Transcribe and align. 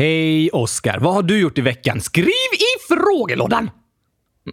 Hej 0.00 0.50
Oskar, 0.50 0.98
vad 0.98 1.14
har 1.14 1.22
du 1.22 1.40
gjort 1.40 1.58
i 1.58 1.60
veckan? 1.60 2.00
Skriv 2.00 2.50
i 2.52 2.94
frågelådan! 2.94 3.70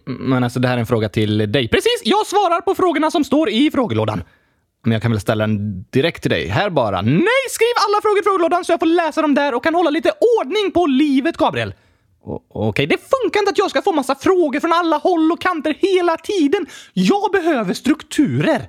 Men 0.06 0.44
alltså, 0.44 0.60
det 0.60 0.68
här 0.68 0.74
är 0.74 0.80
en 0.80 0.86
fråga 0.86 1.08
till 1.08 1.52
dig. 1.52 1.68
Precis, 1.68 2.02
jag 2.04 2.26
svarar 2.26 2.60
på 2.60 2.74
frågorna 2.74 3.10
som 3.10 3.24
står 3.24 3.50
i 3.50 3.70
frågelådan. 3.70 4.22
Men 4.84 4.92
jag 4.92 5.02
kan 5.02 5.10
väl 5.10 5.20
ställa 5.20 5.46
den 5.46 5.82
direkt 5.82 6.22
till 6.22 6.30
dig. 6.30 6.48
Här 6.48 6.70
bara. 6.70 7.02
Nej, 7.02 7.44
skriv 7.50 7.74
alla 7.88 8.00
frågor 8.02 8.18
i 8.18 8.22
frågelådan 8.22 8.64
så 8.64 8.72
jag 8.72 8.80
får 8.80 8.86
läsa 8.86 9.22
dem 9.22 9.34
där 9.34 9.54
och 9.54 9.64
kan 9.64 9.74
hålla 9.74 9.90
lite 9.90 10.12
ordning 10.40 10.70
på 10.70 10.86
livet, 10.86 11.36
Gabriel. 11.36 11.74
Okej, 12.24 12.68
okay. 12.68 12.86
det 12.86 12.98
funkar 12.98 13.40
inte 13.40 13.50
att 13.50 13.58
jag 13.58 13.70
ska 13.70 13.82
få 13.82 13.92
massa 13.92 14.14
frågor 14.14 14.60
från 14.60 14.72
alla 14.72 14.96
håll 14.96 15.32
och 15.32 15.40
kanter 15.40 15.74
hela 15.78 16.16
tiden. 16.16 16.66
Jag 16.92 17.32
behöver 17.32 17.74
strukturer. 17.74 18.68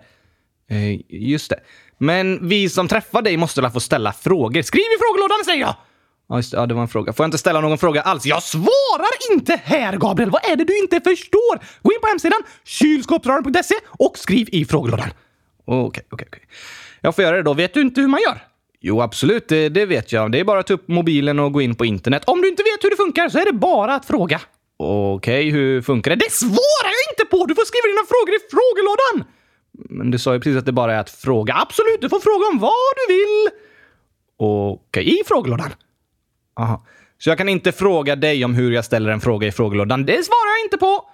Eh, 0.69 1.01
just 1.09 1.49
det. 1.49 1.59
Men 1.97 2.49
vi 2.49 2.69
som 2.69 2.87
träffar 2.87 3.21
dig 3.21 3.37
måste 3.37 3.61
väl 3.61 3.71
få 3.71 3.79
ställa 3.79 4.13
frågor. 4.13 4.61
Skriv 4.61 4.81
i 4.81 4.97
frågelådan, 4.99 5.45
säger 5.45 5.61
jag! 5.61 5.75
Ja, 6.29 6.35
just 6.35 6.51
det. 6.51 6.57
Ja, 6.57 6.65
det 6.65 6.73
var 6.73 6.81
en 6.81 6.87
fråga. 6.87 7.13
Får 7.13 7.23
jag 7.23 7.27
inte 7.27 7.37
ställa 7.37 7.61
någon 7.61 7.77
fråga 7.77 8.01
alls? 8.01 8.25
Jag 8.25 8.43
svarar 8.43 9.31
inte 9.31 9.61
här, 9.63 9.97
Gabriel! 9.97 10.29
Vad 10.29 10.45
är 10.45 10.55
det 10.55 10.63
du 10.63 10.77
inte 10.79 11.01
förstår? 11.01 11.59
Gå 11.81 11.93
in 11.93 11.99
på 12.01 12.07
hemsidan 12.07 12.39
kylskåpsradion.se 12.63 13.75
och 13.87 14.17
skriv 14.17 14.49
i 14.51 14.65
frågelådan. 14.65 15.09
Okej, 15.65 15.81
okay, 15.81 16.03
okej, 16.11 16.27
okay, 16.27 16.27
okej. 16.27 16.49
Jag 17.01 17.15
får 17.15 17.23
göra 17.23 17.35
det 17.35 17.43
då. 17.43 17.53
Vet 17.53 17.73
du 17.73 17.81
inte 17.81 18.01
hur 18.01 18.07
man 18.07 18.21
gör? 18.21 18.43
Jo, 18.81 19.01
absolut. 19.01 19.47
Det, 19.47 19.69
det, 19.69 19.85
vet 19.85 20.11
jag. 20.11 20.31
Det 20.31 20.39
är 20.39 20.43
bara 20.43 20.59
att 20.59 20.67
ta 20.67 20.73
upp 20.73 20.87
mobilen 20.87 21.39
och 21.39 21.53
gå 21.53 21.61
in 21.61 21.75
på 21.75 21.85
internet. 21.85 22.23
Om 22.25 22.41
du 22.41 22.49
inte 22.49 22.63
vet 22.63 22.83
hur 22.83 22.89
det 22.89 22.95
funkar 22.95 23.29
så 23.29 23.39
är 23.39 23.45
det 23.45 23.53
bara 23.53 23.95
att 23.95 24.05
fråga. 24.05 24.41
Okej, 24.77 25.49
okay, 25.49 25.51
hur 25.51 25.81
funkar 25.81 26.11
det? 26.11 26.15
Det 26.15 26.31
svarar 26.31 26.91
jag 26.97 27.13
inte 27.13 27.25
på! 27.31 27.45
Du 27.45 27.55
får 27.55 27.65
skriva 27.65 27.87
dina 27.87 28.05
frågor 28.07 28.35
i 28.35 28.39
frågelådan! 28.51 29.33
Men 29.71 30.11
du 30.11 30.19
sa 30.19 30.33
ju 30.33 30.39
precis 30.39 30.57
att 30.57 30.65
det 30.65 30.71
bara 30.71 30.93
är 30.93 30.99
att 30.99 31.09
fråga. 31.09 31.53
Absolut, 31.53 32.01
du 32.01 32.09
får 32.09 32.19
fråga 32.19 32.45
om 32.51 32.59
vad 32.59 32.91
du 32.97 33.13
vill! 33.13 33.49
Okej, 34.37 35.19
i 35.19 35.23
frågelådan. 35.25 35.69
Aha. 36.59 36.85
Så 37.17 37.29
jag 37.29 37.37
kan 37.37 37.49
inte 37.49 37.71
fråga 37.71 38.15
dig 38.15 38.45
om 38.45 38.55
hur 38.55 38.71
jag 38.71 38.85
ställer 38.85 39.11
en 39.11 39.21
fråga 39.21 39.47
i 39.47 39.51
frågelådan. 39.51 40.05
Det 40.05 40.25
svarar 40.25 40.59
jag 40.59 40.65
inte 40.65 40.77
på! 40.77 41.05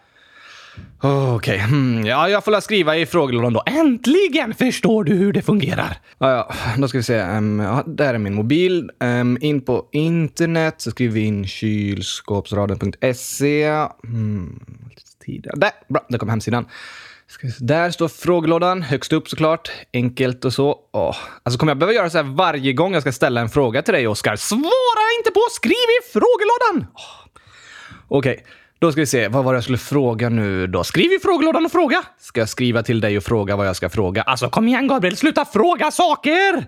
Okej, 1.02 1.36
okay. 1.36 1.58
hmm. 1.58 2.06
ja, 2.06 2.30
jag 2.30 2.44
får 2.44 2.62
skriva 2.62 2.98
i 2.98 3.06
frågelådan 3.06 3.54
då. 3.54 3.64
Äntligen 3.66 4.54
förstår 4.54 5.04
du 5.04 5.14
hur 5.14 5.34
det 5.34 5.42
fungerar! 5.42 5.98
Ja, 6.18 6.32
ja. 6.32 6.54
då 6.78 6.88
ska 6.88 6.98
vi 6.98 7.04
se. 7.04 7.22
Um, 7.22 7.60
ja, 7.60 7.84
där 7.88 8.14
är 8.14 8.18
min 8.18 8.34
mobil. 8.34 8.92
Um, 9.00 9.38
in 9.42 9.62
på 9.62 9.90
internet 9.92 10.76
så 10.78 10.92
skriver 10.92 11.14
vi 11.14 11.22
in 11.22 11.48
kylskåpsraden.se. 11.48 13.88
Hmm. 14.04 14.60
Där, 15.56 15.72
bra, 15.90 16.06
där 16.10 16.18
kom 16.18 16.30
hemsidan. 16.30 16.66
Där 17.60 17.92
står 17.92 18.08
frågelådan, 18.08 18.82
högst 18.82 19.14
upp 19.14 19.30
såklart. 19.30 19.72
Enkelt 19.94 20.46
och 20.46 20.54
så. 20.54 20.80
Oh. 20.94 21.16
Alltså 21.44 21.60
kommer 21.60 21.70
jag 21.70 21.78
behöva 21.78 21.94
göra 21.94 22.10
så 22.10 22.18
här 22.18 22.36
varje 22.36 22.74
gång 22.74 22.94
jag 22.94 23.02
ska 23.02 23.12
ställa 23.12 23.42
en 23.42 23.50
fråga 23.50 23.82
till 23.82 23.94
dig, 23.94 24.08
Oskar? 24.08 24.36
Jag 25.12 25.20
inte 25.20 25.32
på! 25.32 25.42
Skriv 25.52 25.72
i 25.72 26.12
frågelådan! 26.14 26.92
Okej, 28.08 28.32
okay. 28.34 28.46
då 28.80 28.92
ska 28.92 29.02
vi 29.02 29.08
se. 29.08 29.28
Vad 29.28 29.44
var 29.44 29.54
det 29.54 29.58
jag 29.58 29.64
skulle 29.64 29.78
fråga 29.78 30.30
nu 30.30 30.68
då? 30.68 30.84
Skriv 30.84 31.14
i 31.14 31.20
frågelådan 31.20 31.66
och 31.66 31.72
fråga! 31.72 32.04
Ska 32.20 32.40
jag 32.40 32.50
skriva 32.50 32.84
till 32.84 33.02
dig 33.02 33.18
och 33.18 33.24
fråga 33.24 33.56
vad 33.56 33.68
jag 33.68 33.76
ska 33.76 33.90
fråga? 33.90 34.22
Alltså 34.22 34.50
kom 34.50 34.68
igen 34.68 34.88
Gabriel, 34.88 35.18
sluta 35.18 35.46
fråga 35.46 35.92
saker! 35.92 36.68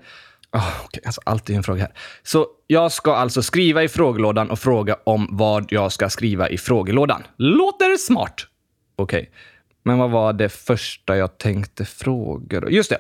Ah, 0.50 0.60
oh, 0.60 0.86
okay. 0.86 1.02
alltså, 1.06 1.22
alltid 1.26 1.56
en 1.56 1.64
fråga 1.64 1.82
här. 1.82 1.94
Så 2.24 2.48
jag 2.68 2.92
ska 2.92 3.16
alltså 3.16 3.44
skriva 3.44 3.84
i 3.84 3.88
frågelådan 3.88 4.52
och 4.52 4.60
fråga 4.60 4.98
om 5.04 5.28
vad 5.32 5.72
jag 5.72 5.92
ska 5.92 6.10
skriva 6.10 6.50
i 6.50 6.58
frågelådan. 6.58 7.24
Låter 7.38 7.98
smart. 7.98 8.48
Okej. 8.96 9.20
Okay. 9.20 9.32
Men 9.84 9.98
vad 9.98 10.12
var 10.12 10.34
det 10.34 10.50
första 10.50 11.18
jag 11.18 11.38
tänkte 11.38 11.86
fråga? 11.86 12.60
Då? 12.60 12.70
Just 12.70 12.90
det. 12.90 13.00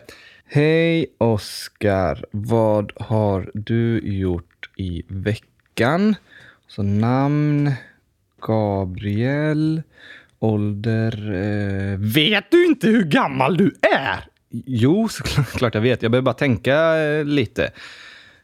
Hej 0.49 1.15
Oskar, 1.17 2.25
vad 2.31 2.91
har 2.95 3.52
du 3.53 3.99
gjort 3.99 4.56
i 4.78 5.03
veckan? 5.08 6.16
Så 6.67 6.83
namn, 6.83 7.72
Gabriel, 8.42 9.81
ålder... 10.39 11.33
Eh... 11.33 11.97
Vet 12.00 12.52
du 12.52 12.66
inte 12.66 12.88
hur 12.88 13.03
gammal 13.03 13.58
du 13.58 13.75
är? 13.82 14.26
Jo, 14.49 15.08
såklart 15.10 15.76
jag 15.76 15.82
vet. 15.82 16.02
Jag 16.02 16.11
behöver 16.11 16.26
bara 16.26 16.33
tänka 16.33 16.98
eh, 16.98 17.26
lite. 17.26 17.71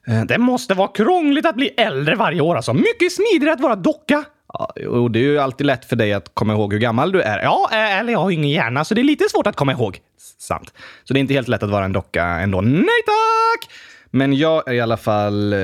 Eh, 0.07 0.23
det 0.23 0.37
måste 0.37 0.73
vara 0.73 0.87
krångligt 0.87 1.45
att 1.45 1.55
bli 1.55 1.67
äldre 1.67 2.15
varje 2.15 2.41
år. 2.41 2.55
Alltså. 2.55 2.73
Mycket 2.73 3.11
smidigare 3.11 3.53
att 3.53 3.61
vara 3.61 3.75
docka. 3.75 4.23
Ja, 4.53 4.73
och 4.87 5.11
det 5.11 5.19
är 5.19 5.23
ju 5.23 5.39
alltid 5.39 5.67
lätt 5.67 5.85
för 5.85 5.95
dig 5.95 6.13
att 6.13 6.31
komma 6.33 6.53
ihåg 6.53 6.73
hur 6.73 6.79
gammal 6.79 7.11
du 7.11 7.21
är. 7.21 7.43
Ja, 7.43 7.69
eh, 7.71 7.99
eller 7.99 8.11
jag 8.11 8.19
har 8.19 8.31
ingen 8.31 8.49
hjärna, 8.49 8.85
så 8.85 8.93
det 8.93 9.01
är 9.01 9.03
lite 9.03 9.29
svårt 9.29 9.47
att 9.47 9.55
komma 9.55 9.71
ihåg. 9.71 9.99
Sant. 10.39 10.73
Så 11.03 11.13
det 11.13 11.19
är 11.19 11.21
inte 11.21 11.33
helt 11.33 11.47
lätt 11.47 11.63
att 11.63 11.69
vara 11.69 11.85
en 11.85 11.93
docka 11.93 12.25
ändå. 12.25 12.61
Nej 12.61 13.01
tack! 13.05 13.69
Men 14.15 14.33
jag 14.33 14.67
är 14.67 14.73
i 14.73 14.79
alla 14.79 14.97
fall 14.97 15.53
eh, 15.53 15.59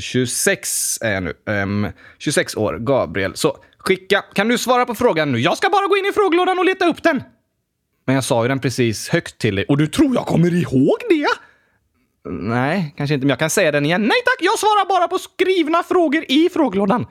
26 0.00 0.98
är 1.02 1.12
jag 1.12 1.22
nu. 1.22 1.34
Um, 1.46 1.86
26 2.18 2.56
år, 2.56 2.78
Gabriel. 2.78 3.36
Så 3.36 3.56
skicka. 3.78 4.24
Kan 4.34 4.48
du 4.48 4.58
svara 4.58 4.86
på 4.86 4.94
frågan 4.94 5.32
nu? 5.32 5.38
Jag 5.38 5.56
ska 5.56 5.68
bara 5.70 5.86
gå 5.86 5.96
in 5.96 6.06
i 6.06 6.12
frågelådan 6.12 6.58
och 6.58 6.64
leta 6.64 6.86
upp 6.86 7.02
den. 7.02 7.22
Men 8.06 8.14
jag 8.14 8.24
sa 8.24 8.44
ju 8.44 8.48
den 8.48 8.58
precis 8.60 9.08
högt 9.08 9.38
till 9.38 9.54
dig 9.54 9.64
och 9.68 9.78
du 9.78 9.86
tror 9.86 10.14
jag 10.14 10.26
kommer 10.26 10.54
ihåg 10.54 10.96
det? 11.08 11.26
Nej, 12.30 12.94
kanske 12.96 13.14
inte, 13.14 13.26
men 13.26 13.30
jag 13.30 13.38
kan 13.38 13.50
säga 13.50 13.72
den 13.72 13.86
igen. 13.86 14.02
Nej 14.02 14.18
tack, 14.24 14.36
jag 14.40 14.58
svarar 14.58 14.88
bara 14.88 15.08
på 15.08 15.18
skrivna 15.18 15.82
frågor 15.82 16.24
i 16.28 16.48
frågelådan. 16.52 17.06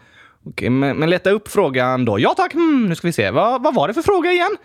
Okej, 0.46 0.70
men, 0.70 0.98
men 0.98 1.10
leta 1.10 1.30
upp 1.30 1.48
frågan 1.48 2.06
då. 2.06 2.20
Ja 2.20 2.34
tack, 2.38 2.54
hmm, 2.54 2.86
nu 2.86 2.96
ska 2.96 3.08
vi 3.08 3.14
se. 3.14 3.32
Va, 3.32 3.58
vad 3.58 3.76
var 3.76 3.88
det 3.88 3.94
för 3.94 4.02
fråga 4.02 4.32
igen? 4.32 4.58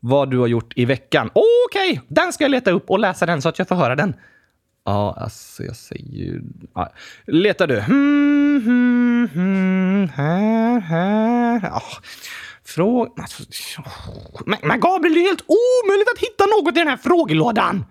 Vad 0.00 0.30
du 0.30 0.38
har 0.38 0.46
gjort 0.46 0.72
i 0.76 0.84
veckan. 0.84 1.30
Okej, 1.34 1.90
okay. 1.90 2.00
den 2.08 2.32
ska 2.32 2.44
jag 2.44 2.50
leta 2.50 2.70
upp 2.70 2.90
och 2.90 2.98
läsa 2.98 3.26
den 3.26 3.42
så 3.42 3.48
att 3.48 3.58
jag 3.58 3.68
får 3.68 3.76
höra 3.76 3.96
den. 3.96 4.14
Ja, 4.84 5.16
alltså 5.20 5.62
jag 5.64 5.76
säger 5.76 6.12
ju... 6.12 6.42
Ja. 6.74 6.92
Letar 7.26 7.66
du? 7.66 7.80
Hmm, 7.80 8.62
hmm, 8.64 9.28
hmm, 9.34 10.08
här, 10.08 10.80
här. 10.80 11.60
Ja. 11.62 11.82
Fråga... 12.64 13.10
Alltså, 13.16 13.42
men, 14.46 14.58
men 14.62 14.80
Gabriel, 14.80 15.14
det 15.14 15.20
är 15.20 15.26
helt 15.26 15.44
omöjligt 15.46 16.08
att 16.14 16.18
hitta 16.18 16.46
något 16.46 16.76
i 16.76 16.78
den 16.78 16.88
här 16.88 16.96
frågelådan! 16.96 17.84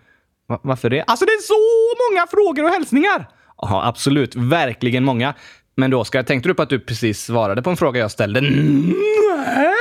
Va, 0.48 0.60
varför 0.64 0.90
det? 0.90 1.04
Alltså 1.04 1.26
det 1.26 1.32
är 1.32 1.42
så 1.42 2.12
många 2.12 2.28
frågor 2.28 2.64
och 2.64 2.70
hälsningar! 2.70 3.30
Ja, 3.58 3.88
absolut. 3.88 4.36
Verkligen 4.36 5.04
många. 5.04 5.34
Men 5.76 5.92
du 5.92 5.98
Oskar, 5.98 6.24
tänkte 6.24 6.50
du 6.50 6.54
på 6.54 6.62
att 6.62 6.70
du 6.70 6.80
precis 6.80 7.26
svarade 7.26 7.62
på 7.62 7.70
en 7.70 7.78
fråga 7.78 8.00
jag 8.00 8.12
ställde? 8.12 8.42
Nej! 8.42 9.74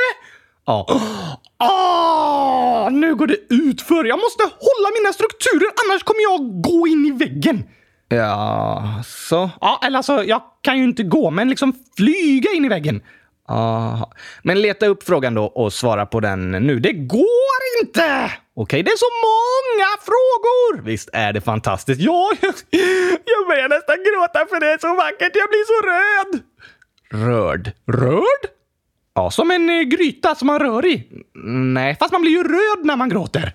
Ja. 0.69 0.87
Ah, 1.57 2.89
nu 2.91 3.15
går 3.15 3.27
det 3.27 3.37
utför. 3.51 4.05
Jag 4.05 4.19
måste 4.19 4.43
hålla 4.43 4.89
mina 5.01 5.13
strukturer, 5.13 5.71
annars 5.85 6.03
kommer 6.03 6.23
jag 6.23 6.63
gå 6.63 6.87
in 6.87 7.07
i 7.07 7.11
väggen. 7.11 7.65
Ja, 8.09 9.03
så? 9.07 9.51
Ja, 9.61 9.81
eller 9.85 9.97
alltså, 9.97 10.25
jag 10.25 10.43
kan 10.63 10.79
ju 10.79 10.85
inte 10.85 11.03
gå, 11.03 11.31
men 11.31 11.51
liksom 11.51 11.73
flyga 11.97 12.51
in 12.51 12.65
i 12.65 12.69
väggen. 12.69 13.03
Aha. 13.49 14.13
Men 14.43 14.61
leta 14.61 14.87
upp 14.87 15.03
frågan 15.03 15.35
då 15.35 15.45
och 15.45 15.73
svara 15.73 16.07
på 16.07 16.21
den 16.21 16.51
nu. 16.51 16.81
Det 16.81 16.93
går 16.93 17.61
inte! 17.83 18.33
Okej, 18.57 18.83
det 18.83 18.91
är 18.91 18.97
så 18.97 19.13
många 19.29 19.89
frågor! 20.03 20.83
Visst 20.85 21.09
är 21.13 21.33
det 21.33 21.41
fantastiskt? 21.41 22.01
Ja, 22.01 22.31
jag 23.25 23.47
börjar 23.49 23.69
nästan 23.69 23.97
gråta 23.97 24.47
för 24.49 24.61
det 24.61 24.73
är 24.73 24.79
så 24.79 24.95
vackert. 24.95 25.33
Jag 25.35 25.49
blir 25.49 25.65
så 25.67 25.87
röd! 25.87 26.43
Rörd? 27.11 27.73
Rörd? 27.87 28.58
Ja, 29.19 29.31
som 29.31 29.51
en 29.51 29.71
eh, 29.71 29.83
gryta 29.83 30.35
som 30.35 30.47
man 30.47 30.59
rör 30.59 30.87
i. 30.87 31.09
Nej, 31.75 31.97
fast 32.01 32.13
man 32.13 32.21
blir 32.23 32.33
ju 32.33 32.43
röd 32.43 32.87
när 32.87 32.97
man 32.97 33.09
gråter. 33.09 33.55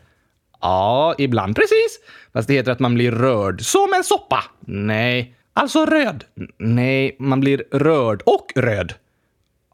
Ja, 0.61 1.15
ibland 1.17 1.55
precis. 1.55 1.99
Fast 2.33 2.47
det 2.47 2.53
heter 2.53 2.71
att 2.71 2.79
man 2.79 2.93
blir 2.93 3.11
rörd. 3.11 3.61
Som 3.61 3.93
en 3.93 4.03
soppa. 4.03 4.43
Nej. 4.59 5.35
Alltså 5.53 5.85
röd. 5.85 6.23
Nej, 6.59 7.15
man 7.19 7.39
blir 7.39 7.63
rörd 7.71 8.21
och 8.25 8.47
röd. 8.55 8.93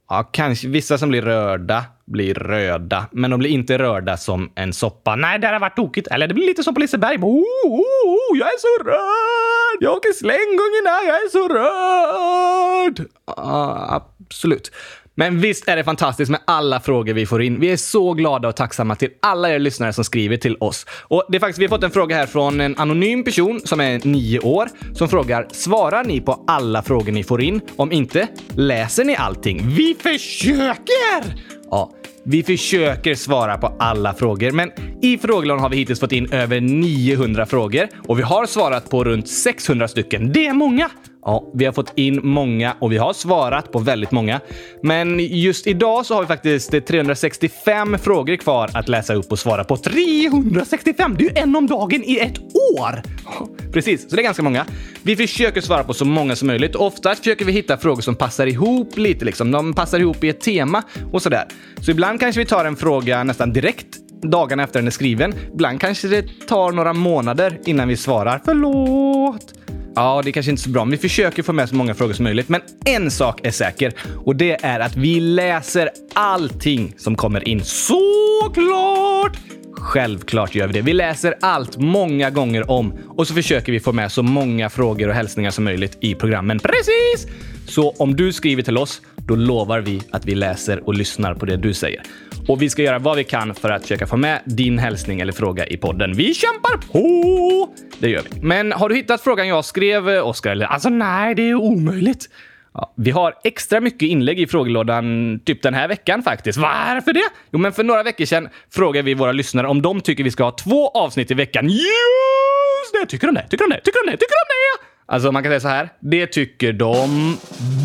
Ja, 0.09 0.23
kanske 0.23 0.67
vissa 0.67 0.97
som 0.97 1.09
blir 1.09 1.21
röda 1.21 1.85
blir 2.09 2.33
röda, 2.33 3.05
men 3.11 3.31
de 3.31 3.39
blir 3.39 3.49
inte 3.49 3.77
röda 3.77 4.17
som 4.17 4.51
en 4.55 4.73
soppa. 4.73 5.15
Nej, 5.15 5.39
det 5.39 5.47
har 5.47 5.59
varit 5.59 5.75
tokigt. 5.75 6.07
Eller 6.07 6.27
det 6.27 6.33
blir 6.33 6.45
lite 6.45 6.63
som 6.63 6.73
på 6.73 6.79
Liseberg. 6.79 7.17
Oh, 7.17 7.43
oh, 7.65 7.81
oh, 8.05 8.37
jag 8.37 8.47
är 8.47 8.57
så 8.57 8.83
röd! 8.83 9.77
Jag 9.79 9.93
åker 9.97 10.13
slänggungorna, 10.13 11.03
jag 11.07 11.15
är 11.15 11.29
så 11.29 11.47
röd! 11.47 13.09
Ja, 13.25 14.01
absolut. 14.27 14.71
Men 15.19 15.39
visst 15.39 15.67
är 15.67 15.75
det 15.75 15.83
fantastiskt 15.83 16.31
med 16.31 16.39
alla 16.45 16.79
frågor 16.79 17.13
vi 17.13 17.25
får 17.25 17.41
in. 17.41 17.59
Vi 17.59 17.71
är 17.71 17.77
så 17.77 18.13
glada 18.13 18.47
och 18.47 18.55
tacksamma 18.55 18.95
till 18.95 19.09
alla 19.19 19.49
er 19.49 19.59
lyssnare 19.59 19.93
som 19.93 20.03
skriver 20.03 20.37
till 20.37 20.57
oss. 20.59 20.85
Och 20.91 21.23
det 21.29 21.37
är 21.37 21.39
faktiskt, 21.39 21.59
vi 21.59 21.65
har 21.65 21.69
fått 21.69 21.83
en 21.83 21.91
fråga 21.91 22.15
här 22.15 22.25
från 22.25 22.61
en 22.61 22.77
anonym 22.77 23.23
person 23.23 23.61
som 23.65 23.79
är 23.79 24.07
nio 24.07 24.39
år 24.39 24.69
som 24.93 25.09
frågar 25.09 25.47
“Svarar 25.51 26.03
ni 26.03 26.21
på 26.21 26.43
alla 26.47 26.81
frågor 26.81 27.11
ni 27.11 27.23
får 27.23 27.41
in? 27.41 27.61
Om 27.75 27.91
inte, 27.91 28.27
läser 28.55 29.05
ni 29.05 29.15
allting?” 29.15 29.69
Vi 29.69 29.95
försöker! 29.99 31.35
Ja, 31.71 31.91
vi 32.29 32.43
försöker 32.43 33.15
svara 33.15 33.57
på 33.57 33.75
alla 33.79 34.13
frågor, 34.13 34.51
men 34.51 34.71
I 35.01 35.17
frågelådan 35.17 35.59
har 35.59 35.69
vi 35.69 35.77
hittills 35.77 35.99
fått 35.99 36.11
in 36.11 36.33
över 36.33 36.61
900 36.61 37.45
frågor 37.45 37.87
och 38.07 38.19
vi 38.19 38.23
har 38.23 38.45
svarat 38.45 38.89
på 38.89 39.03
runt 39.03 39.27
600 39.27 39.87
stycken. 39.87 40.31
Det 40.31 40.47
är 40.47 40.53
många! 40.53 40.89
Ja, 41.25 41.51
vi 41.53 41.65
har 41.65 41.73
fått 41.73 41.93
in 41.95 42.19
många 42.23 42.75
och 42.79 42.91
vi 42.91 42.97
har 42.97 43.13
svarat 43.13 43.71
på 43.71 43.79
väldigt 43.79 44.11
många. 44.11 44.39
Men 44.83 45.19
just 45.19 45.67
idag 45.67 46.05
så 46.05 46.13
har 46.13 46.21
vi 46.21 46.27
faktiskt 46.27 46.87
365 46.87 47.97
frågor 47.97 48.35
kvar 48.35 48.69
att 48.73 48.89
läsa 48.89 49.13
upp 49.13 49.31
och 49.31 49.39
svara 49.39 49.63
på. 49.63 49.77
365! 49.77 51.15
Det 51.17 51.25
är 51.25 51.29
ju 51.29 51.41
en 51.41 51.55
om 51.55 51.67
dagen 51.67 52.03
i 52.03 52.17
ett 52.17 52.39
år! 52.79 53.01
Precis, 53.73 54.09
så 54.09 54.15
det 54.15 54.21
är 54.21 54.23
ganska 54.23 54.43
många. 54.43 54.65
Vi 55.03 55.15
försöker 55.15 55.61
svara 55.61 55.83
på 55.83 55.93
så 55.93 56.05
många 56.05 56.35
som 56.35 56.47
möjligt. 56.47 56.75
Oftast 56.75 57.19
försöker 57.19 57.45
vi 57.45 57.51
hitta 57.51 57.77
frågor 57.77 58.01
som 58.01 58.15
passar 58.15 58.47
ihop 58.47 58.97
lite, 58.97 59.25
liksom. 59.25 59.51
De 59.51 59.73
passar 59.73 59.99
ihop 59.99 60.23
i 60.23 60.29
ett 60.29 60.41
tema 60.41 60.83
och 61.11 61.21
sådär. 61.21 61.45
Så 61.81 61.91
ibland 61.91 62.18
kanske 62.19 62.41
vi 62.41 62.45
tar 62.45 62.65
en 62.65 62.75
fråga 62.75 63.23
nästan 63.23 63.53
direkt 63.53 63.87
dagarna 64.21 64.63
efter 64.63 64.79
den 64.79 64.87
är 64.87 64.91
skriven. 64.91 65.33
Ibland 65.53 65.81
kanske 65.81 66.07
det 66.07 66.47
tar 66.47 66.71
några 66.71 66.93
månader 66.93 67.59
innan 67.65 67.87
vi 67.87 67.97
svarar. 67.97 68.41
Förlåt! 68.45 69.53
Ja, 69.95 70.21
det 70.23 70.29
är 70.29 70.31
kanske 70.31 70.49
inte 70.49 70.61
är 70.61 70.63
så 70.63 70.69
bra, 70.69 70.85
men 70.85 70.91
vi 70.91 70.97
försöker 70.97 71.43
få 71.43 71.53
med 71.53 71.69
så 71.69 71.75
många 71.75 71.93
frågor 71.93 72.13
som 72.13 72.23
möjligt. 72.23 72.49
Men 72.49 72.61
en 72.85 73.11
sak 73.11 73.39
är 73.43 73.51
säker 73.51 73.93
och 74.25 74.35
det 74.35 74.65
är 74.65 74.79
att 74.79 74.95
vi 74.95 75.19
läser 75.19 75.89
allting 76.13 76.93
som 76.97 77.15
kommer 77.15 77.47
in. 77.47 77.61
Såklart! 77.63 79.37
Självklart 79.73 80.55
gör 80.55 80.67
vi 80.67 80.73
det. 80.73 80.81
Vi 80.81 80.93
läser 80.93 81.35
allt 81.41 81.77
många 81.77 82.29
gånger 82.29 82.71
om 82.71 82.93
och 83.07 83.27
så 83.27 83.33
försöker 83.33 83.71
vi 83.71 83.79
få 83.79 83.91
med 83.91 84.11
så 84.11 84.23
många 84.23 84.69
frågor 84.69 85.07
och 85.07 85.15
hälsningar 85.15 85.51
som 85.51 85.63
möjligt 85.63 85.97
i 86.01 86.15
programmen. 86.15 86.59
Precis! 86.59 87.35
Så 87.67 87.89
om 87.91 88.15
du 88.15 88.33
skriver 88.33 88.63
till 88.63 88.77
oss, 88.77 89.01
då 89.29 89.35
lovar 89.35 89.79
vi 89.79 90.01
att 90.11 90.25
vi 90.25 90.35
läser 90.35 90.87
och 90.87 90.93
lyssnar 90.93 91.33
på 91.33 91.45
det 91.45 91.57
du 91.57 91.73
säger. 91.73 92.01
Och 92.47 92.61
vi 92.61 92.69
ska 92.69 92.81
göra 92.81 92.99
vad 92.99 93.17
vi 93.17 93.23
kan 93.23 93.55
för 93.55 93.69
att 93.69 93.81
försöka 93.81 94.07
få 94.07 94.17
med 94.17 94.41
din 94.45 94.79
hälsning 94.79 95.19
eller 95.19 95.33
fråga 95.33 95.65
i 95.65 95.77
podden. 95.77 96.13
Vi 96.13 96.33
kämpar 96.33 96.77
på! 96.91 97.73
Det 97.99 98.09
gör 98.09 98.23
vi. 98.29 98.41
Men 98.41 98.71
har 98.71 98.89
du 98.89 98.95
hittat 98.95 99.21
frågan 99.21 99.47
jag 99.47 99.65
skrev, 99.65 100.07
Oskar? 100.07 100.61
Alltså 100.61 100.89
nej, 100.89 101.35
det 101.35 101.49
är 101.49 101.55
omöjligt. 101.55 102.29
Ja, 102.73 102.93
vi 102.97 103.11
har 103.11 103.33
extra 103.43 103.79
mycket 103.79 104.01
inlägg 104.01 104.39
i 104.39 104.47
frågelådan 104.47 105.39
typ 105.45 105.61
den 105.61 105.73
här 105.73 105.87
veckan 105.87 106.23
faktiskt. 106.23 106.59
Varför 106.59 107.13
det? 107.13 107.29
Jo, 107.51 107.59
men 107.59 107.73
för 107.73 107.83
några 107.83 108.03
veckor 108.03 108.25
sedan 108.25 108.49
frågade 108.71 109.05
vi 109.05 109.13
våra 109.13 109.31
lyssnare 109.31 109.67
om 109.67 109.81
de 109.81 110.01
tycker 110.01 110.23
vi 110.23 110.31
ska 110.31 110.43
ha 110.43 110.51
två 110.51 110.89
avsnitt 110.89 111.31
i 111.31 111.33
veckan. 111.33 111.67
Just 111.67 112.93
det! 112.93 113.05
Tycker 113.05 113.27
de 113.27 113.35
det? 113.35 113.47
Tycker 113.49 113.65
de 113.67 113.75
det? 113.75 113.81
Tycker 113.81 114.05
de 114.05 114.11
det? 114.11 114.17
Tycker 114.17 114.33
de 114.33 114.45
det? 114.53 114.88
Alltså 115.11 115.31
man 115.31 115.43
kan 115.43 115.49
säga 115.49 115.59
så 115.59 115.67
här. 115.67 115.89
Det 115.99 116.27
tycker 116.27 116.73
de 116.73 117.37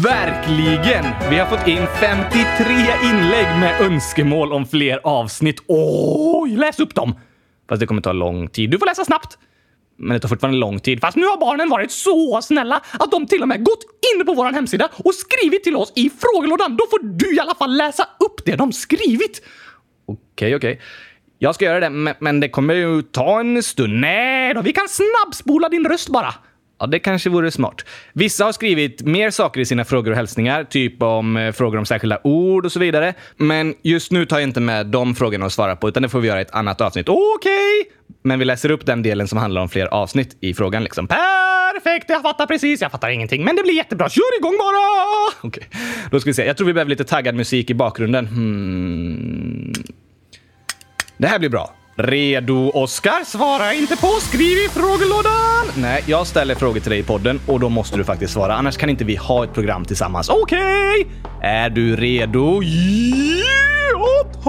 verkligen. 0.05 1.05
Vi 1.31 1.39
har 1.39 1.47
fått 1.47 1.69
in 1.69 1.87
53 2.01 2.49
inlägg 3.05 3.47
med 3.61 3.81
önskemål 3.81 4.53
om 4.53 4.67
fler 4.67 5.01
avsnitt. 5.05 5.61
Oj, 5.67 6.57
läs 6.57 6.81
upp 6.81 6.95
dem! 6.95 7.15
Fast 7.69 7.81
det 7.81 7.87
kommer 7.87 8.03
ta 8.03 8.13
lång 8.13 8.49
tid. 8.49 8.71
Du 8.71 8.79
får 8.79 8.87
läsa 8.87 9.05
snabbt. 9.05 9.39
Men 9.97 10.15
det 10.15 10.21
tar 10.21 10.29
fortfarande 10.29 10.59
lång 10.59 10.81
tid. 10.81 11.01
Fast 11.01 11.17
nu 11.17 11.27
har 11.27 11.41
barnen 11.41 11.69
varit 11.69 11.91
så 11.91 12.43
snälla 12.43 12.81
att 12.93 13.11
de 13.11 13.27
till 13.27 13.43
och 13.43 13.49
med 13.49 13.65
gått 13.65 13.85
in 14.15 14.27
på 14.27 14.35
vår 14.35 14.53
hemsida 14.53 14.89
och 15.05 15.15
skrivit 15.15 15.65
till 15.65 15.77
oss 15.77 15.93
i 15.97 16.11
frågelådan. 16.11 16.77
Då 16.77 16.85
får 16.91 16.99
du 17.03 17.37
i 17.37 17.41
alla 17.41 17.55
fall 17.55 17.77
läsa 17.77 18.03
upp 18.03 18.45
det 18.45 18.57
de 18.57 18.73
skrivit. 18.73 19.43
Okej, 20.07 20.23
okay, 20.35 20.55
okej. 20.55 20.73
Okay. 20.73 20.85
Jag 21.39 21.55
ska 21.55 21.65
göra 21.65 21.81
det, 21.81 22.15
men 22.19 22.41
det 22.41 22.49
kommer 22.49 22.75
ju 22.75 23.03
ta 23.03 23.41
en 23.41 23.63
stund. 23.63 24.01
Nej 24.01 24.55
då, 24.55 24.61
vi 24.61 24.73
kan 24.73 24.89
snabbspola 24.89 25.69
din 25.69 25.85
röst 25.85 26.09
bara. 26.09 26.35
Ja, 26.85 26.89
det 26.89 26.99
kanske 26.99 27.31
vore 27.31 27.51
smart. 27.51 27.85
Vissa 28.13 28.45
har 28.45 28.53
skrivit 28.53 29.03
mer 29.03 29.31
saker 29.31 29.61
i 29.61 29.65
sina 29.65 29.85
frågor 29.85 30.11
och 30.11 30.17
hälsningar, 30.17 30.65
typ 30.65 31.03
om 31.03 31.37
eh, 31.37 31.53
frågor 31.53 31.79
om 31.79 31.87
särskilda 31.87 32.19
ord 32.25 32.67
och 32.67 32.73
så 32.73 32.81
vidare. 32.81 33.15
Men 33.37 33.75
just 33.83 34.13
nu 34.13 34.27
tar 34.27 34.39
jag 34.39 34.49
inte 34.49 34.61
med 34.61 34.87
de 34.87 35.15
frågorna 35.15 35.47
att 35.47 35.53
svara 35.53 35.77
på, 35.77 35.89
utan 35.89 36.03
det 36.03 36.09
får 36.09 36.21
vi 36.21 36.29
göra 36.29 36.39
i 36.39 36.43
ett 36.43 36.55
annat 36.55 36.81
avsnitt. 36.81 37.09
Okej! 37.09 37.21
Okay. 37.81 37.93
Men 38.23 38.39
vi 38.39 38.45
läser 38.45 38.71
upp 38.71 38.87
den 38.87 39.03
delen 39.03 39.29
som 39.29 39.39
handlar 39.39 39.63
om 39.63 39.69
fler 39.69 39.87
avsnitt 39.87 40.37
i 40.41 40.55
frågan 40.55 40.85
liksom. 40.85 41.09
Perfekt! 41.09 42.09
Jag 42.09 42.23
fattar 42.23 42.47
precis. 42.47 42.81
Jag 42.81 42.91
fattar 42.91 43.09
ingenting, 43.09 43.45
men 43.45 43.57
det 43.57 43.63
blir 43.63 43.75
jättebra. 43.75 44.09
Kör 44.09 44.39
igång 44.39 44.57
bara! 44.59 44.79
Okej, 45.43 45.69
okay. 45.69 45.81
då 46.11 46.21
ska 46.21 46.31
vi 46.31 46.35
se. 46.35 46.47
Jag 46.47 46.57
tror 46.57 46.67
vi 46.67 46.73
behöver 46.73 46.91
lite 46.91 47.05
taggad 47.05 47.35
musik 47.35 47.71
i 47.71 47.75
bakgrunden. 47.75 48.27
Hmm. 48.27 49.73
Det 51.17 51.27
här 51.27 51.39
blir 51.39 51.51
bra. 51.51 51.75
Redo, 51.97 52.71
Oskar? 52.75 53.25
Svara 53.25 53.75
inte 53.75 53.97
på, 53.97 54.07
skriv 54.07 54.59
i 54.59 54.69
frågelådan! 54.69 55.67
Nej, 55.77 56.05
jag 56.07 56.27
ställer 56.27 56.55
frågor 56.55 56.81
till 56.81 56.91
dig 56.91 56.99
i 56.99 57.03
podden 57.03 57.41
och 57.47 57.61
då 57.61 57.69
måste 57.69 57.97
du 57.97 58.05
faktiskt 58.05 58.33
svara, 58.33 58.55
annars 58.55 58.77
kan 58.77 58.91
inte 58.91 59.05
vi 59.05 59.17
ha 59.17 59.45
ett 59.45 59.55
program 59.55 59.85
tillsammans. 59.85 60.29
Okej! 60.29 60.59
Okay. 60.59 61.05
Är 61.43 61.71
du 61.71 61.97
redo? 61.97 62.63
Ja, 62.63 64.25
tack! 64.33 64.45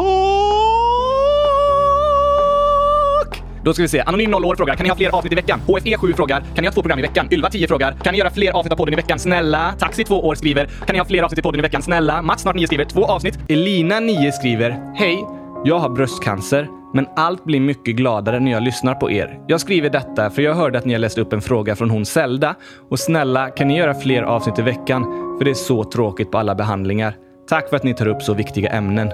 Då 3.64 3.74
ska 3.74 3.82
vi 3.82 3.90
se. 3.90 4.00
Anonym 4.00 4.32
0 4.32 4.46
år 4.46 4.56
frågar, 4.56 4.76
kan 4.76 4.84
ni 4.84 4.90
ha 4.90 4.96
fler 4.96 5.10
avsnitt 5.10 5.32
i 5.32 5.36
veckan? 5.36 5.60
HFE 5.68 5.98
7 5.98 6.14
frågar, 6.14 6.40
kan 6.40 6.62
ni 6.62 6.68
ha 6.68 6.74
två 6.74 6.82
program 6.82 7.00
i 7.00 7.02
veckan? 7.02 7.28
Ylva 7.32 7.50
10 7.50 7.68
frågar, 7.68 7.96
kan 8.04 8.14
ni 8.14 8.20
göra 8.20 8.30
fler 8.30 8.52
avsnitt 8.52 8.74
av 8.74 8.78
podden 8.78 8.94
i 8.94 8.98
veckan? 8.98 9.20
Snälla. 9.20 9.74
Taxi 9.80 10.04
2 10.04 10.28
år 10.28 10.36
skriver, 10.36 10.66
kan 10.66 10.94
ni 10.94 10.98
ha 10.98 11.06
fler 11.06 11.24
avsnitt 11.24 11.40
i 11.40 11.42
podden 11.42 11.60
i 11.60 11.62
veckan? 11.62 11.82
Snälla. 11.82 12.22
Mats 12.22 12.42
snart 12.42 12.56
9 12.56 12.68
skriver, 12.68 12.86
två 12.86 13.06
avsnitt. 13.06 13.40
Elina 13.50 14.00
9 14.00 14.32
skriver, 14.32 14.78
hej, 14.96 15.26
jag 15.66 15.80
har 15.80 15.90
bröstcancer 15.90 16.68
men 16.96 17.08
allt 17.16 17.44
blir 17.44 17.60
mycket 17.60 17.96
gladare 17.96 18.40
när 18.40 18.52
jag 18.52 18.64
lyssnar 18.64 18.96
på 18.96 19.12
er. 19.12 19.40
Jag 19.48 19.62
skriver 19.62 19.90
detta 19.90 20.30
för 20.30 20.42
jag 20.42 20.56
hörde 20.56 20.78
att 20.78 20.86
ni 20.86 20.94
har 20.94 21.00
läst 21.00 21.18
upp 21.18 21.34
en 21.34 21.42
fråga 21.42 21.76
från 21.76 21.90
hon 21.90 22.06
Zelda 22.06 22.56
och 22.90 23.00
snälla 23.00 23.50
kan 23.50 23.68
ni 23.68 23.78
göra 23.78 23.94
fler 23.94 24.24
avsnitt 24.24 24.60
i 24.60 24.62
veckan? 24.62 25.04
För 25.38 25.46
det 25.46 25.52
är 25.52 25.54
så 25.54 25.84
tråkigt 25.84 26.32
på 26.32 26.38
alla 26.38 26.56
behandlingar. 26.56 27.16
Tack 27.50 27.70
för 27.70 27.76
att 27.76 27.84
ni 27.84 27.94
tar 27.94 28.08
upp 28.08 28.22
så 28.22 28.34
viktiga 28.34 28.70
ämnen. 28.70 29.12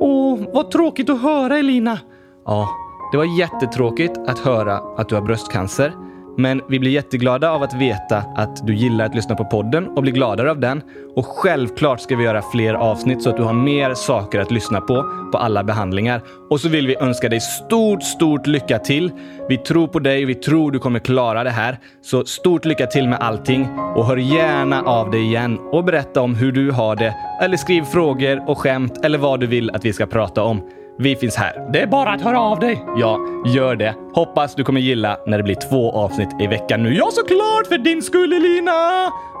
Åh, 0.00 0.40
vad 0.52 0.70
tråkigt 0.70 1.10
att 1.10 1.22
höra 1.22 1.58
Elina! 1.58 1.98
Ja, 2.44 2.68
det 3.12 3.18
var 3.18 3.38
jättetråkigt 3.38 4.18
att 4.28 4.38
höra 4.38 4.76
att 4.76 5.08
du 5.08 5.14
har 5.14 5.22
bröstcancer. 5.22 5.92
Men 6.36 6.60
vi 6.68 6.78
blir 6.78 6.90
jätteglada 6.90 7.50
av 7.50 7.62
att 7.62 7.74
veta 7.74 8.16
att 8.16 8.66
du 8.66 8.74
gillar 8.74 9.04
att 9.04 9.14
lyssna 9.14 9.34
på 9.34 9.44
podden 9.44 9.88
och 9.88 10.02
blir 10.02 10.12
gladare 10.12 10.50
av 10.50 10.60
den. 10.60 10.82
Och 11.16 11.26
självklart 11.26 12.00
ska 12.00 12.16
vi 12.16 12.24
göra 12.24 12.42
fler 12.42 12.74
avsnitt 12.74 13.22
så 13.22 13.30
att 13.30 13.36
du 13.36 13.42
har 13.42 13.52
mer 13.52 13.94
saker 13.94 14.40
att 14.40 14.50
lyssna 14.50 14.80
på 14.80 15.04
på 15.32 15.38
alla 15.38 15.64
behandlingar. 15.64 16.22
Och 16.50 16.60
så 16.60 16.68
vill 16.68 16.86
vi 16.86 16.96
önska 16.96 17.28
dig 17.28 17.40
stort, 17.40 18.02
stort 18.02 18.46
lycka 18.46 18.78
till. 18.78 19.12
Vi 19.48 19.58
tror 19.58 19.86
på 19.86 19.98
dig, 19.98 20.24
och 20.24 20.30
vi 20.30 20.34
tror 20.34 20.70
du 20.70 20.78
kommer 20.78 20.98
klara 20.98 21.44
det 21.44 21.50
här. 21.50 21.78
Så 22.02 22.24
stort 22.24 22.64
lycka 22.64 22.86
till 22.86 23.08
med 23.08 23.18
allting 23.20 23.68
och 23.96 24.06
hör 24.06 24.16
gärna 24.16 24.82
av 24.82 25.10
dig 25.10 25.20
igen 25.20 25.58
och 25.72 25.84
berätta 25.84 26.20
om 26.20 26.34
hur 26.34 26.52
du 26.52 26.70
har 26.70 26.96
det. 26.96 27.14
Eller 27.42 27.56
skriv 27.56 27.82
frågor 27.82 28.50
och 28.50 28.58
skämt 28.58 29.04
eller 29.04 29.18
vad 29.18 29.40
du 29.40 29.46
vill 29.46 29.70
att 29.70 29.84
vi 29.84 29.92
ska 29.92 30.06
prata 30.06 30.42
om. 30.42 30.62
Vi 30.98 31.16
finns 31.16 31.36
här. 31.36 31.70
Det 31.72 31.80
är 31.80 31.86
bara 31.86 32.10
att 32.12 32.20
höra 32.20 32.40
av 32.40 32.58
dig. 32.58 32.84
Ja, 32.96 33.18
gör 33.46 33.76
det. 33.76 33.94
Hoppas 34.14 34.54
du 34.54 34.64
kommer 34.64 34.80
gilla 34.80 35.18
när 35.26 35.38
det 35.38 35.44
blir 35.44 35.54
två 35.70 35.92
avsnitt 35.92 36.28
i 36.40 36.46
veckan 36.46 36.82
nu. 36.82 36.94
Ja, 36.94 37.08
såklart! 37.12 37.66
För 37.68 37.78
din 37.78 38.02
skull, 38.02 38.32
Elina! 38.32 38.70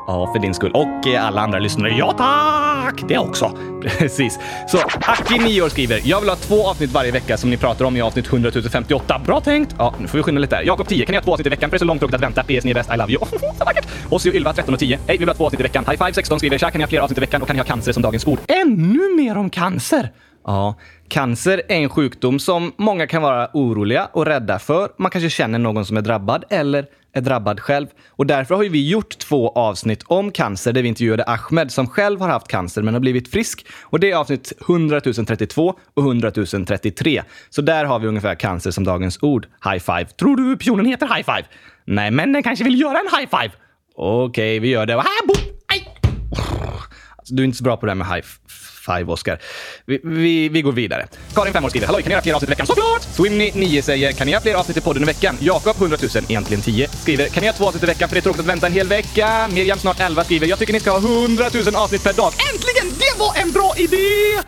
Ja, 0.06 0.30
för 0.32 0.38
din 0.38 0.54
skull. 0.54 0.70
Och 0.74 1.06
eh, 1.06 1.26
alla 1.26 1.40
andra 1.40 1.58
lyssnare. 1.58 1.90
Ja, 1.98 2.12
tack! 2.12 3.08
Det 3.08 3.18
också. 3.18 3.58
Precis. 3.82 4.38
Så 4.68 4.78
Aki, 5.00 5.38
9 5.38 5.62
år, 5.62 5.68
skriver. 5.68 6.00
Jag 6.04 6.20
vill 6.20 6.28
ha 6.28 6.36
två 6.36 6.66
avsnitt 6.68 6.92
varje 6.92 7.12
vecka 7.12 7.36
som 7.36 7.50
ni 7.50 7.56
pratar 7.56 7.84
om 7.84 7.96
i 7.96 8.00
avsnitt 8.00 8.26
100 8.26 8.50
058. 8.70 9.20
Bra 9.26 9.40
tänkt! 9.40 9.74
Ja, 9.78 9.94
nu 10.00 10.06
får 10.06 10.18
vi 10.18 10.22
skynda 10.22 10.40
lite 10.40 10.56
där. 10.56 10.62
Jakob 10.62 10.88
10. 10.88 11.06
Kan 11.06 11.12
ni 11.12 11.16
ha 11.16 11.24
två 11.24 11.32
avsnitt 11.32 11.46
i 11.46 11.50
veckan? 11.50 11.70
För 11.70 11.74
det 11.74 11.76
är 11.76 11.78
så 11.78 11.84
långt 11.84 12.00
tråkigt 12.00 12.14
att 12.14 12.22
vänta. 12.22 12.42
PS, 12.42 12.64
ni 12.64 12.70
är 12.70 12.74
bäst. 12.74 12.90
I 12.94 12.96
love 12.96 13.12
you. 13.12 13.24
så 13.58 13.64
vackert! 13.64 13.86
Ossi 14.10 14.30
och 14.30 14.34
Ylva, 14.34 14.52
13 14.52 14.74
och 14.74 14.80
10. 14.80 14.96
Hej, 14.96 15.02
vi 15.06 15.18
vill 15.18 15.28
ha 15.28 15.34
två 15.34 15.44
avsnitt 15.46 15.60
i 15.60 15.62
veckan. 15.62 15.84
High 15.88 16.04
five, 16.04 16.12
16 16.12 16.38
skriver. 16.38 16.58
Tja, 16.58 16.70
kan 16.70 16.78
ni 16.78 16.82
ha 16.84 16.88
fler 16.88 17.00
avsnitt 17.00 17.18
i 17.18 17.20
veckan? 17.20 17.42
Och 17.42 17.46
kan 17.48 17.56
ni 17.56 17.60
ha 17.60 17.66
cancer 17.66 17.92
som 17.92 18.02
dagens 18.02 18.26
ord? 18.26 18.38
Ännu 18.48 19.16
mer 19.16 19.36
om 19.36 19.50
cancer! 19.50 20.10
Ja, 20.46 20.74
cancer 21.08 21.62
är 21.68 21.76
en 21.76 21.88
sjukdom 21.88 22.38
som 22.38 22.72
många 22.76 23.06
kan 23.06 23.22
vara 23.22 23.50
oroliga 23.52 24.08
och 24.12 24.26
rädda 24.26 24.58
för. 24.58 24.88
Man 24.98 25.10
kanske 25.10 25.30
känner 25.30 25.58
någon 25.58 25.86
som 25.86 25.96
är 25.96 26.02
drabbad 26.02 26.44
eller 26.50 26.86
är 27.12 27.20
drabbad 27.20 27.60
själv. 27.60 27.86
Och 28.08 28.26
därför 28.26 28.54
har 28.54 28.64
vi 28.64 28.88
gjort 28.88 29.18
två 29.18 29.48
avsnitt 29.48 30.02
om 30.06 30.30
cancer 30.30 30.72
där 30.72 30.82
vi 30.82 30.88
intervjuade 30.88 31.24
Ahmed 31.24 31.72
som 31.72 31.86
själv 31.86 32.20
har 32.20 32.28
haft 32.28 32.48
cancer 32.48 32.82
men 32.82 32.94
har 32.94 33.00
blivit 33.00 33.28
frisk. 33.28 33.66
Och 33.82 34.00
det 34.00 34.10
är 34.10 34.16
avsnitt 34.16 34.52
100 34.68 35.00
032 35.00 35.74
och 35.94 36.02
100 36.02 36.30
033. 36.66 37.22
Så 37.50 37.62
där 37.62 37.84
har 37.84 37.98
vi 37.98 38.06
ungefär 38.06 38.34
cancer 38.34 38.70
som 38.70 38.84
dagens 38.84 39.18
ord. 39.22 39.46
High 39.64 39.78
five. 39.78 40.04
Tror 40.04 40.36
du 40.36 40.56
pionen 40.56 40.86
heter 40.86 41.06
high 41.06 41.24
five? 41.24 41.44
Nej, 41.84 42.10
men 42.10 42.32
den 42.32 42.42
kanske 42.42 42.64
vill 42.64 42.80
göra 42.80 42.98
en 42.98 43.18
high 43.18 43.30
five. 43.30 43.52
Okej, 43.96 44.24
okay, 44.28 44.58
vi 44.58 44.68
gör 44.68 44.86
det. 44.86 44.96
Ah! 44.96 45.04
Aj! 45.66 45.88
Alltså, 47.16 47.34
du 47.34 47.42
är 47.42 47.44
inte 47.44 47.58
så 47.58 47.64
bra 47.64 47.76
på 47.76 47.86
det 47.86 47.90
här 47.92 47.96
med 47.96 48.06
high 48.06 48.26
five, 48.86 49.12
Oscar. 49.12 49.38
Vi, 49.86 50.00
vi, 50.04 50.48
vi 50.48 50.62
går 50.62 50.72
vidare. 50.72 51.06
Karin, 51.34 51.52
5 51.52 51.64
år, 51.64 51.68
skriver 51.68 51.86
“Hallå, 51.86 51.98
kan 51.98 52.08
ni 52.08 52.12
göra 52.12 52.22
fler 52.22 52.34
avsnitt 52.34 52.48
i 52.48 52.52
veckan?” 52.52 52.66
Såklart! 52.66 53.02
Swimney, 53.02 53.52
9 53.54 53.82
säger 53.82 54.12
“Kan 54.12 54.26
ni 54.26 54.32
göra 54.32 54.42
fler 54.42 54.54
avsnitt 54.54 54.76
i 54.76 54.80
podden 54.80 55.02
i 55.02 55.06
veckan?” 55.06 55.36
Jakob, 55.40 55.76
100 55.76 55.96
000, 56.14 56.24
egentligen 56.28 56.62
10, 56.62 56.88
skriver 56.88 57.28
“Kan 57.28 57.40
ni 57.40 57.46
göra 57.46 57.56
två 57.56 57.66
avsnitt 57.66 57.82
i 57.82 57.86
veckan 57.86 58.08
för 58.08 58.14
det 58.16 58.20
är 58.20 58.22
tråkigt 58.22 58.40
att 58.40 58.46
vänta 58.46 58.66
en 58.66 58.72
hel 58.72 58.88
vecka?” 58.88 59.48
Miriam, 59.52 59.78
snart 59.78 60.00
11, 60.00 60.24
skriver 60.24 60.46
“Jag 60.46 60.58
tycker 60.58 60.72
ni 60.72 60.80
ska 60.80 60.90
ha 60.90 60.98
100 60.98 61.44
000 61.66 61.74
avsnitt 61.74 62.04
per 62.04 62.12
dag.” 62.12 62.32
Äntligen! 62.54 62.86
Det 62.98 63.18
var 63.18 63.42
en 63.42 63.52
bra 63.52 63.72
idé! 63.76 63.96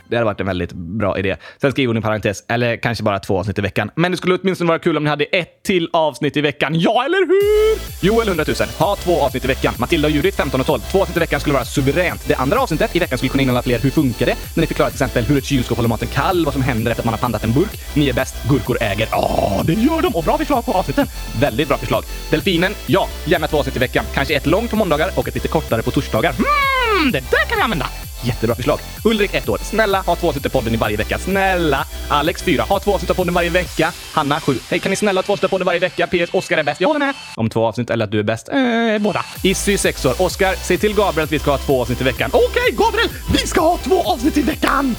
Det 0.08 0.16
hade 0.16 0.24
varit 0.24 0.40
en 0.40 0.46
väldigt 0.46 0.72
bra 0.72 1.18
idé. 1.18 1.36
Sen 1.60 1.72
skriver 1.72 1.86
hon 1.86 1.96
i 1.96 2.02
parentes, 2.02 2.44
eller 2.48 2.76
kanske 2.76 3.04
bara 3.04 3.18
två 3.18 3.38
avsnitt 3.38 3.58
i 3.58 3.62
veckan. 3.62 3.90
Men 3.96 4.10
det 4.10 4.16
skulle 4.16 4.34
åtminstone 4.34 4.68
vara 4.68 4.78
kul 4.78 4.96
om 4.96 5.04
ni 5.04 5.10
hade 5.10 5.24
ett 5.24 5.62
till 5.62 5.88
avsnitt 5.92 6.36
i 6.36 6.40
veckan. 6.40 6.80
Ja, 6.80 7.04
eller 7.04 7.18
hur? 7.26 8.06
Joel, 8.06 8.28
100 8.28 8.44
000. 8.48 8.68
Ha 8.78 8.96
två 8.96 9.20
avsnitt 9.20 9.44
i 9.44 9.48
veckan. 9.48 9.74
Matilda 9.78 10.08
och 10.08 10.14
Judith, 10.14 10.36
15 10.36 10.60
och 10.60 10.66
12. 10.66 10.80
Två 10.80 11.02
avsnitt 11.02 11.16
i 11.16 11.20
veckan 11.20 11.40
skulle 11.40 11.54
vara 11.54 11.64
suveränt. 11.64 12.28
Det 12.28 12.34
andra 12.34 12.60
avsnittet 12.60 12.96
i 12.96 12.98
veckan 12.98 13.18
skulle 13.18 13.30
kunna 13.30 13.42
innehålla 13.42 13.62
fler 13.62 13.78
Hur 13.78 13.90
funkar 13.90 14.25
älskar 14.26 14.46
det 14.50 14.54
när 14.54 14.60
ni 14.60 14.66
förklarar 14.66 14.90
till 14.90 15.02
exempel 15.02 15.24
hur 15.24 15.38
ett 15.38 15.44
kylskåp 15.44 15.76
håller 15.76 15.88
maten 15.88 16.08
kall, 16.08 16.44
vad 16.44 16.54
som 16.54 16.62
händer 16.62 16.90
efter 16.90 17.02
att 17.02 17.04
man 17.04 17.14
har 17.14 17.18
pandat 17.18 17.44
en 17.44 17.52
burk. 17.52 17.80
Ni 17.94 18.08
är 18.08 18.12
bäst, 18.12 18.34
gurkor 18.48 18.78
äger. 18.80 19.08
Ja, 19.10 19.62
det 19.64 19.72
gör 19.72 20.02
de! 20.02 20.14
Och 20.14 20.24
bra 20.24 20.38
förslag 20.38 20.64
på 20.64 20.72
avsnitten. 20.72 21.06
Väldigt 21.40 21.68
bra 21.68 21.76
förslag. 21.78 22.04
Delfinen, 22.30 22.74
ja, 22.86 23.08
gärna 23.24 23.46
två 23.46 23.58
avsnitt 23.58 23.76
i 23.76 23.78
veckan. 23.78 24.04
Kanske 24.14 24.34
ett 24.34 24.46
långt 24.46 24.70
på 24.70 24.76
måndagar 24.76 25.10
och 25.14 25.28
ett 25.28 25.34
lite 25.34 25.48
kortare 25.48 25.82
på 25.82 25.90
torsdagar. 25.90 26.34
Mm, 26.38 27.12
det 27.12 27.20
där 27.20 27.44
kan 27.48 27.58
vi 27.58 27.62
använda! 27.62 27.86
Jättebra 28.24 28.54
förslag. 28.54 28.78
Ulrik, 29.04 29.34
ett 29.34 29.48
år. 29.48 29.58
Snälla, 29.62 30.00
ha 30.00 30.16
två 30.16 30.28
avsnitt 30.28 30.46
i 30.46 30.48
podden 30.48 30.74
i 30.74 30.76
varje 30.76 30.96
vecka. 30.96 31.18
Snälla! 31.18 31.86
Alex, 32.08 32.42
fyra. 32.42 32.62
Ha 32.62 32.80
två 32.80 32.94
avsnitt 32.94 33.10
av 33.10 33.14
podden 33.14 33.34
varje 33.34 33.50
vecka. 33.50 33.92
Hanna, 34.12 34.40
sju. 34.40 34.54
Hej, 34.70 34.78
kan 34.78 34.90
ni 34.90 34.96
snälla 34.96 35.18
ha 35.18 35.22
två 35.22 35.32
avsnitt 35.32 35.44
av 35.44 35.48
podden 35.48 35.66
varje 35.66 35.80
vecka? 35.80 36.06
PS. 36.06 36.34
Oskar 36.34 36.58
är 36.58 36.62
bäst. 36.62 36.80
Jag 36.80 36.88
håller 36.88 36.98
med. 36.98 37.14
Om 37.34 37.50
två 37.50 37.66
avsnitt 37.66 37.90
eller 37.90 38.04
att 38.04 38.10
du 38.10 38.18
är 38.18 38.22
bäst? 38.22 38.48
Eh, 38.48 38.98
båda. 39.00 39.24
Issy, 39.42 39.78
sex 39.78 40.04
år. 40.04 40.22
Oskar, 40.22 40.54
säg 40.62 40.78
till 40.78 40.94
Gabriel 40.94 41.24
att 41.24 41.32
vi 41.32 41.38
ska 41.38 41.50
ha 41.50 41.58
två 41.58 41.80
avsnitt 41.80 42.00
i 42.00 42.04
veckan. 42.04 42.30
Okej, 42.32 42.48
okay, 42.48 42.86
Gabriel! 42.86 43.08
Vi 43.32 43.46
ska 43.46 43.60
ha 43.60 43.78
två 43.78 44.02
avsnitt 44.02 44.15
Avsnitt 44.16 44.36
i 44.36 44.42
veckan! 44.42 44.96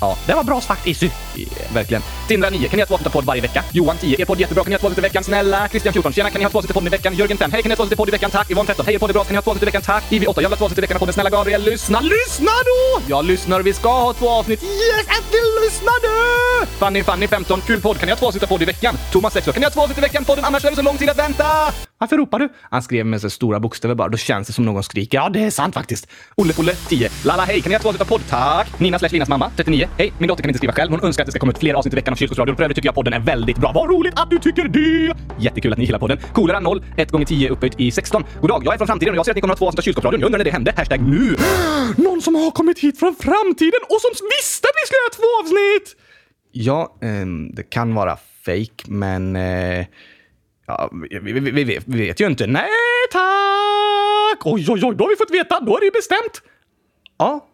Ja, 0.00 0.16
det 0.26 0.34
var 0.34 0.44
bra 0.44 0.60
sagt 0.60 0.86
Issy. 0.86 1.10
Yeah, 1.36 1.74
verkligen. 1.74 2.02
Tindra 2.28 2.50
9. 2.50 2.68
Kan 2.68 2.76
ni 2.76 2.82
ha 2.82 2.86
två 2.86 2.94
avsnitt 2.94 3.12
podd 3.12 3.24
varje 3.24 3.42
vecka? 3.42 3.64
Johan 3.72 3.96
10. 3.98 4.16
Er 4.20 4.24
podd 4.24 4.40
jättebra. 4.40 4.64
Kan 4.64 4.70
ni 4.70 4.74
ha 4.74 4.80
två 4.80 4.86
avsnitt 4.86 4.98
i 4.98 5.00
veckan? 5.08 5.24
Snälla. 5.24 5.68
Christian 5.68 5.92
14. 5.92 6.12
Tjena, 6.12 6.30
kan 6.30 6.38
ni 6.38 6.44
ha 6.44 6.50
två 6.50 6.58
avsnitt 6.58 6.70
i 6.70 6.74
podden 6.74 6.86
i 6.86 6.90
veckan? 6.90 7.14
Jörgen 7.14 7.38
5. 7.38 7.52
Hej, 7.52 7.62
kan 7.62 7.68
ni 7.68 7.72
ha 7.72 7.76
två 7.76 7.82
avsnitt 7.82 7.92
i 7.92 7.96
podd 7.96 8.08
i 8.08 8.12
veckan? 8.12 8.30
Tack. 8.30 8.50
Yvonne 8.50 8.66
13. 8.66 8.86
Hej, 8.86 8.94
er 8.94 8.98
podd 8.98 9.10
är 9.10 9.14
bra. 9.14 9.24
Kan 9.24 9.32
ni 9.32 9.36
ha 9.36 9.42
två 9.42 9.50
avsnitt 9.50 9.62
i 9.62 9.66
veckan? 9.66 9.82
Tack. 9.82 10.04
Ivy 10.12 10.26
8. 10.26 10.42
Jag 10.42 10.48
vill 10.48 10.52
ha 10.52 10.58
två 10.58 10.64
avsnitt 10.64 10.78
i 10.78 10.80
veckan 10.80 10.96
av 10.96 10.98
podden. 10.98 11.12
Snälla 11.12 11.30
Gabriel, 11.30 11.62
lyssna. 11.62 12.00
Lyssna 12.00 12.52
då! 12.70 13.02
Jag 13.08 13.24
lyssnar. 13.24 13.60
Vi 13.62 13.72
ska 13.72 13.88
ha 13.88 14.12
två 14.12 14.28
avsnitt. 14.30 14.62
Yes, 14.62 15.06
Äntligen 15.16 15.44
du 15.54 15.64
lyssnade! 15.66 16.10
Fanny, 16.78 17.02
Fanny 17.04 17.28
15. 17.28 17.60
Kul 17.66 17.80
podd. 17.80 17.98
Kan 17.98 18.06
ni 18.06 18.12
ha 18.12 18.18
två 18.18 18.26
avsnitt 18.26 18.48
podd 18.48 18.62
i 18.62 18.64
veckan? 18.64 18.98
Thomas 19.12 19.32
6. 19.32 19.46
Kan 19.46 19.54
ni 19.54 19.64
ha 19.64 19.70
två 19.70 19.80
avsnitt 19.80 19.98
i 19.98 20.00
veckan? 20.00 20.24
Podden, 20.24 20.44
annars 20.44 20.64
är 20.64 20.70
det 20.70 20.76
så 20.76 20.82
lång 20.82 20.98
tid 20.98 21.10
att 21.10 21.18
vänta! 21.18 21.44
Varför 21.98 22.16
ropar 22.16 22.38
du? 22.38 22.48
Han 22.62 22.82
skrev 22.82 23.06
med 23.06 23.20
så 23.20 23.30
stora 23.30 23.60
bokstäver 23.60 23.94
bara. 23.94 24.08
Då 24.08 24.16
känns 24.16 24.46
det 24.46 24.52
som 24.52 24.64
någon 24.64 24.82
skriker. 24.82 25.18
Ja, 25.18 25.28
det 25.28 25.44
är 25.44 25.50
sant 25.50 25.74
faktiskt. 25.74 26.08
Olle 26.34 26.52
Polle 26.52 26.72
10. 26.74 27.08
Lala 27.24 27.44
hej, 27.44 27.60
kan 27.60 27.70
ni 27.70 27.74
ha 27.74 27.82
två 27.82 27.88
avsnitt 27.88 28.02
av 28.02 28.06
podd? 28.06 28.20
Tack! 28.28 28.80
Nina 28.80 28.98
slash 28.98 29.08
Linas 29.12 29.28
mamma 29.28 29.50
39. 29.56 29.88
Hej, 29.98 30.12
min 30.18 30.28
dotter 30.28 30.42
kan 30.42 30.50
inte 30.50 30.58
skriva 30.58 30.72
själv. 30.72 30.90
Hon 30.90 31.00
önskar 31.04 31.22
att 31.22 31.26
det 31.26 31.32
ska 31.32 31.40
komma 31.40 31.52
ut 31.52 31.58
fler 31.58 31.74
avsnitt 31.74 31.94
i 31.94 31.96
veckan 31.96 32.12
av 32.12 32.16
Kylskåpsradion. 32.16 32.56
För 32.56 32.62
övrigt 32.64 32.76
tycker 32.76 32.88
jag 32.88 32.94
podden 32.94 33.12
är 33.12 33.20
väldigt 33.20 33.58
bra. 33.58 33.72
Vad 33.72 33.90
roligt 33.90 34.14
att 34.16 34.30
du 34.30 34.38
tycker 34.38 34.68
det! 34.68 35.14
Jättekul 35.38 35.72
att 35.72 35.78
ni 35.78 35.84
gillar 35.84 35.98
podden. 35.98 36.18
Coolare 36.32 36.60
0, 36.60 36.84
1 36.96 37.10
gånger 37.10 37.26
10 37.26 37.50
upphöjt 37.50 37.80
i 37.80 37.90
16. 37.90 38.24
God 38.40 38.50
dag, 38.50 38.62
jag 38.64 38.74
är 38.74 38.78
från 38.78 38.86
framtiden 38.86 39.14
och 39.14 39.18
jag 39.18 39.24
ser 39.24 39.32
att 39.32 39.36
ni 39.36 39.40
kommer 39.40 39.54
att 39.54 39.60
ha 39.60 39.64
två 39.64 39.68
avsnitt 39.68 39.78
av 39.78 39.82
Kylskåpsradion. 39.82 40.20
Jag 40.20 40.26
undrar 40.26 40.38
när 40.38 40.44
det 40.44 40.50
hände. 40.50 40.74
Hashtag 40.76 41.00
nu. 41.00 41.36
Någon 41.96 42.22
som 42.22 42.34
har 42.34 42.50
kommit 42.50 42.78
hit 42.78 42.98
från 42.98 43.14
framtiden 43.14 43.80
och 43.88 44.00
som 44.00 44.26
visste 44.38 44.68
att 44.68 44.76
vi 44.80 44.86
skulle 44.86 45.00
göra 45.04 45.14
två 45.18 45.30
avsnitt! 45.42 45.96
Ja, 46.52 46.96
eh, 47.02 47.26
det 47.56 47.70
kan 47.70 47.94
vara 47.94 48.16
fake, 48.44 48.84
men... 48.86 49.36
Eh... 49.36 49.86
Ja, 50.66 50.90
vi, 51.22 51.32
vi, 51.32 51.40
vi, 51.50 51.64
vet, 51.64 51.84
vi, 51.86 52.06
vet, 52.06 52.20
ju 52.20 52.26
inte. 52.26 52.46
Nej 52.46 52.68
tack! 53.12 54.46
Oj, 54.46 54.66
oj, 54.68 54.80
oj, 54.84 54.94
då 54.96 55.04
har 55.04 55.08
vi 55.08 55.16
fått 55.16 55.30
veta. 55.30 55.60
Då 55.60 55.76
är 55.76 55.80
det 55.80 55.86
ju 55.86 55.92
bestämt. 55.92 56.42
Ja, 57.18 57.46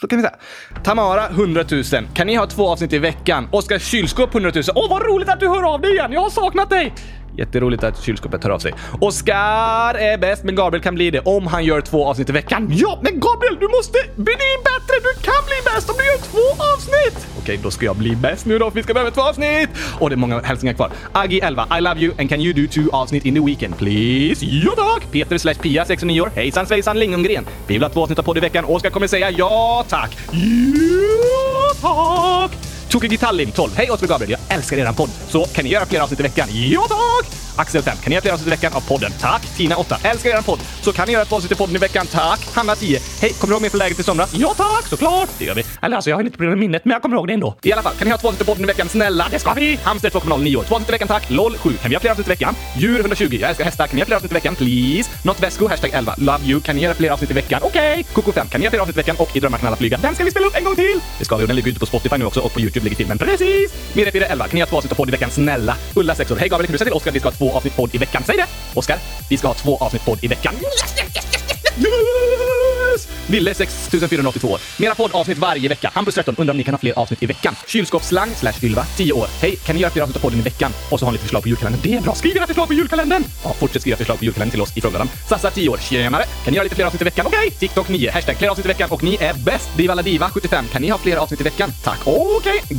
så 0.00 0.08
kan 0.08 0.18
vi 0.18 0.22
säga. 0.22 0.36
Tamara, 0.84 1.26
100 1.28 1.64
000. 1.70 1.82
Kan 2.14 2.26
ni 2.26 2.34
ha 2.34 2.46
två 2.46 2.68
avsnitt 2.68 2.92
i 2.92 2.98
veckan? 2.98 3.48
Oskar 3.52 3.78
Kylskåp, 3.78 4.34
100 4.34 4.52
000. 4.54 4.64
Åh, 4.74 4.90
vad 4.90 5.06
roligt 5.06 5.28
att 5.28 5.40
du 5.40 5.48
hör 5.48 5.74
av 5.74 5.80
dig 5.80 5.92
igen! 5.92 6.12
Jag 6.12 6.20
har 6.20 6.30
saknat 6.30 6.70
dig! 6.70 6.92
Jätteroligt 7.36 7.84
att 7.84 8.02
kylskåpet 8.02 8.44
hör 8.44 8.50
av 8.50 8.58
sig. 8.58 8.74
Oskar 9.00 9.94
är 9.94 10.18
bäst, 10.18 10.44
men 10.44 10.54
Gabriel 10.54 10.82
kan 10.82 10.94
bli 10.94 11.10
det 11.10 11.20
om 11.20 11.46
han 11.46 11.64
gör 11.64 11.80
två 11.80 12.06
avsnitt 12.06 12.28
i 12.28 12.32
veckan. 12.32 12.68
Ja, 12.70 12.98
men 13.02 13.20
Gabriel, 13.20 13.56
du 13.60 13.68
måste 13.68 13.98
bli 14.16 14.34
bättre! 14.64 14.94
Du 15.02 15.22
kan 15.22 15.34
bli 15.46 15.72
bäst 15.74 15.90
om 15.90 15.96
du 15.98 16.04
gör 16.04 16.18
två 16.18 16.62
avsnitt! 16.74 17.26
Okej, 17.38 17.60
då 17.62 17.70
ska 17.70 17.84
jag 17.84 17.96
bli 17.96 18.16
bäst 18.16 18.46
nu 18.46 18.58
då, 18.58 18.70
för 18.70 18.76
vi 18.76 18.82
ska 18.82 18.94
behöva 18.94 19.10
två 19.10 19.20
avsnitt! 19.20 19.68
Och 19.98 20.10
det 20.10 20.14
är 20.14 20.16
många 20.16 20.40
hälsningar 20.40 20.74
kvar. 20.74 20.90
Aggi 21.12 21.40
11, 21.40 21.66
I 21.78 21.80
love 21.80 22.00
you 22.00 22.14
and 22.18 22.28
can 22.28 22.40
you 22.40 22.52
do 22.52 22.72
two 22.72 22.96
avsnitt 22.96 23.24
in 23.24 23.34
the 23.34 23.40
weekend 23.40 23.78
please? 23.78 24.46
Ja 24.46 24.70
tack! 24.76 25.12
Peter 25.12 25.38
slash 25.38 25.54
Pia 25.54 25.84
69 25.84 26.20
år. 26.20 26.30
Hejsan 26.34 26.66
svejsan 26.66 26.98
Lingongren. 26.98 27.46
Vi 27.66 27.74
vill 27.74 27.82
ha 27.82 27.90
två 27.90 28.02
avsnitt 28.02 28.18
av 28.18 28.22
podd 28.22 28.36
i 28.36 28.40
veckan. 28.40 28.64
Oskar 28.64 28.90
kommer 28.90 29.06
säga 29.06 29.30
ja 29.30 29.84
tack. 29.88 30.16
Ja 30.32 31.72
tack! 31.80 32.71
Tokig 32.92 33.10
Gitallim 33.10 33.52
12. 33.52 33.70
Hej 33.76 33.90
Oskar 33.90 34.06
Gabriel, 34.06 34.30
jag 34.30 34.56
älskar 34.56 34.76
eran 34.76 34.94
podd. 34.94 35.10
Så 35.28 35.44
kan 35.44 35.64
ni 35.64 35.70
göra 35.70 35.86
fler 35.86 36.00
avsnitt 36.00 36.20
i 36.20 36.22
veckan? 36.22 36.48
Ja 36.52 36.86
tack! 36.88 37.42
Axel 37.56 37.82
5. 37.82 37.96
Kan 37.96 38.10
ni 38.10 38.14
göra 38.14 38.22
fler 38.22 38.32
avsnitt 38.32 38.46
i 38.46 38.50
veckan 38.50 38.72
av 38.72 38.80
podden? 38.80 39.12
Tack! 39.20 39.42
Tina 39.56 39.76
8. 39.76 39.96
Älskar 40.04 40.30
eran 40.30 40.42
podd. 40.42 40.60
Så 40.82 40.92
kan 40.92 41.06
ni 41.06 41.12
göra 41.12 41.22
ett 41.22 41.32
avsnitt 41.32 41.52
i 41.52 41.54
podden 41.54 41.76
i 41.76 41.78
veckan? 41.78 42.06
Tack! 42.06 42.48
Hanna 42.54 42.76
10. 42.76 43.00
Hej, 43.20 43.32
kommer 43.32 43.52
du 43.52 43.54
ihåg 43.54 43.60
mig 43.60 43.70
från 43.70 43.78
läget 43.78 43.98
i 43.98 44.02
somras? 44.02 44.34
Ja 44.34 44.54
tack, 44.56 44.86
såklart! 44.86 45.28
Det 45.38 45.44
gör 45.44 45.54
vi. 45.54 45.64
Eller 45.82 45.96
alltså, 45.96 46.10
jag 46.10 46.16
har 46.16 46.24
lite 46.24 46.36
problem 46.36 46.50
med 46.50 46.58
minnet, 46.58 46.84
men 46.84 46.92
jag 46.92 47.02
kommer 47.02 47.16
ihåg 47.16 47.26
det 47.26 47.32
ändå. 47.32 47.54
I 47.62 47.72
alla 47.72 47.82
fall, 47.82 47.94
kan 47.94 48.04
ni 48.04 48.10
ha 48.10 48.18
två 48.18 48.28
avsnitt 48.28 48.42
i 48.42 48.44
podden 48.44 48.64
i 48.64 48.66
veckan? 48.66 48.88
Snälla, 48.88 49.26
det 49.30 49.38
ska 49.38 49.52
vi! 49.52 49.78
Hamster 49.82 50.10
2.09. 50.10 50.64
Två 50.64 50.74
avsnitt 50.74 50.88
i 50.88 50.92
veckan, 50.92 51.08
tack! 51.08 51.30
LOL 51.30 51.56
7. 51.56 51.70
Kan 51.82 51.88
vi 51.88 51.96
ha 51.96 52.00
fler 52.00 52.10
avsnitt 52.10 52.26
i 52.26 52.30
veckan? 52.30 52.54
Djur 52.76 53.00
120. 53.00 53.38
Jag 53.40 53.50
älskar 53.50 53.64
hästar. 53.64 53.86
Kan 53.86 53.94
ni 53.94 54.00
ha 54.00 54.06
fler 54.06 54.16
avsnitt 54.16 54.32
i 54.32 54.34
veckan? 54.34 54.54
Please! 54.54 55.10
Not 55.24 55.42
Vesco, 55.42 55.68
hashtag 55.68 55.90
11. 55.94 56.14
Love 56.18 56.44
you. 56.44 56.60
Kan 56.60 56.76
ni 56.76 56.82
göra 56.82 56.94
fler 56.94 57.10
avsnitt 57.10 57.30
i 57.30 57.34
veckan? 57.34 57.60
Okej! 57.62 57.92
Okay. 57.92 58.02
Koko 58.12 58.32
5. 58.32 58.48
Kan 58.48 58.60
ni 58.60 58.64
göra 58.64 58.70
fler 58.70 58.80
avsnitt 58.80 58.96
i 58.96 59.00
veckan? 59.00 59.16
Och 59.18 59.36
I 59.36 59.40
drömmar 59.40 59.58
kan 59.58 59.66
alla 59.66 59.76
flyga. 59.76 59.96
Den 59.96 60.14
ska 60.14 60.24
vi 60.24 60.30
spela 60.30 60.46
upp 60.46 60.56
en 60.56 60.64
gång 60.64 60.76
till! 60.76 61.00
Det 61.18 61.24
ska 61.24 61.36
vi 61.36 61.44
och 61.44 61.48
den 61.48 61.56
ligger 61.56 61.70
ute 61.70 61.80
på 61.80 61.86
Spotify 61.86 62.16
nu 62.18 62.24
också 62.24 62.40
och 62.40 62.52
på 62.52 62.60
YouTube 62.60 62.81
ligger 62.82 63.06
men 63.06 63.18
Precis! 63.18 63.72
Mirre 63.92 64.26
11. 64.26 64.44
Kan 64.48 64.54
ni 64.54 64.60
ha 64.60 64.66
två 64.66 64.76
avsnitt 64.76 64.92
av 64.92 64.96
podd 64.96 65.08
i 65.08 65.12
veckan? 65.12 65.30
Snälla! 65.30 65.76
Ulla 65.94 66.14
6 66.14 66.30
år. 66.30 66.36
Hej 66.36 66.48
Gabriel, 66.48 66.66
kan 66.66 66.72
du 66.72 66.78
säga 66.78 66.84
till 66.84 66.94
Oskar 66.94 67.10
att 67.10 67.16
vi 67.16 67.20
ska 67.20 67.28
ha 67.28 67.36
två 67.36 67.52
avsnitt 67.52 67.76
podd 67.76 67.94
i 67.94 67.98
veckan? 67.98 68.22
Säg 68.26 68.36
det! 68.36 68.46
Oskar, 68.74 68.98
vi 69.30 69.36
ska 69.36 69.46
ha 69.48 69.54
två 69.54 69.76
avsnitt 69.76 70.04
podd 70.04 70.18
i 70.22 70.28
veckan. 70.28 70.54
Yes, 70.54 70.64
yes, 70.64 71.16
yes, 71.16 71.26
yes, 71.34 71.41
yes! 71.78 73.08
Ville 73.26 73.54
6482 73.54 74.48
år. 74.48 74.60
Mera 74.78 74.94
poddavsnitt 74.94 75.38
varje 75.38 75.68
vecka. 75.68 75.90
Hampus 75.94 76.14
13 76.14 76.34
undrar 76.38 76.52
om 76.52 76.58
ni 76.58 76.64
kan 76.64 76.74
ha 76.74 76.78
fler 76.78 76.98
avsnitt 76.98 77.22
i 77.22 77.26
veckan. 77.26 77.56
Kylskåpsslang 77.66 78.34
slash 78.34 78.64
Ylva 78.64 78.84
10 78.96 79.12
år. 79.12 79.26
Hej, 79.40 79.56
kan 79.56 79.76
ni 79.76 79.82
göra 79.82 79.92
fler 79.92 80.02
avsnitt 80.02 80.16
av 80.16 80.20
podden 80.20 80.38
i 80.38 80.42
veckan? 80.42 80.72
Och 80.90 80.98
så 80.98 81.06
har 81.06 81.12
ni 81.12 81.14
lite 81.14 81.24
förslag 81.24 81.42
på 81.42 81.48
julkalendern. 81.48 81.80
Det 81.82 81.94
är 81.94 82.00
bra. 82.00 82.14
Skriv 82.14 82.36
era 82.36 82.46
förslag 82.46 82.68
på 82.68 82.74
julkalendern! 82.74 83.24
Ja, 83.44 83.54
fortsätt 83.60 83.82
skriva 83.82 83.96
förslag 83.96 84.18
på 84.18 84.24
julkalendern 84.24 84.50
till 84.50 84.62
oss 84.62 84.76
i 84.76 84.80
frågelådan. 84.80 85.08
Sassa 85.28 85.50
10 85.50 85.68
år. 85.68 85.78
Tjenare! 85.78 86.24
Kan 86.44 86.52
ni 86.52 86.56
göra 86.56 86.64
lite 86.64 86.74
fler 86.74 86.84
avsnitt 86.84 87.02
i 87.02 87.04
veckan? 87.04 87.26
Okej! 87.26 87.46
Okay. 87.46 87.50
TikTok 87.50 87.88
9. 87.88 88.10
Hashtag 88.10 88.36
fler 88.36 88.48
avsnitt 88.48 88.66
i 88.66 88.68
veckan 88.68 88.90
och 88.90 89.02
ni 89.02 89.16
är 89.20 89.34
bäst. 89.34 89.68
Diva 89.76 89.94
la 89.94 90.02
diva 90.02 90.30
75. 90.30 90.64
Kan 90.72 90.82
ni 90.82 90.88
ha 90.88 90.98
fler 90.98 91.16
avsnitt 91.16 91.40
i 91.40 91.44
veckan? 91.44 91.72
Tack. 91.84 91.98
Okej! 92.04 92.62
Okay. 92.64 92.78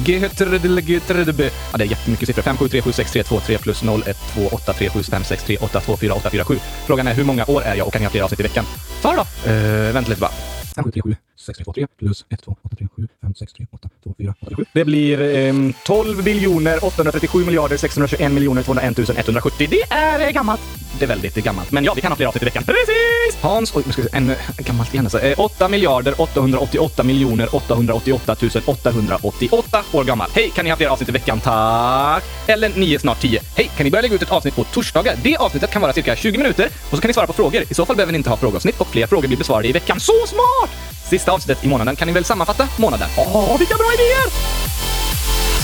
Ja, 1.71 1.77
det 1.77 1.83
är 1.83 1.88
jättemycket 1.88 2.27
siffror. 2.27 2.43
5, 2.43 2.57
7, 2.57 2.69
3, 2.69 2.81
7, 2.81 2.91
6, 2.91 3.12
3, 3.12 3.23
2, 3.23 3.39
3 3.39 3.57
plus 3.57 3.83
0, 3.83 4.03
1, 4.05 4.17
2, 4.33 4.47
8, 4.51 4.73
3, 4.73 4.89
7, 4.89 5.03
5, 5.03 5.23
6, 5.23 5.43
3, 5.43 5.57
8, 5.57 5.81
2, 5.81 5.97
4, 5.97 6.13
8, 6.13 6.29
4, 6.29 6.45
7. 6.45 6.59
Frågan 6.85 7.07
är 7.07 7.13
hur 7.13 7.23
många 7.23 7.45
år 7.45 7.63
är 7.63 7.75
jag 7.75 7.88
och 7.88 7.93
kan 7.93 8.01
jag 8.01 8.09
ha 8.09 8.12
fler 8.12 8.21
avsnitt 8.21 8.39
i 8.39 8.43
veckan? 8.43 8.65
Det 9.01 9.15
då! 9.15 9.51
Uh, 9.51 9.93
vänta 9.93 10.09
lite 10.09 10.21
bara. 10.21 10.31
5, 10.75 10.83
7, 10.83 10.91
3, 10.91 11.01
7, 11.01 11.15
6, 11.43 11.57
3, 11.57 11.63
2, 11.63 11.73
3 11.73 11.88
plus 12.00 12.25
1, 12.29 12.41
2, 12.41 12.55
8, 12.63 12.75
3, 12.75 12.88
7, 12.95 13.07
5, 13.21 13.33
6, 13.35 13.53
3, 13.53 13.67
8, 13.71 13.89
2, 14.03 14.13
4, 14.17 14.33
8, 14.41 14.55
7. 14.55 14.65
Det 14.73 14.85
blir 14.85 15.21
eh, 15.21 15.53
12 15.85 16.23
biljoner 16.23 16.85
837 16.85 17.45
miljarder 17.45 17.77
621 17.77 18.31
miljoner 18.31 18.63
201 18.63 19.00
170. 19.17 19.67
Det 19.69 19.81
är 19.89 20.27
eh, 20.27 20.31
gammalt. 20.31 20.62
Det 21.00 21.05
är 21.05 21.09
väldigt 21.09 21.35
gammalt. 21.35 21.71
Men 21.71 21.83
ja, 21.83 21.93
vi 21.93 22.01
kan 22.01 22.12
ha 22.12 22.15
fler 22.15 22.25
avsnitt 22.25 22.43
i 22.43 22.45
veckan. 22.45 22.63
Precis! 22.63 23.41
Hans, 23.41 23.75
oj, 23.75 23.83
nu 23.85 23.91
ska 23.91 24.01
vi 24.01 24.09
se, 24.09 24.17
ännu 24.17 24.35
gammalt 24.57 24.93
igen 24.93 25.05
alltså. 25.05 25.19
Eh, 25.19 25.39
8 25.39 25.67
miljarder 25.67 26.21
888 26.21 27.03
miljoner 27.03 27.55
888 27.55 28.35
888 28.65 29.83
år 29.91 30.03
gammal. 30.03 30.29
Hej, 30.35 30.51
kan 30.55 30.65
ni 30.65 30.71
ha 30.71 30.77
fler 30.77 30.88
avsnitt 30.88 31.09
i 31.09 31.12
veckan? 31.12 31.39
Tack! 31.39 32.23
Eller 32.47 32.69
9, 32.75 33.00
snart 33.00 33.21
10. 33.21 33.41
Hej, 33.55 33.71
kan 33.77 33.83
ni 33.83 33.91
börja 33.91 34.01
lägga 34.01 34.15
ut 34.15 34.21
ett 34.21 34.31
avsnitt 34.31 34.55
på 34.55 34.63
torsdagar? 34.63 35.15
Det 35.23 35.38
avsnittet 35.38 35.71
kan 35.71 35.81
vara 35.81 35.93
cirka 35.93 36.15
20 36.15 36.38
minuter 36.38 36.69
och 36.89 36.95
så 36.97 37.01
kan 37.01 37.09
ni 37.09 37.13
svara 37.13 37.27
på 37.27 37.33
frågor. 37.33 37.63
I 37.69 37.73
så 37.73 37.85
fall 37.85 37.95
behöver 37.95 38.12
ni 38.12 38.17
inte 38.17 38.29
ha 38.29 38.38
frågeavsnitt 38.38 38.81
och 38.81 38.88
fler 38.88 39.07
frågor 39.07 39.27
blir 39.27 39.38
besvarade 39.38 39.67
i 39.67 39.71
veckan. 39.71 40.00
Så 40.00 40.13
smart! 40.27 40.92
Sista 41.13 41.32
avsnittet 41.32 41.65
i 41.65 41.67
månaden 41.67 41.96
kan 41.96 42.08
ni 42.08 42.13
väl 42.13 42.24
sammanfatta 42.24 42.67
månaden? 42.79 43.08
Åh, 43.17 43.60
vilka 43.60 43.75
bra 43.75 43.86
idéer! 43.93 44.25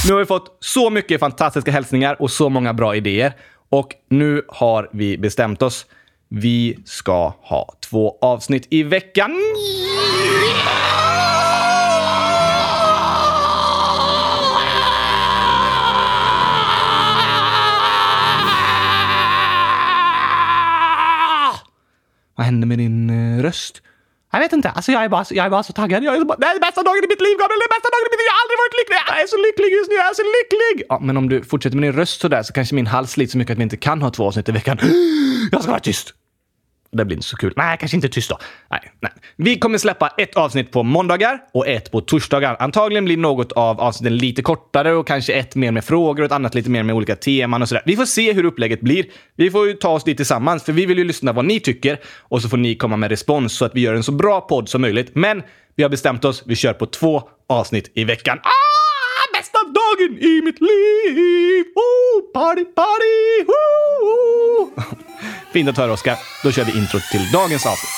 Nu 0.08 0.13
har 0.13 0.20
vi 0.20 0.25
fått 0.25 0.58
så 0.60 0.89
mycket 0.89 1.20
fantastiska 1.20 1.72
hälsningar 1.72 2.22
och 2.22 2.32
så 2.32 2.50
många 2.50 2.74
bra 2.74 2.96
idéer. 2.96 3.34
Och 3.70 3.96
nu 4.10 4.46
har 4.48 4.89
vi 4.94 5.18
bestämt 5.18 5.62
oss. 5.62 5.86
Vi 6.27 6.79
ska 6.86 7.34
ha 7.41 7.74
två 7.89 8.18
avsnitt 8.22 8.68
i 8.70 8.84
veckan. 8.84 9.32
Vad 22.36 22.46
hände 22.46 22.68
med 22.68 22.77
din 22.77 23.10
eh, 23.10 23.44
röst? 23.44 23.82
Jag 24.31 24.39
vet 24.39 24.53
inte. 24.53 24.69
Alltså 24.69 24.91
jag 24.91 25.03
är 25.03 25.09
bara, 25.09 25.25
jag 25.29 25.45
är 25.45 25.50
bara 25.50 25.63
så 25.63 25.74
taggad. 25.74 26.03
Jag 26.03 26.15
är 26.15 26.19
så 26.19 26.25
bara, 26.25 26.38
det 26.38 26.45
är 26.45 26.59
bästa 26.59 26.83
dagen 26.83 27.03
i 27.03 27.07
mitt 27.07 27.21
liv, 27.21 27.36
Gabriel! 27.41 27.59
Det 27.62 27.67
är 27.69 27.75
bästa 27.77 27.89
dagen 27.95 28.05
i 28.07 28.12
mitt 28.13 28.19
liv! 28.21 28.27
Jag 28.31 28.36
har 28.38 28.41
aldrig 28.43 28.57
varit 28.63 28.75
lycklig! 28.79 28.98
Jag 29.12 29.21
är 29.24 29.27
så 29.27 29.38
lycklig 29.48 29.69
just 29.77 29.89
nu! 29.91 29.95
Jag 29.95 30.09
är 30.13 30.17
så 30.21 30.27
lycklig! 30.38 30.75
Ja, 30.89 31.00
men 31.07 31.17
om 31.17 31.29
du 31.29 31.43
fortsätter 31.43 31.77
med 31.77 31.83
din 31.83 31.93
röst 32.00 32.21
sådär 32.21 32.43
så 32.43 32.53
kanske 32.53 32.75
min 32.75 32.88
hals 32.88 33.12
slits 33.12 33.31
så 33.31 33.38
mycket 33.38 33.53
att 33.53 33.59
vi 33.59 33.63
inte 33.63 33.77
kan 33.77 34.01
ha 34.01 34.09
två 34.12 34.27
avsnitt 34.27 34.50
i 34.50 34.51
veckan. 34.51 34.77
Jag 35.51 35.62
ska 35.62 35.71
vara 35.71 35.79
tyst! 35.79 36.13
Det 36.91 37.05
blir 37.05 37.17
inte 37.17 37.27
så 37.27 37.38
kul. 37.38 37.53
Nej, 37.55 37.77
kanske 37.79 37.98
inte 37.98 38.10
tyst 38.10 38.29
då. 38.29 38.38
Nej, 38.72 38.91
nej. 39.00 39.12
Vi 39.36 39.60
kommer 39.60 39.77
släppa 39.77 40.08
ett 40.17 40.36
avsnitt 40.36 40.72
på 40.72 40.84
måndagar 40.84 41.39
och 41.53 41.67
ett 41.67 41.91
på 41.91 42.01
torsdagar. 42.01 42.58
Antagligen 42.60 43.05
blir 43.05 43.17
något 43.17 43.51
av 43.51 43.81
avsnitten 43.81 44.17
lite 44.17 44.41
kortare 44.41 44.93
och 44.93 45.08
kanske 45.08 45.34
ett 45.34 45.55
mer 45.55 45.72
med 45.72 45.86
frågor 45.86 46.19
och 46.19 46.25
ett 46.25 46.31
annat 46.31 46.55
lite 46.55 46.69
mer 46.69 46.84
med 46.84 46.96
olika 46.96 47.15
teman 47.15 47.62
och 47.62 47.69
sådär. 47.69 47.84
Vi 47.86 47.96
får 47.96 48.05
se 48.05 48.34
hur 48.34 48.46
upplägget 48.46 48.81
blir. 48.81 49.05
Vi 49.36 49.51
får 49.51 49.67
ju 49.67 49.74
ta 49.74 49.89
oss 49.89 50.03
dit 50.03 50.17
tillsammans, 50.17 50.63
för 50.63 50.74
vi 50.74 50.86
vill 50.86 50.98
ju 50.98 51.03
lyssna 51.03 51.34
vad 51.34 51.46
ni 51.46 51.60
tycker 51.60 52.00
och 52.19 52.41
så 52.41 52.50
får 52.50 52.58
ni 52.58 52.75
komma 52.75 52.98
med 52.98 53.10
respons 53.10 53.53
så 53.53 53.65
att 53.65 53.75
vi 53.75 53.81
gör 53.81 53.93
en 53.93 54.03
så 54.03 54.12
bra 54.12 54.41
podd 54.41 54.69
som 54.69 54.81
möjligt. 54.81 55.12
Men 55.13 55.43
vi 55.75 55.84
har 55.84 55.89
bestämt 55.89 56.25
oss. 56.25 56.43
Vi 56.46 56.55
kör 56.55 56.74
på 56.74 56.86
två 56.86 57.24
avsnitt 57.50 57.91
i 57.96 58.03
veckan. 58.03 58.38
Ah! 58.43 58.69
Bästa 59.34 59.60
dagen 59.63 60.17
i 60.19 60.41
mitt 60.41 60.62
liv! 60.62 61.65
Oh, 61.75 62.31
party, 62.34 62.65
party! 62.65 63.46
Oh! 63.48 64.93
Fint 65.53 65.70
att 65.70 65.77
höra, 65.77 65.94
Oskar. 65.94 66.18
Då 66.44 66.51
kör 66.51 66.63
vi 66.63 66.77
intro 66.77 67.00
till 67.12 67.32
dagens 67.32 67.65
avsnitt. 67.65 67.89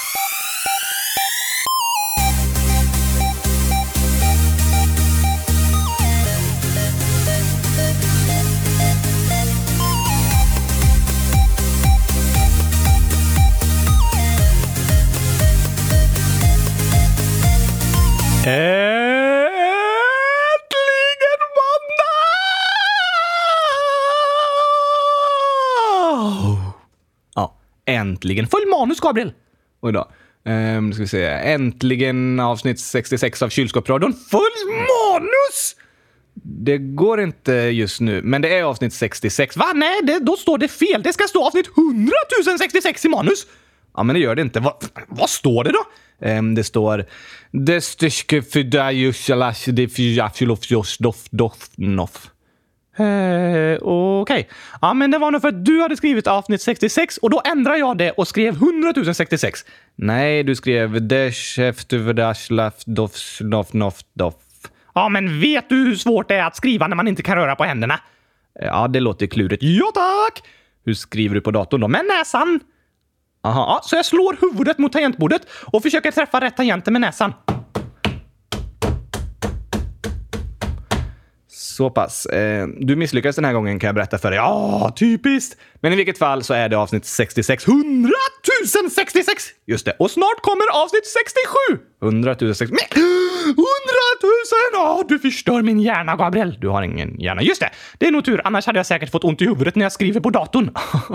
Hey. 18.45 18.80
Äntligen. 27.85 28.47
Följ 28.47 28.65
manus, 28.65 28.99
Gabriel. 28.99 29.33
Oj 29.81 29.93
då. 29.93 30.11
Um, 30.45 30.87
nu 30.87 30.93
ska 30.93 31.03
vi 31.03 31.07
se. 31.07 31.25
Äntligen 31.25 32.39
avsnitt 32.39 32.79
66 32.79 33.41
av 33.41 33.49
Kylskåpsradion. 33.49 34.13
Följ 34.31 34.65
manus! 34.67 35.75
Det 36.33 36.77
går 36.77 37.21
inte 37.21 37.53
just 37.53 38.01
nu, 38.01 38.21
men 38.23 38.41
det 38.41 38.57
är 38.57 38.63
avsnitt 38.63 38.93
66. 38.93 39.57
Va? 39.57 39.65
Nej, 39.75 39.99
det, 40.03 40.19
då 40.19 40.35
står 40.35 40.57
det 40.57 40.67
fel. 40.67 41.03
Det 41.03 41.13
ska 41.13 41.27
stå 41.27 41.45
avsnitt 41.45 41.69
100 41.77 42.13
066 42.59 43.05
i 43.05 43.09
manus. 43.09 43.47
Ja, 43.97 44.03
men 44.03 44.13
det 44.13 44.19
gör 44.19 44.35
det 44.35 44.41
inte. 44.41 44.59
Va, 44.59 44.79
vad 45.07 45.29
står 45.29 45.63
det 45.63 45.71
då? 45.71 45.85
Um, 46.27 46.55
det 46.55 46.63
står... 46.63 47.05
Eh, 53.01 53.77
okej. 53.81 54.39
Okay. 54.39 54.43
Ja, 54.81 54.93
men 54.93 55.11
det 55.11 55.17
var 55.17 55.31
nog 55.31 55.41
för 55.41 55.47
att 55.47 55.65
du 55.65 55.81
hade 55.81 55.97
skrivit 55.97 56.27
avsnitt 56.27 56.61
66 56.61 57.17
och 57.17 57.29
då 57.29 57.41
ändrade 57.45 57.79
jag 57.79 57.97
det 57.97 58.11
och 58.11 58.27
skrev 58.27 58.53
100 58.53 59.13
066. 59.13 59.65
Nej, 59.95 60.43
du 60.43 60.55
skrev 60.55 61.07
dof 62.85 63.41
Ja, 64.93 65.09
men 65.09 65.41
vet 65.41 65.69
du 65.69 65.75
hur 65.75 65.95
svårt 65.95 66.27
det 66.27 66.35
är 66.35 66.43
att 66.43 66.55
skriva 66.55 66.87
när 66.87 66.95
man 66.95 67.07
inte 67.07 67.23
kan 67.23 67.35
röra 67.35 67.55
på 67.55 67.63
händerna? 67.63 67.99
Ja, 68.59 68.87
det 68.87 68.99
låter 68.99 69.27
klurigt. 69.27 69.63
Ja, 69.63 69.91
tack! 69.93 70.43
Hur 70.85 70.93
skriver 70.93 71.35
du 71.35 71.41
på 71.41 71.51
datorn 71.51 71.81
då? 71.81 71.87
Med 71.87 72.05
näsan. 72.05 72.59
Aha, 73.43 73.79
så 73.83 73.95
jag 73.95 74.05
slår 74.05 74.37
huvudet 74.41 74.77
mot 74.77 74.91
tangentbordet 74.93 75.41
och 75.65 75.83
försöker 75.83 76.11
träffa 76.11 76.41
rätt 76.41 76.57
tangenter 76.57 76.91
med 76.91 77.01
näsan. 77.01 77.33
Så 81.81 81.89
pass. 81.89 82.25
Eh, 82.25 82.67
du 82.67 82.95
misslyckades 82.95 83.35
den 83.35 83.45
här 83.45 83.53
gången 83.53 83.79
kan 83.79 83.87
jag 83.87 83.95
berätta 83.95 84.17
för 84.17 84.31
dig. 84.31 84.37
Ja, 84.37 84.93
typiskt! 84.95 85.57
Men 85.81 85.93
i 85.93 85.95
vilket 85.95 86.17
fall 86.17 86.43
så 86.43 86.53
är 86.53 86.69
det 86.69 86.77
avsnitt 86.77 87.05
66. 87.05 87.67
100 87.67 88.11
066! 88.95 89.43
Just 89.67 89.85
det. 89.85 89.95
Och 89.99 90.11
snart 90.11 90.41
kommer 90.41 90.83
avsnitt 90.83 91.07
67! 91.07 91.83
100 92.01 92.35
066. 92.35 92.71
Men, 92.71 93.03
100 93.51 94.97
000! 94.97 95.05
Du 95.07 95.19
förstör 95.19 95.61
min 95.61 95.79
hjärna, 95.79 96.15
Gabriel. 96.15 96.57
Du 96.59 96.67
har 96.67 96.81
ingen 96.81 97.19
hjärna. 97.19 97.41
Just 97.41 97.61
det. 97.61 97.69
Det 97.97 98.07
är 98.07 98.11
nog 98.11 98.25
tur. 98.25 98.41
Annars 98.43 98.65
hade 98.65 98.79
jag 98.79 98.85
säkert 98.85 99.11
fått 99.11 99.23
ont 99.23 99.41
i 99.41 99.45
huvudet 99.45 99.75
när 99.75 99.85
jag 99.85 99.91
skriver 99.91 100.19
på 100.19 100.29
datorn. 100.29 100.69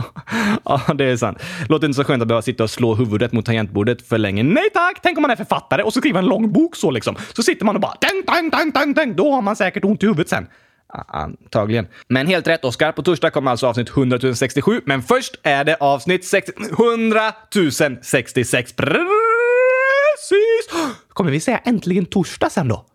ja, 0.64 0.80
det 0.94 1.04
är 1.04 1.16
sant. 1.16 1.42
Låter 1.68 1.86
inte 1.86 1.96
så 1.96 2.04
skönt 2.04 2.22
att 2.22 2.28
behöva 2.28 2.42
sitta 2.42 2.64
och 2.64 2.70
slå 2.70 2.94
huvudet 2.94 3.32
mot 3.32 3.46
tangentbordet 3.46 4.08
för 4.08 4.18
länge. 4.18 4.42
Nej 4.42 4.70
tack! 4.74 4.98
Tänk 5.02 5.18
om 5.18 5.22
man 5.22 5.30
är 5.30 5.36
författare 5.36 5.82
och 5.82 5.92
så 5.92 6.00
skriver 6.00 6.18
en 6.18 6.26
lång 6.26 6.52
bok 6.52 6.76
så 6.76 6.90
liksom. 6.90 7.16
Så 7.32 7.42
sitter 7.42 7.64
man 7.64 7.74
och 7.74 7.80
bara 7.80 7.94
tang, 7.94 8.22
tang, 8.26 8.50
tang, 8.50 8.72
tang, 8.72 8.94
tang. 8.94 9.16
Då 9.16 9.32
har 9.32 9.42
man 9.42 9.56
säkert 9.56 9.84
ont 9.84 10.02
i 10.02 10.06
huvudet 10.06 10.28
sen. 10.28 10.46
Antagligen. 11.08 11.86
Men 12.08 12.26
helt 12.26 12.48
rätt, 12.48 12.64
Oskar. 12.64 12.92
På 12.92 13.02
torsdag 13.02 13.30
kommer 13.30 13.50
alltså 13.50 13.66
avsnitt 13.66 13.88
100 13.88 14.34
067. 14.34 14.80
Men 14.84 15.02
först 15.02 15.40
är 15.42 15.64
det 15.64 15.76
avsnitt 15.80 16.24
60... 16.24 16.52
100 16.78 17.32
066. 18.02 18.74
Precis! 20.28 20.92
Kommer 21.08 21.30
vi 21.30 21.40
säga 21.40 21.58
äntligen 21.58 22.06
torsdag 22.06 22.50
sen 22.50 22.68
då? 22.68 22.86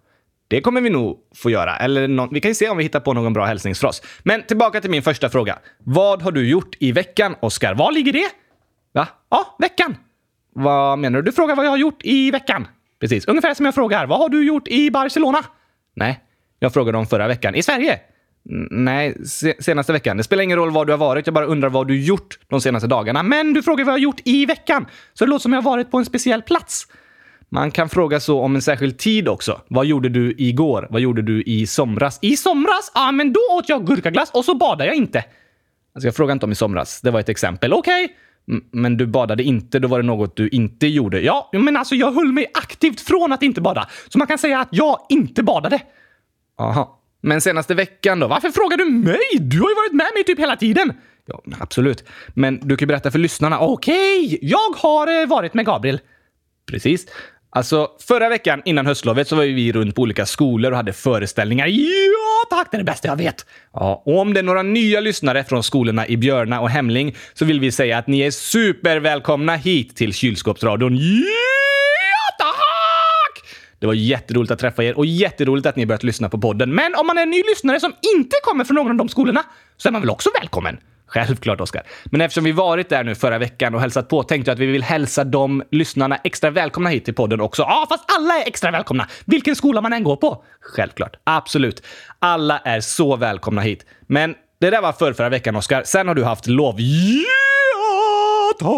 Det 0.48 0.62
kommer 0.62 0.82
vi 0.82 0.90
nog 0.90 1.18
få 1.36 1.50
göra. 1.50 1.78
Eller 1.78 2.08
någon, 2.08 2.30
vi 2.32 2.42
kan 2.42 2.52
ju 2.52 2.56
se 2.56 2.70
om 2.70 2.78
vi 2.78 2.84
hittar 2.84 3.00
på 3.00 3.14
någon 3.14 3.34
bra 3.34 3.46
hälsningsfras. 3.46 4.02
Men 4.24 4.44
tillbaka 4.44 4.82
till 4.82 4.90
min 4.90 5.04
första 5.04 5.30
fråga. 5.30 5.60
Vad 5.78 6.22
har 6.22 6.32
du 6.32 6.50
gjort 6.50 6.76
i 6.80 6.92
veckan, 6.92 7.36
Oskar? 7.40 7.74
Var 7.74 7.92
ligger 7.92 8.14
det? 8.14 8.30
Va? 8.94 9.08
Ja, 9.30 9.56
veckan. 9.60 9.98
Vad 10.56 11.00
menar 11.00 11.22
du? 11.22 11.26
Du 11.26 11.32
frågar 11.32 11.56
vad 11.56 11.66
jag 11.66 11.70
har 11.70 11.78
gjort 11.78 12.02
i 12.04 12.32
veckan. 12.32 12.68
Precis, 13.00 13.26
ungefär 13.26 13.54
som 13.54 13.66
jag 13.66 13.76
frågar. 13.76 14.08
Vad 14.08 14.20
har 14.20 14.30
du 14.30 14.46
gjort 14.48 14.68
i 14.68 14.92
Barcelona? 14.92 15.40
Nej, 15.96 16.20
jag 16.60 16.74
frågade 16.74 16.98
om 16.98 17.06
förra 17.08 17.28
veckan. 17.28 17.56
I 17.56 17.64
Sverige? 17.64 18.00
Nej, 18.72 19.18
senaste 19.60 19.94
veckan. 19.94 20.18
Det 20.18 20.24
spelar 20.24 20.44
ingen 20.44 20.58
roll 20.58 20.72
var 20.72 20.86
du 20.86 20.94
har 20.94 20.98
varit. 20.98 21.28
Jag 21.28 21.34
bara 21.34 21.46
undrar 21.46 21.70
vad 21.70 21.88
du 21.88 22.04
gjort 22.04 22.40
de 22.48 22.62
senaste 22.62 22.88
dagarna. 22.88 23.24
Men 23.24 23.54
du 23.54 23.64
frågar 23.64 23.86
vad 23.86 23.92
jag 23.92 23.94
har 23.94 24.04
gjort 24.04 24.22
i 24.24 24.46
veckan. 24.46 24.86
Så 25.14 25.26
det 25.26 25.30
låter 25.30 25.42
som 25.42 25.54
jag 25.54 25.62
har 25.62 25.72
varit 25.72 25.92
på 25.92 25.98
en 25.98 26.06
speciell 26.06 26.42
plats. 26.42 26.88
Man 27.54 27.72
kan 27.72 27.90
fråga 27.90 28.20
så 28.20 28.42
om 28.42 28.56
en 28.56 28.62
särskild 28.62 28.98
tid 28.98 29.28
också. 29.28 29.62
Vad 29.68 29.86
gjorde 29.86 30.10
du 30.10 30.36
igår? 30.38 30.88
Vad 30.90 31.02
gjorde 31.02 31.22
du 31.22 31.44
i 31.44 31.68
somras? 31.68 32.20
I 32.22 32.38
somras? 32.38 32.92
Ja, 32.94 33.08
ah, 33.08 33.12
men 33.12 33.34
då 33.34 33.40
åt 33.52 33.70
jag 33.70 33.88
gurkaglass 33.88 34.32
och 34.32 34.46
så 34.46 34.56
badade 34.56 34.86
jag 34.86 34.96
inte. 34.96 35.24
Alltså, 35.96 36.08
jag 36.08 36.16
frågar 36.16 36.34
inte 36.34 36.46
om 36.46 36.52
i 36.52 36.56
somras. 36.56 37.02
Det 37.02 37.12
var 37.12 37.20
ett 37.20 37.30
exempel. 37.30 37.74
Okej. 37.74 38.06
Okay. 38.06 38.16
Men 38.72 38.98
du 38.98 39.06
badade 39.06 39.44
inte, 39.44 39.80
då 39.80 39.88
var 39.88 40.00
det 40.00 40.06
något 40.06 40.36
du 40.36 40.50
inte 40.50 40.88
gjorde. 40.88 41.22
Ja, 41.22 41.50
men 41.54 41.78
alltså 41.78 41.96
jag 41.96 42.12
höll 42.12 42.32
mig 42.32 42.46
aktivt 42.54 43.02
från 43.02 43.32
att 43.32 43.44
inte 43.44 43.62
bada. 43.62 43.90
Så 44.10 44.18
man 44.18 44.28
kan 44.28 44.38
säga 44.38 44.60
att 44.60 44.70
jag 44.72 45.00
inte 45.10 45.44
badade. 45.44 45.80
Aha. 46.58 47.00
Men 47.22 47.42
senaste 47.42 47.74
veckan 47.74 48.20
då? 48.20 48.28
Varför 48.28 48.50
frågar 48.50 48.78
du 48.78 48.86
mig? 48.86 49.20
Du 49.40 49.60
har 49.60 49.70
ju 49.70 49.76
varit 49.76 49.94
med 49.94 50.08
mig 50.16 50.24
typ 50.24 50.40
hela 50.40 50.56
tiden. 50.56 50.94
Ja, 51.26 51.42
absolut. 51.60 52.04
Men 52.28 52.60
du 52.68 52.78
kan 52.78 52.86
ju 52.86 52.88
berätta 52.88 53.12
för 53.12 53.20
lyssnarna. 53.20 53.60
Okej, 53.60 54.26
okay. 54.26 54.40
jag 54.42 54.76
har 54.78 55.22
eh, 55.22 55.28
varit 55.28 55.54
med 55.54 55.66
Gabriel. 55.66 56.00
Precis. 56.66 57.06
Alltså, 57.54 57.88
förra 58.08 58.30
veckan 58.30 58.62
innan 58.66 58.86
höstlovet 58.86 59.28
så 59.28 59.36
var 59.36 59.44
vi 59.44 59.72
runt 59.72 59.96
på 59.96 60.02
olika 60.02 60.26
skolor 60.26 60.72
och 60.72 60.78
hade 60.78 60.94
föreställningar. 60.94 61.68
Ja, 61.68 62.58
tack! 62.58 62.68
Det 62.72 62.78
är 62.78 62.80
det 62.80 62.84
bästa 62.86 63.08
jag 63.08 63.16
vet. 63.16 63.46
Ja, 63.74 64.04
och 64.06 64.20
om 64.20 64.34
det 64.34 64.40
är 64.40 64.44
några 64.44 64.64
nya 64.64 65.00
lyssnare 65.00 65.44
från 65.44 65.64
skolorna 65.64 66.08
i 66.08 66.18
Björna 66.18 66.62
och 66.62 66.70
Hemling 66.70 67.16
så 67.34 67.46
vill 67.46 67.60
vi 67.60 67.72
säga 67.72 67.98
att 67.98 68.08
ni 68.08 68.20
är 68.20 68.32
supervälkomna 68.32 69.56
hit 69.56 69.96
till 69.96 70.14
Kylskåpsradion. 70.14 70.98
Ja, 70.98 72.46
tack! 72.46 73.46
Det 73.80 73.88
var 73.88 73.94
jätteroligt 73.94 74.52
att 74.52 74.60
träffa 74.60 74.84
er 74.84 74.98
och 74.98 75.06
jätteroligt 75.06 75.68
att 75.68 75.76
ni 75.76 75.86
börjat 75.86 76.04
lyssna 76.04 76.30
på 76.30 76.38
podden. 76.38 76.76
Men 76.76 76.96
om 76.96 77.08
man 77.08 77.18
är 77.18 77.22
en 77.22 77.30
ny 77.30 77.44
lyssnare 77.50 77.80
som 77.80 77.94
inte 78.16 78.36
kommer 78.44 78.64
från 78.64 78.76
någon 78.76 78.92
av 78.92 78.98
de 78.98 79.10
skolorna 79.10 79.44
så 79.78 79.88
är 79.88 79.92
man 79.92 80.02
väl 80.02 80.10
också 80.10 80.30
välkommen? 80.40 80.78
Självklart, 81.14 81.62
Oskar. 81.62 81.84
Men 82.06 82.22
eftersom 82.22 82.44
vi 82.44 82.52
varit 82.52 82.90
där 82.90 83.04
nu 83.04 83.16
förra 83.16 83.38
veckan 83.38 83.76
och 83.76 83.82
hälsat 83.82 84.10
på 84.10 84.24
tänkte 84.24 84.52
jag 84.52 84.56
att 84.56 84.60
vi 84.60 84.66
vill 84.66 84.84
hälsa 84.84 85.24
de 85.24 85.64
lyssnarna 85.72 86.18
extra 86.24 86.50
välkomna 86.50 86.90
hit 86.90 87.06
till 87.06 87.14
podden 87.14 87.42
också. 87.42 87.62
Ja, 87.62 87.86
fast 87.90 88.04
alla 88.18 88.34
är 88.34 88.48
extra 88.48 88.72
välkomna! 88.72 89.08
Vilken 89.26 89.56
skola 89.56 89.82
man 89.82 89.94
än 89.94 90.04
går 90.04 90.16
på. 90.16 90.44
Självklart. 90.62 91.16
Absolut. 91.24 91.84
Alla 92.20 92.60
är 92.60 92.80
så 92.82 93.16
välkomna 93.16 93.62
hit. 93.62 93.86
Men 94.08 94.36
det 94.60 94.70
där 94.70 94.82
var 94.82 94.94
för 94.94 95.14
förra 95.14 95.30
veckan, 95.30 95.56
Oskar. 95.56 95.84
Sen 95.86 96.08
har 96.08 96.16
du 96.16 96.24
haft 96.24 96.48
lov. 96.48 96.76
Ja, 96.80 97.26
tack! 98.60 98.72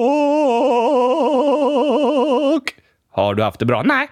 Har 3.12 3.36
du 3.36 3.43
haft 3.43 3.60
det 3.60 3.65
bra? 3.65 3.84
Nej. 3.84 4.10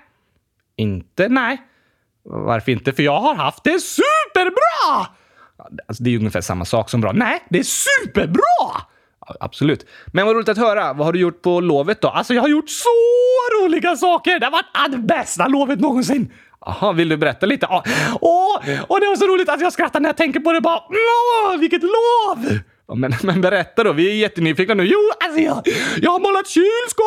Inte? 0.76 1.28
Nej. 1.30 1.62
Varför 2.24 2.72
inte? 2.72 2.94
För 2.94 3.04
jag 3.04 3.20
har 3.20 3.36
haft 3.36 3.64
det 3.64 3.80
superbra! 3.80 5.08
Alltså, 5.88 6.04
det 6.04 6.10
är 6.10 6.12
ju 6.12 6.18
ungefär 6.18 6.42
samma 6.42 6.66
sak 6.66 6.90
som 6.90 7.02
bra. 7.02 7.12
Nej, 7.12 7.44
det 7.50 7.60
är 7.60 7.64
superbra! 7.64 8.82
Ja, 9.28 9.36
absolut. 9.40 9.86
Men 10.14 10.26
vad 10.26 10.36
roligt 10.36 10.50
att 10.50 10.58
höra. 10.58 10.94
Vad 10.94 11.06
har 11.06 11.14
du 11.14 11.20
gjort 11.20 11.42
på 11.42 11.60
lovet 11.60 12.02
då? 12.02 12.08
Alltså, 12.08 12.34
jag 12.34 12.42
har 12.42 12.50
gjort 12.50 12.70
så 12.70 12.90
roliga 13.62 13.98
saker! 13.98 14.40
Det 14.40 14.46
har 14.46 14.52
varit 14.52 14.92
det 14.92 14.98
bästa 14.98 15.48
lovet 15.48 15.80
någonsin! 15.80 16.34
Jaha, 16.66 16.92
vill 16.94 17.10
du 17.10 17.18
berätta 17.18 17.46
lite? 17.46 17.68
Åh, 17.70 17.84
åh, 18.22 19.00
det 19.00 19.08
var 19.08 19.16
så 19.16 19.28
roligt 19.28 19.50
att 19.50 19.62
jag 19.62 19.74
skrattar 19.74 20.00
när 20.00 20.10
jag 20.10 20.18
tänker 20.18 20.40
på 20.40 20.54
det. 20.54 20.62
Bara, 20.62 20.84
åh, 20.90 21.58
vilket 21.60 21.84
lov! 21.84 22.60
Men, 22.96 23.14
men 23.24 23.42
berätta 23.42 23.84
då, 23.84 23.94
vi 23.94 24.12
är 24.12 24.16
jättenyfikna 24.16 24.74
nu. 24.74 24.84
Jo, 24.84 25.00
alltså 25.26 25.40
jag, 25.42 25.68
jag 26.02 26.12
har 26.12 26.20
målat 26.20 26.48
kylskåp! 26.48 27.04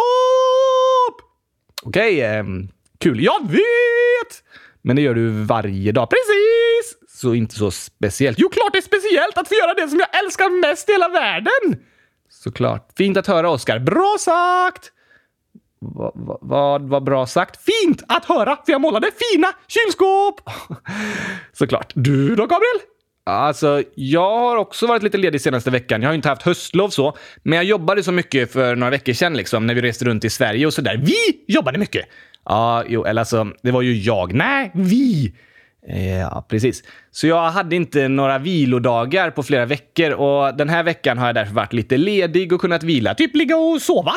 Okej, 1.82 2.14
okay, 2.14 2.38
eh, 2.38 2.44
kul. 3.00 3.24
Jag 3.24 3.50
vet! 3.50 4.42
Men 4.84 4.96
det 4.96 5.02
gör 5.02 5.14
du 5.14 5.30
varje 5.30 5.92
dag. 5.92 6.08
Precis! 6.10 7.20
Så 7.20 7.34
inte 7.34 7.54
så 7.54 7.70
speciellt. 7.70 8.38
Jo, 8.38 8.48
klart 8.48 8.72
det 8.72 8.78
är 8.78 8.82
speciellt 8.82 9.38
att 9.38 9.48
få 9.48 9.54
göra 9.54 9.74
det 9.74 9.88
som 9.88 9.98
jag 9.98 10.24
älskar 10.24 10.60
mest 10.60 10.88
i 10.88 10.92
hela 10.92 11.08
världen! 11.08 11.84
Såklart. 12.28 12.88
Fint 12.96 13.16
att 13.16 13.26
höra, 13.26 13.50
Oskar. 13.50 13.78
Bra 13.78 14.16
sagt! 14.20 14.90
Vad 15.78 16.12
va, 16.40 16.78
va, 16.78 17.00
bra 17.00 17.26
sagt? 17.26 17.64
Fint 17.64 18.02
att 18.08 18.24
höra, 18.24 18.56
för 18.66 18.72
jag 18.72 18.80
målade 18.80 19.10
fina 19.32 19.48
kylskåp! 19.68 20.40
Såklart. 21.52 21.92
Du 21.94 22.34
då, 22.34 22.42
Gabriel? 22.42 22.80
Alltså, 23.26 23.82
jag 23.94 24.38
har 24.38 24.56
också 24.56 24.86
varit 24.86 25.02
lite 25.02 25.18
ledig 25.18 25.40
senaste 25.40 25.70
veckan. 25.70 26.02
Jag 26.02 26.08
har 26.08 26.14
inte 26.14 26.28
haft 26.28 26.42
höstlov 26.42 26.88
så, 26.88 27.16
men 27.42 27.56
jag 27.56 27.64
jobbade 27.64 28.02
så 28.02 28.12
mycket 28.12 28.52
för 28.52 28.76
några 28.76 28.90
veckor 28.90 29.12
sedan 29.12 29.36
liksom, 29.36 29.66
när 29.66 29.74
vi 29.74 29.80
reste 29.80 30.04
runt 30.04 30.24
i 30.24 30.30
Sverige 30.30 30.66
och 30.66 30.74
sådär. 30.74 31.02
Vi 31.04 31.44
jobbade 31.54 31.78
mycket! 31.78 32.06
Ja, 32.44 32.84
jo, 32.88 33.04
eller 33.04 33.20
alltså, 33.20 33.46
det 33.62 33.70
var 33.70 33.82
ju 33.82 33.96
jag. 33.96 34.34
Nej, 34.34 34.70
vi! 34.74 35.34
Eh, 35.88 36.18
ja, 36.18 36.46
precis. 36.48 36.82
Så 37.10 37.26
jag 37.26 37.50
hade 37.50 37.76
inte 37.76 38.08
några 38.08 38.38
vilodagar 38.38 39.30
på 39.30 39.42
flera 39.42 39.66
veckor 39.66 40.10
och 40.10 40.56
den 40.56 40.68
här 40.68 40.82
veckan 40.82 41.18
har 41.18 41.26
jag 41.26 41.34
därför 41.34 41.54
varit 41.54 41.72
lite 41.72 41.96
ledig 41.96 42.52
och 42.52 42.60
kunnat 42.60 42.82
vila. 42.82 43.14
Typ 43.14 43.34
ligga 43.34 43.56
och 43.56 43.82
sova. 43.82 44.12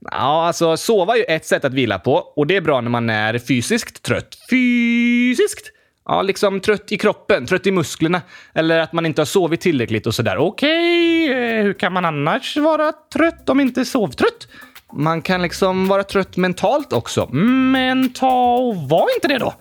Ja, 0.00 0.46
alltså 0.46 0.76
sova 0.76 1.12
är 1.12 1.16
ju 1.16 1.24
ett 1.24 1.46
sätt 1.46 1.64
att 1.64 1.74
vila 1.74 1.98
på 1.98 2.14
och 2.14 2.46
det 2.46 2.56
är 2.56 2.60
bra 2.60 2.80
när 2.80 2.90
man 2.90 3.10
är 3.10 3.38
fysiskt 3.38 4.02
trött. 4.02 4.38
Fysiskt? 4.50 5.72
Ja, 6.04 6.22
liksom 6.22 6.60
trött 6.60 6.92
i 6.92 6.98
kroppen, 6.98 7.46
trött 7.46 7.66
i 7.66 7.70
musklerna. 7.70 8.22
Eller 8.54 8.78
att 8.78 8.92
man 8.92 9.06
inte 9.06 9.20
har 9.20 9.26
sovit 9.26 9.60
tillräckligt 9.60 10.06
och 10.06 10.14
sådär. 10.14 10.36
Okej, 10.36 11.30
okay, 11.30 11.62
hur 11.62 11.72
kan 11.72 11.92
man 11.92 12.04
annars 12.04 12.56
vara 12.56 12.92
trött 13.12 13.48
om 13.48 13.60
inte 13.60 13.84
sovtrött? 13.84 14.48
Man 14.92 15.22
kan 15.22 15.42
liksom 15.42 15.88
vara 15.88 16.04
trött 16.04 16.36
mentalt 16.36 16.92
också. 16.92 17.26
Mental... 17.72 18.74
Var 18.88 19.14
inte 19.16 19.28
det 19.28 19.38
då? 19.38 19.54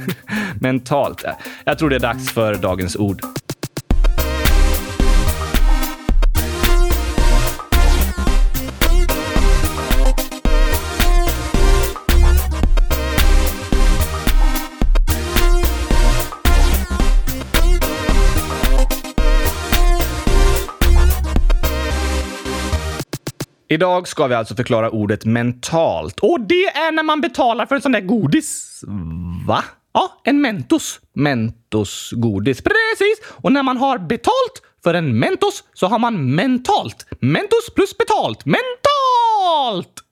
mentalt. 0.60 1.24
Jag 1.64 1.78
tror 1.78 1.90
det 1.90 1.96
är 1.96 2.00
dags 2.00 2.32
för 2.32 2.54
dagens 2.54 2.96
ord. 2.96 3.22
Idag 23.68 24.08
ska 24.08 24.26
vi 24.26 24.34
alltså 24.34 24.54
förklara 24.54 24.90
ordet 24.90 25.24
mentalt. 25.24 26.20
Och 26.20 26.40
det 26.40 26.64
är 26.64 26.92
när 26.92 27.02
man 27.02 27.20
betalar 27.20 27.66
för 27.66 27.74
en 27.74 27.82
sån 27.82 27.92
där 27.92 28.00
godis. 28.00 28.80
Va? 29.46 29.64
Ja, 29.94 30.20
en 30.24 30.40
Mentos. 30.40 31.00
Mentos 31.14 32.12
godis. 32.12 32.62
Precis! 32.62 33.32
Och 33.32 33.52
när 33.52 33.62
man 33.62 33.76
har 33.76 33.98
betalt 33.98 34.62
för 34.84 34.94
en 34.94 35.18
Mentos 35.18 35.64
så 35.74 35.86
har 35.86 35.98
man 35.98 36.34
mentalt. 36.34 37.06
Mentos 37.20 37.74
plus 37.74 37.98
betalt. 37.98 38.44
Mentalt! 38.46 40.02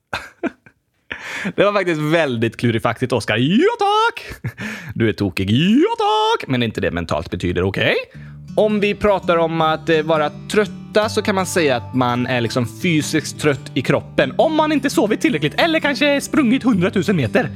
Det 1.55 1.65
var 1.65 1.73
faktiskt 1.73 2.01
väldigt 2.01 2.57
klurifaxigt, 2.57 3.13
Oskar. 3.13 3.37
Ja, 3.37 3.69
tack! 3.79 4.51
Du 4.95 5.09
är 5.09 5.13
tokig. 5.13 5.51
Ja, 5.51 5.95
tack! 5.97 6.47
Men 6.47 6.63
inte 6.63 6.81
det 6.81 6.91
mentalt 6.91 7.31
betyder, 7.31 7.63
okej? 7.63 7.95
Okay? 8.09 8.21
Om 8.57 8.79
vi 8.79 8.95
pratar 8.95 9.37
om 9.37 9.61
att 9.61 9.89
eh, 9.89 10.01
vara 10.01 10.29
trött 10.51 10.84
Ofta 10.95 11.09
så 11.09 11.21
kan 11.21 11.35
man 11.35 11.45
säga 11.45 11.75
att 11.75 11.93
man 11.93 12.27
är 12.27 12.41
liksom 12.41 12.67
fysiskt 12.81 13.39
trött 13.39 13.71
i 13.73 13.81
kroppen 13.81 14.33
om 14.37 14.55
man 14.55 14.71
inte 14.71 14.89
sovit 14.89 15.21
tillräckligt 15.21 15.61
eller 15.61 15.79
kanske 15.79 16.21
sprungit 16.21 16.63
100 16.63 16.91
000 17.07 17.15
meter. 17.15 17.49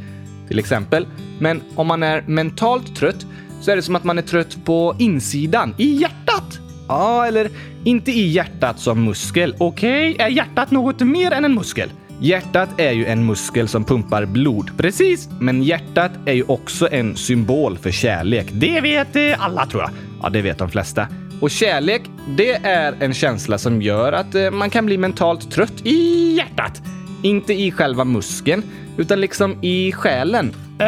Till 0.47 0.59
exempel. 0.59 1.07
Men 1.39 1.61
om 1.75 1.87
man 1.87 2.03
är 2.03 2.21
mentalt 2.21 2.95
trött 2.95 3.25
så 3.61 3.71
är 3.71 3.75
det 3.75 3.81
som 3.81 3.95
att 3.95 4.03
man 4.03 4.17
är 4.17 4.21
trött 4.21 4.65
på 4.65 4.95
insidan, 4.99 5.75
i 5.77 5.95
hjärtat. 5.95 6.59
Ja, 6.87 7.25
eller 7.25 7.49
inte 7.83 8.11
i 8.11 8.27
hjärtat 8.27 8.79
som 8.79 9.05
muskel. 9.05 9.55
Okej, 9.57 10.13
okay. 10.13 10.25
är 10.25 10.29
hjärtat 10.29 10.71
något 10.71 10.99
mer 10.99 11.31
än 11.31 11.45
en 11.45 11.55
muskel? 11.55 11.89
Hjärtat 12.21 12.69
är 12.77 12.91
ju 12.91 13.05
en 13.05 13.25
muskel 13.25 13.67
som 13.67 13.83
pumpar 13.83 14.25
blod. 14.25 14.71
Precis, 14.77 15.29
men 15.39 15.63
hjärtat 15.63 16.11
är 16.25 16.33
ju 16.33 16.43
också 16.43 16.89
en 16.91 17.15
symbol 17.15 17.77
för 17.77 17.91
kärlek. 17.91 18.47
Det 18.51 18.81
vet 18.81 19.15
eh, 19.15 19.45
alla 19.45 19.65
tror 19.65 19.81
jag. 19.81 19.91
Ja, 20.21 20.29
det 20.29 20.41
vet 20.41 20.57
de 20.57 20.69
flesta. 20.69 21.07
Och 21.41 21.51
kärlek, 21.51 22.01
det 22.37 22.51
är 22.51 22.95
en 22.99 23.13
känsla 23.13 23.57
som 23.57 23.81
gör 23.81 24.13
att 24.13 24.35
eh, 24.35 24.51
man 24.51 24.69
kan 24.69 24.85
bli 24.85 24.97
mentalt 24.97 25.51
trött 25.51 25.85
i 25.85 26.31
hjärtat. 26.37 26.81
Inte 27.23 27.53
i 27.53 27.71
själva 27.71 28.03
muskeln, 28.03 28.63
utan 28.97 29.21
liksom 29.21 29.63
i 29.63 29.91
själen. 29.91 30.51
Eh, 30.79 30.87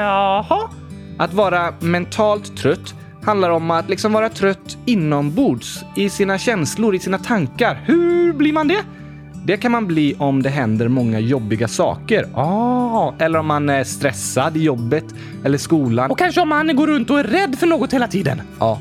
jaha? 0.00 0.70
Att 1.18 1.34
vara 1.34 1.74
mentalt 1.80 2.56
trött 2.56 2.94
handlar 3.22 3.50
om 3.50 3.70
att 3.70 3.88
liksom 3.88 4.12
vara 4.12 4.28
trött 4.28 4.78
inombords, 4.86 5.84
i 5.96 6.10
sina 6.10 6.38
känslor, 6.38 6.94
i 6.94 6.98
sina 6.98 7.18
tankar. 7.18 7.82
Hur 7.84 8.32
blir 8.32 8.52
man 8.52 8.68
det? 8.68 8.84
Det 9.44 9.56
kan 9.56 9.72
man 9.72 9.86
bli 9.86 10.14
om 10.18 10.42
det 10.42 10.48
händer 10.50 10.88
många 10.88 11.18
jobbiga 11.18 11.68
saker. 11.68 12.26
Ah, 12.34 13.12
eller 13.18 13.38
om 13.38 13.46
man 13.46 13.68
är 13.68 13.84
stressad 13.84 14.56
i 14.56 14.62
jobbet 14.62 15.04
eller 15.44 15.58
skolan. 15.58 16.10
Och 16.10 16.18
kanske 16.18 16.40
om 16.40 16.48
man 16.48 16.76
går 16.76 16.86
runt 16.86 17.10
och 17.10 17.18
är 17.18 17.24
rädd 17.24 17.56
för 17.58 17.66
något 17.66 17.92
hela 17.92 18.08
tiden. 18.08 18.42
Ja, 18.58 18.78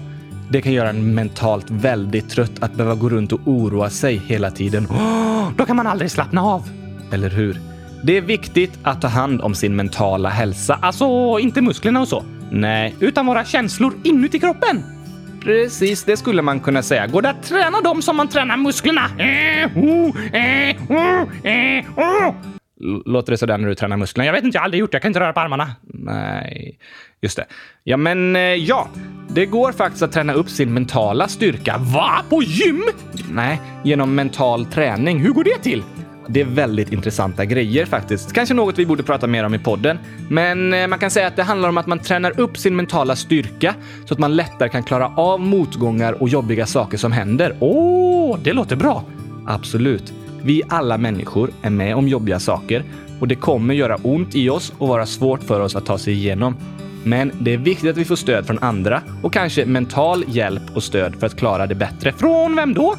det 0.49 0.61
kan 0.61 0.73
göra 0.73 0.89
en 0.89 1.15
mentalt 1.15 1.69
väldigt 1.69 2.29
trött 2.29 2.51
att 2.59 2.73
behöva 2.73 2.95
gå 2.95 3.09
runt 3.09 3.33
och 3.33 3.39
oroa 3.45 3.89
sig 3.89 4.17
hela 4.17 4.51
tiden. 4.51 4.85
Oh, 4.85 5.51
då 5.57 5.65
kan 5.65 5.75
man 5.75 5.87
aldrig 5.87 6.11
slappna 6.11 6.41
av. 6.41 6.69
Eller 7.11 7.29
hur? 7.29 7.59
Det 8.03 8.17
är 8.17 8.21
viktigt 8.21 8.79
att 8.83 9.01
ta 9.01 9.07
hand 9.07 9.41
om 9.41 9.55
sin 9.55 9.75
mentala 9.75 10.29
hälsa. 10.29 10.79
Alltså, 10.81 11.37
inte 11.39 11.61
musklerna 11.61 12.01
och 12.01 12.07
så. 12.07 12.23
Nej, 12.51 12.95
utan 12.99 13.25
våra 13.25 13.45
känslor 13.45 13.93
inuti 14.03 14.39
kroppen. 14.39 14.83
Precis, 15.43 16.03
det 16.03 16.17
skulle 16.17 16.41
man 16.41 16.59
kunna 16.59 16.81
säga. 16.81 17.07
Går 17.07 17.21
det 17.21 17.29
att 17.29 17.43
träna 17.43 17.81
dem 17.81 18.01
som 18.01 18.15
man 18.15 18.27
tränar 18.27 18.57
musklerna? 18.57 19.05
Eh, 19.17 19.77
oh, 19.77 20.35
eh, 20.35 20.75
oh, 20.89 21.47
eh, 21.47 21.85
oh. 21.95 22.35
Låter 23.05 23.31
det 23.31 23.37
sådär 23.37 23.57
när 23.57 23.67
du 23.67 23.75
tränar 23.75 23.97
musklerna? 23.97 24.25
Jag 24.25 24.33
vet 24.33 24.43
inte, 24.43 24.55
jag 24.55 24.61
har 24.61 24.65
aldrig 24.65 24.79
gjort 24.79 24.91
det. 24.91 24.95
Jag 24.95 25.01
kan 25.01 25.09
inte 25.09 25.19
röra 25.19 25.33
på 25.33 25.39
armarna. 25.39 25.75
Nej, 25.81 26.79
just 27.21 27.37
det. 27.37 27.45
Ja, 27.83 27.97
men 27.97 28.35
ja. 28.65 28.89
Det 29.31 29.45
går 29.45 29.71
faktiskt 29.71 30.03
att 30.03 30.11
träna 30.11 30.33
upp 30.33 30.49
sin 30.49 30.73
mentala 30.73 31.27
styrka. 31.27 31.77
Va? 31.77 32.21
På 32.29 32.43
gym? 32.43 32.83
Nej, 33.31 33.61
genom 33.83 34.15
mental 34.15 34.65
träning. 34.65 35.19
Hur 35.19 35.31
går 35.31 35.43
det 35.43 35.57
till? 35.63 35.83
Det 36.27 36.41
är 36.41 36.45
väldigt 36.45 36.91
intressanta 36.91 37.45
grejer 37.45 37.85
faktiskt. 37.85 38.33
Kanske 38.33 38.53
något 38.55 38.79
vi 38.79 38.85
borde 38.85 39.03
prata 39.03 39.27
mer 39.27 39.43
om 39.43 39.53
i 39.53 39.59
podden. 39.59 39.97
Men 40.29 40.73
eh, 40.73 40.87
man 40.87 40.99
kan 40.99 41.11
säga 41.11 41.27
att 41.27 41.35
det 41.35 41.43
handlar 41.43 41.69
om 41.69 41.77
att 41.77 41.87
man 41.87 41.99
tränar 41.99 42.39
upp 42.39 42.57
sin 42.57 42.75
mentala 42.75 43.15
styrka 43.15 43.75
så 44.05 44.13
att 44.13 44.19
man 44.19 44.35
lättare 44.35 44.69
kan 44.69 44.83
klara 44.83 45.11
av 45.15 45.39
motgångar 45.39 46.21
och 46.21 46.29
jobbiga 46.29 46.65
saker 46.65 46.97
som 46.97 47.11
händer. 47.11 47.55
Åh, 47.59 48.35
oh, 48.35 48.39
det 48.43 48.53
låter 48.53 48.75
bra! 48.75 49.03
Absolut. 49.45 50.13
Vi 50.43 50.61
alla 50.69 50.97
människor 50.97 51.51
är 51.61 51.69
med 51.69 51.95
om 51.95 52.07
jobbiga 52.07 52.39
saker 52.39 52.83
och 53.19 53.27
det 53.27 53.35
kommer 53.35 53.73
göra 53.73 53.95
ont 53.95 54.35
i 54.35 54.49
oss 54.49 54.73
och 54.77 54.87
vara 54.87 55.05
svårt 55.05 55.43
för 55.43 55.59
oss 55.59 55.75
att 55.75 55.85
ta 55.85 55.97
sig 55.97 56.13
igenom. 56.13 56.55
Men 57.09 57.31
det 57.39 57.53
är 57.53 57.57
viktigt 57.57 57.89
att 57.89 57.97
vi 57.97 58.05
får 58.05 58.15
stöd 58.15 58.47
från 58.47 58.59
andra 58.59 59.01
och 59.23 59.33
kanske 59.33 59.65
mental 59.65 60.23
hjälp 60.27 60.61
och 60.73 60.83
stöd 60.83 61.15
för 61.19 61.27
att 61.27 61.35
klara 61.35 61.67
det 61.67 61.75
bättre. 61.75 62.11
Från 62.11 62.55
vem 62.55 62.73
då? 62.73 62.95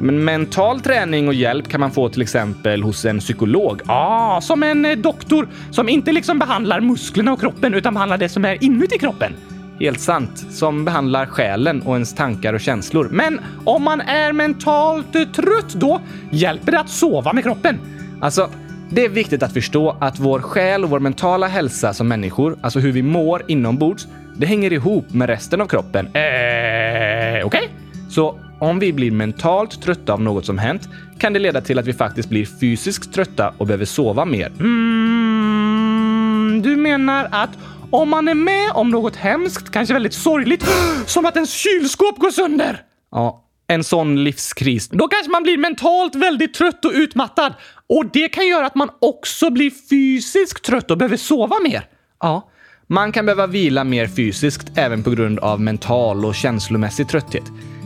Men 0.00 0.24
mental 0.24 0.80
träning 0.80 1.28
och 1.28 1.34
hjälp 1.34 1.68
kan 1.68 1.80
man 1.80 1.90
få 1.90 2.08
till 2.08 2.22
exempel 2.22 2.82
hos 2.82 3.04
en 3.04 3.18
psykolog. 3.18 3.80
Ah, 3.86 4.40
som 4.40 4.62
en 4.62 4.84
eh, 4.84 4.96
doktor 4.96 5.48
som 5.70 5.88
inte 5.88 6.12
liksom 6.12 6.38
behandlar 6.38 6.80
musklerna 6.80 7.32
och 7.32 7.40
kroppen 7.40 7.74
utan 7.74 7.94
behandlar 7.94 8.18
det 8.18 8.28
som 8.28 8.44
är 8.44 8.64
inuti 8.64 8.98
kroppen. 8.98 9.32
Helt 9.80 10.00
sant. 10.00 10.46
Som 10.50 10.84
behandlar 10.84 11.26
själen 11.26 11.82
och 11.82 11.94
ens 11.94 12.14
tankar 12.14 12.54
och 12.54 12.60
känslor. 12.60 13.08
Men 13.10 13.40
om 13.64 13.82
man 13.82 14.00
är 14.00 14.32
mentalt 14.32 15.12
trött 15.12 15.74
då, 15.74 16.00
hjälper 16.30 16.72
det 16.72 16.80
att 16.80 16.90
sova 16.90 17.32
med 17.32 17.44
kroppen? 17.44 17.78
Alltså, 18.20 18.50
det 18.90 19.04
är 19.04 19.08
viktigt 19.08 19.42
att 19.42 19.52
förstå 19.52 19.96
att 20.00 20.18
vår 20.18 20.40
själ 20.40 20.84
och 20.84 20.90
vår 20.90 21.00
mentala 21.00 21.46
hälsa 21.46 21.94
som 21.94 22.08
människor, 22.08 22.58
alltså 22.62 22.78
hur 22.78 22.92
vi 22.92 23.02
mår 23.02 23.42
inombords, 23.48 24.06
det 24.36 24.46
hänger 24.46 24.72
ihop 24.72 25.12
med 25.12 25.28
resten 25.28 25.60
av 25.60 25.66
kroppen. 25.66 26.06
Eh, 26.06 26.12
okej? 26.12 27.44
Okay? 27.44 27.68
Så 28.10 28.38
om 28.60 28.78
vi 28.78 28.92
blir 28.92 29.10
mentalt 29.10 29.82
trötta 29.82 30.12
av 30.12 30.22
något 30.22 30.46
som 30.46 30.58
hänt 30.58 30.88
kan 31.18 31.32
det 31.32 31.38
leda 31.38 31.60
till 31.60 31.78
att 31.78 31.86
vi 31.86 31.92
faktiskt 31.92 32.28
blir 32.28 32.46
fysiskt 32.60 33.14
trötta 33.14 33.54
och 33.58 33.66
behöver 33.66 33.84
sova 33.84 34.24
mer. 34.24 34.52
Mm, 34.60 36.60
du 36.62 36.76
menar 36.76 37.28
att 37.30 37.50
om 37.90 38.08
man 38.08 38.28
är 38.28 38.34
med 38.34 38.70
om 38.74 38.90
något 38.90 39.16
hemskt, 39.16 39.70
kanske 39.70 39.94
väldigt 39.94 40.14
sorgligt, 40.14 40.64
som 41.06 41.26
att 41.26 41.36
ens 41.36 41.50
kylskåp 41.50 42.18
går 42.18 42.30
sönder? 42.30 42.82
Ja, 43.10 43.44
en 43.70 43.84
sån 43.84 44.24
livskris. 44.24 44.88
Då 44.88 45.08
kanske 45.08 45.30
man 45.30 45.42
blir 45.42 45.58
mentalt 45.58 46.14
väldigt 46.14 46.54
trött 46.54 46.84
och 46.84 46.92
utmattad. 46.94 47.54
Och 47.86 48.04
det 48.12 48.28
kan 48.28 48.46
göra 48.46 48.66
att 48.66 48.74
man 48.74 48.90
också 48.98 49.50
blir 49.50 49.70
fysiskt 49.90 50.64
trött 50.64 50.90
och 50.90 50.98
behöver 50.98 51.16
sova 51.16 51.56
mer. 51.60 51.86
Ja, 52.20 52.50
man 52.86 53.12
kan 53.12 53.26
behöva 53.26 53.46
vila 53.46 53.84
mer 53.84 54.06
fysiskt 54.06 54.72
även 54.74 55.02
på 55.02 55.10
grund 55.10 55.38
av 55.38 55.60
mental 55.60 56.24
och 56.24 56.34
känslomässig 56.34 57.08
trötthet. 57.08 57.44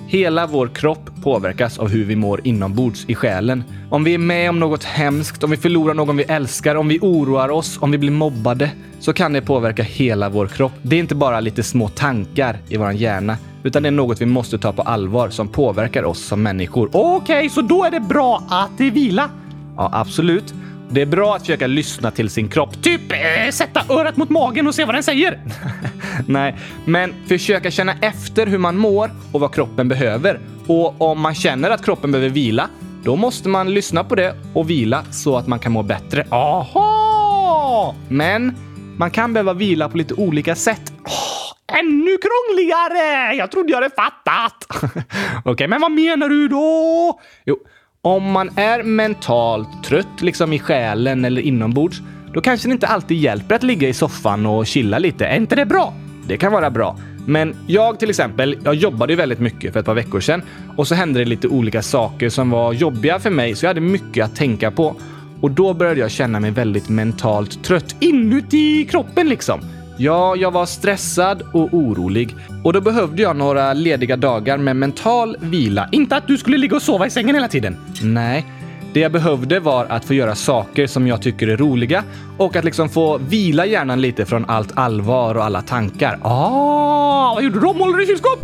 Hela 0.08 0.46
vår 0.46 0.68
kropp 0.68 1.10
påverkas 1.22 1.78
av 1.78 1.88
hur 1.88 2.04
vi 2.04 2.16
mår 2.16 2.40
inombords 2.44 3.04
i 3.08 3.14
själen. 3.14 3.64
Om 3.90 4.04
vi 4.04 4.14
är 4.14 4.18
med 4.18 4.50
om 4.50 4.60
något 4.60 4.84
hemskt, 4.84 5.44
om 5.44 5.50
vi 5.50 5.56
förlorar 5.56 5.94
någon 5.94 6.16
vi 6.16 6.24
älskar, 6.24 6.74
om 6.74 6.88
vi 6.88 6.98
oroar 7.02 7.48
oss, 7.48 7.78
om 7.80 7.90
vi 7.90 7.98
blir 7.98 8.10
mobbade, 8.10 8.70
så 9.00 9.12
kan 9.12 9.32
det 9.32 9.42
påverka 9.42 9.82
hela 9.82 10.28
vår 10.28 10.46
kropp. 10.46 10.72
Det 10.82 10.96
är 10.96 11.00
inte 11.00 11.14
bara 11.14 11.40
lite 11.40 11.62
små 11.62 11.88
tankar 11.88 12.58
i 12.68 12.76
vår 12.76 12.92
hjärna, 12.92 13.36
utan 13.64 13.82
det 13.82 13.88
är 13.88 13.90
något 13.90 14.20
vi 14.20 14.26
måste 14.26 14.58
ta 14.58 14.72
på 14.72 14.82
allvar 14.82 15.30
som 15.30 15.48
påverkar 15.48 16.02
oss 16.02 16.24
som 16.24 16.42
människor. 16.42 16.90
Okej, 16.92 17.36
okay, 17.36 17.48
så 17.48 17.62
då 17.62 17.84
är 17.84 17.90
det 17.90 18.00
bra 18.00 18.42
att 18.50 18.80
vila? 18.80 19.30
Ja, 19.76 19.90
absolut. 19.92 20.54
Det 20.90 21.02
är 21.02 21.06
bra 21.06 21.34
att 21.34 21.40
försöka 21.40 21.66
lyssna 21.66 22.10
till 22.10 22.30
sin 22.30 22.48
kropp. 22.48 22.82
Typ 22.82 23.12
äh, 23.12 23.50
sätta 23.50 23.84
örat 23.88 24.16
mot 24.16 24.30
magen 24.30 24.66
och 24.66 24.74
se 24.74 24.84
vad 24.84 24.94
den 24.94 25.02
säger. 25.02 25.40
Nej, 26.26 26.56
men 26.84 27.14
försöka 27.28 27.70
känna 27.70 27.94
efter 28.00 28.46
hur 28.46 28.58
man 28.58 28.76
mår 28.76 29.10
och 29.32 29.40
vad 29.40 29.54
kroppen 29.54 29.88
behöver. 29.88 30.40
Och 30.66 31.02
om 31.02 31.20
man 31.20 31.34
känner 31.34 31.70
att 31.70 31.84
kroppen 31.84 32.12
behöver 32.12 32.30
vila, 32.30 32.68
då 33.04 33.16
måste 33.16 33.48
man 33.48 33.74
lyssna 33.74 34.04
på 34.04 34.14
det 34.14 34.34
och 34.52 34.70
vila 34.70 35.04
så 35.10 35.36
att 35.36 35.46
man 35.46 35.58
kan 35.58 35.72
må 35.72 35.82
bättre. 35.82 36.26
Aha! 36.30 37.94
Men 38.08 38.56
man 38.96 39.10
kan 39.10 39.32
behöva 39.32 39.52
vila 39.52 39.88
på 39.88 39.96
lite 39.96 40.14
olika 40.14 40.54
sätt. 40.54 40.92
Oh, 41.04 41.33
ännu 41.72 42.16
krångligare! 42.16 43.34
Jag 43.34 43.50
trodde 43.50 43.72
jag 43.72 43.76
hade 43.76 43.94
fattat. 43.94 44.66
Okej, 44.70 45.52
okay, 45.52 45.68
men 45.68 45.80
vad 45.80 45.90
menar 45.90 46.28
du 46.28 46.48
då? 46.48 47.20
Jo, 47.44 47.56
om 48.02 48.30
man 48.30 48.50
är 48.58 48.82
mentalt 48.82 49.84
trött, 49.84 50.20
liksom 50.22 50.52
i 50.52 50.58
själen 50.58 51.24
eller 51.24 51.42
inombords, 51.42 52.00
då 52.32 52.40
kanske 52.40 52.68
det 52.68 52.72
inte 52.72 52.86
alltid 52.86 53.18
hjälper 53.18 53.54
att 53.54 53.62
ligga 53.62 53.88
i 53.88 53.92
soffan 53.92 54.46
och 54.46 54.66
chilla 54.66 54.98
lite. 54.98 55.26
Är 55.26 55.36
inte 55.36 55.56
det 55.56 55.66
bra? 55.66 55.94
Det 56.26 56.36
kan 56.36 56.52
vara 56.52 56.70
bra. 56.70 56.98
Men 57.26 57.56
jag 57.66 57.98
till 57.98 58.10
exempel, 58.10 58.58
jag 58.64 58.74
jobbade 58.74 59.12
ju 59.12 59.16
väldigt 59.16 59.40
mycket 59.40 59.72
för 59.72 59.80
ett 59.80 59.86
par 59.86 59.94
veckor 59.94 60.20
sedan 60.20 60.42
och 60.76 60.88
så 60.88 60.94
hände 60.94 61.18
det 61.18 61.24
lite 61.24 61.48
olika 61.48 61.82
saker 61.82 62.28
som 62.28 62.50
var 62.50 62.72
jobbiga 62.72 63.18
för 63.18 63.30
mig 63.30 63.54
så 63.54 63.64
jag 63.64 63.70
hade 63.70 63.80
mycket 63.80 64.24
att 64.24 64.36
tänka 64.36 64.70
på. 64.70 64.96
Och 65.40 65.50
då 65.50 65.74
började 65.74 66.00
jag 66.00 66.10
känna 66.10 66.40
mig 66.40 66.50
väldigt 66.50 66.88
mentalt 66.88 67.64
trött 67.64 67.96
inuti 68.00 68.84
kroppen 68.84 69.28
liksom. 69.28 69.60
Ja, 69.96 70.36
jag 70.36 70.50
var 70.50 70.66
stressad 70.66 71.42
och 71.52 71.68
orolig 71.74 72.36
och 72.64 72.72
då 72.72 72.80
behövde 72.80 73.22
jag 73.22 73.36
några 73.36 73.72
lediga 73.72 74.16
dagar 74.16 74.58
med 74.58 74.76
mental 74.76 75.36
vila. 75.40 75.88
Inte 75.92 76.16
att 76.16 76.26
du 76.26 76.38
skulle 76.38 76.58
ligga 76.58 76.76
och 76.76 76.82
sova 76.82 77.06
i 77.06 77.10
sängen 77.10 77.34
hela 77.34 77.48
tiden. 77.48 77.76
Nej, 78.02 78.46
det 78.92 79.00
jag 79.00 79.12
behövde 79.12 79.60
var 79.60 79.86
att 79.86 80.04
få 80.04 80.14
göra 80.14 80.34
saker 80.34 80.86
som 80.86 81.06
jag 81.06 81.22
tycker 81.22 81.48
är 81.48 81.56
roliga 81.56 82.04
och 82.38 82.56
att 82.56 82.64
liksom 82.64 82.88
få 82.88 83.18
vila 83.18 83.66
hjärnan 83.66 84.00
lite 84.00 84.24
från 84.24 84.44
allt 84.44 84.72
allvar 84.78 85.34
och 85.34 85.44
alla 85.44 85.62
tankar. 85.62 86.18
Ah, 86.22 87.34
vad 87.34 87.44
gjorde 87.44 87.56
du 87.56 87.60
då? 87.60 87.72
Målade 87.72 87.98
du 88.02 88.06
kylskåp? 88.06 88.38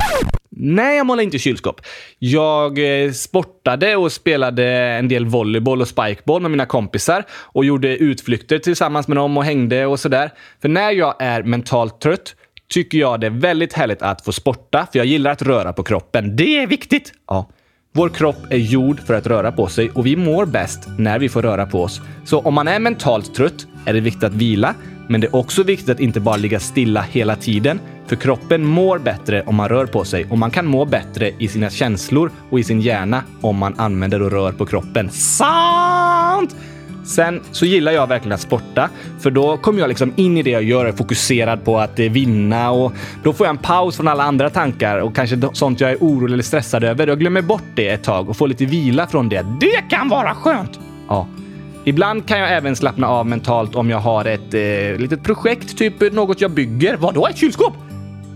Nej, 0.63 0.97
jag 0.97 1.07
målade 1.07 1.25
inte 1.25 1.39
kylskåp. 1.39 1.81
Jag 2.19 3.05
eh, 3.05 3.13
sportade 3.13 3.97
och 3.97 4.13
spelade 4.13 4.67
en 4.77 5.09
del 5.09 5.27
volleyboll 5.27 5.81
och 5.81 5.89
spikeball 5.89 6.43
med 6.43 6.51
mina 6.51 6.67
kompisar 6.67 7.25
och 7.33 7.65
gjorde 7.65 7.97
utflykter 7.97 8.59
tillsammans 8.59 9.09
med 9.09 9.17
dem 9.17 9.37
och 9.37 9.45
hängde 9.45 9.87
och 9.87 10.01
sådär. 10.01 10.31
För 10.63 10.69
när 10.69 10.91
jag 10.91 11.15
är 11.19 11.43
mentalt 11.43 12.01
trött 12.01 12.35
tycker 12.69 12.99
jag 12.99 13.21
det 13.21 13.27
är 13.27 13.31
väldigt 13.31 13.73
härligt 13.73 14.03
att 14.03 14.25
få 14.25 14.33
sporta, 14.33 14.87
för 14.93 14.99
jag 14.99 15.07
gillar 15.07 15.31
att 15.31 15.43
röra 15.43 15.73
på 15.73 15.83
kroppen. 15.83 16.37
Det 16.37 16.59
är 16.63 16.67
viktigt! 16.67 17.13
Ja. 17.29 17.51
Vår 17.93 18.09
kropp 18.09 18.37
är 18.51 18.57
gjord 18.57 19.01
för 19.01 19.15
att 19.15 19.27
röra 19.27 19.53
på 19.53 19.67
sig 19.67 19.91
och 19.91 20.07
vi 20.07 20.17
mår 20.17 20.47
bäst 20.47 20.89
när 20.99 21.19
vi 21.19 21.29
får 21.29 21.43
röra 21.43 21.67
på 21.67 21.83
oss. 21.83 22.01
Så 22.25 22.41
om 22.41 22.55
man 22.55 22.69
är 22.69 22.79
mentalt 22.79 23.35
trött 23.35 23.67
är 23.87 23.95
det 23.95 24.01
viktigt 24.01 24.25
att 24.25 24.35
vila, 24.35 24.75
men 25.11 25.21
det 25.21 25.27
är 25.27 25.37
också 25.37 25.63
viktigt 25.63 25.89
att 25.89 26.01
inte 26.01 26.21
bara 26.21 26.37
ligga 26.37 26.61
stilla 26.61 27.03
hela 27.03 27.37
tiden, 27.37 27.81
för 28.07 28.17
kroppen 28.17 28.67
mår 28.67 28.99
bättre 28.99 29.43
om 29.47 29.55
man 29.55 29.69
rör 29.69 29.87
på 29.87 30.05
sig 30.05 30.27
och 30.31 30.39
man 30.39 30.51
kan 30.51 30.67
må 30.67 30.85
bättre 30.85 31.33
i 31.39 31.49
sina 31.49 31.71
känslor 31.71 32.31
och 32.51 32.61
i 32.61 32.65
sin 32.65 32.81
hjärna 32.81 33.23
om 33.41 33.57
man 33.57 33.75
använder 33.79 34.23
och 34.23 34.31
rör 34.31 34.53
på 34.53 34.67
kroppen. 34.67 35.11
Sant! 35.11 36.57
Sen 37.05 37.41
så 37.51 37.67
gillar 37.67 37.93
jag 37.93 38.07
verkligen 38.07 38.35
att 38.35 38.41
sporta, 38.41 38.89
för 39.21 39.31
då 39.31 39.57
kommer 39.57 39.81
jag 39.81 39.89
liksom 39.89 40.13
in 40.17 40.37
i 40.37 40.43
det 40.43 40.51
jag 40.51 40.63
gör, 40.63 40.85
och 40.85 40.93
är 40.93 40.97
fokuserad 40.97 41.65
på 41.65 41.79
att 41.79 41.99
eh, 41.99 42.11
vinna 42.11 42.71
och 42.71 42.93
då 43.23 43.33
får 43.33 43.47
jag 43.47 43.55
en 43.55 43.63
paus 43.63 43.97
från 43.97 44.09
alla 44.09 44.25
andra 44.25 44.51
tankar 44.51 44.99
och 44.99 45.17
kanske 45.17 45.41
sånt 45.53 45.81
jag 45.81 45.91
är 45.91 45.97
orolig 46.01 46.33
eller 46.33 46.43
stressad 46.43 46.85
över. 46.85 47.07
Jag 47.07 47.19
glömmer 47.19 47.43
bort 47.43 47.65
det 47.75 47.89
ett 47.89 48.05
tag 48.05 48.29
och 48.29 48.37
får 48.37 48.49
lite 48.49 48.65
vila 48.65 49.07
från 49.07 49.29
det. 49.29 49.47
Det 49.61 49.97
kan 49.97 50.09
vara 50.09 50.35
skönt! 50.35 50.81
Ja. 51.09 51.27
Ibland 51.85 52.27
kan 52.29 52.39
jag 52.39 52.53
även 52.53 52.77
slappna 52.77 53.09
av 53.09 53.27
mentalt 53.27 53.75
om 53.75 53.91
jag 53.91 53.99
har 53.99 54.25
ett 54.25 54.55
eh, 54.55 55.01
litet 55.01 55.23
projekt, 55.23 55.79
typ 55.79 56.13
något 56.13 56.41
jag 56.41 56.51
bygger. 56.51 56.97
Vadå, 56.97 57.27
ett 57.27 57.37
kylskåp? 57.37 57.73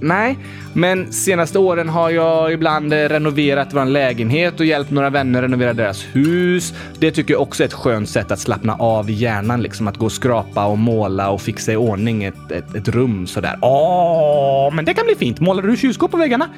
Nej, 0.00 0.38
men 0.74 1.12
senaste 1.12 1.58
åren 1.58 1.88
har 1.88 2.10
jag 2.10 2.52
ibland 2.52 2.92
eh, 2.92 2.96
renoverat 2.96 3.68
vår 3.72 3.84
lägenhet 3.84 4.60
och 4.60 4.66
hjälpt 4.66 4.90
några 4.90 5.10
vänner 5.10 5.42
renovera 5.42 5.72
deras 5.72 6.04
hus. 6.12 6.74
Det 6.98 7.10
tycker 7.10 7.34
jag 7.34 7.42
också 7.42 7.62
är 7.62 7.66
ett 7.66 7.72
skönt 7.72 8.08
sätt 8.08 8.30
att 8.30 8.38
slappna 8.38 8.74
av 8.74 9.10
i 9.10 9.12
hjärnan, 9.12 9.62
liksom 9.62 9.88
att 9.88 9.96
gå 9.96 10.04
och 10.04 10.12
skrapa 10.12 10.66
och 10.66 10.78
måla 10.78 11.30
och 11.30 11.40
fixa 11.40 11.72
i 11.72 11.76
ordning 11.76 12.24
ett, 12.24 12.50
ett, 12.50 12.74
ett 12.74 12.88
rum 12.88 13.26
sådär. 13.26 13.58
Åh, 13.62 14.74
men 14.74 14.84
det 14.84 14.94
kan 14.94 15.06
bli 15.06 15.14
fint. 15.14 15.40
Målade 15.40 15.68
du 15.68 15.76
kylskåp 15.76 16.10
på 16.10 16.16
väggarna? 16.16 16.48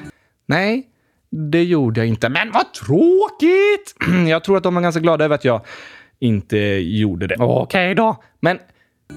Nej, 0.45 0.87
det 1.31 1.63
gjorde 1.63 1.99
jag 1.99 2.07
inte. 2.07 2.29
Men 2.29 2.51
vad 2.51 2.73
tråkigt! 2.73 3.95
Jag 4.29 4.43
tror 4.43 4.57
att 4.57 4.63
de 4.63 4.75
var 4.75 4.81
ganska 4.81 5.01
glada 5.01 5.25
över 5.25 5.35
att 5.35 5.45
jag 5.45 5.61
inte 6.19 6.57
gjorde 6.57 7.27
det. 7.27 7.35
Okej 7.39 7.63
okay 7.63 7.93
då. 7.93 8.15
Men 8.39 8.59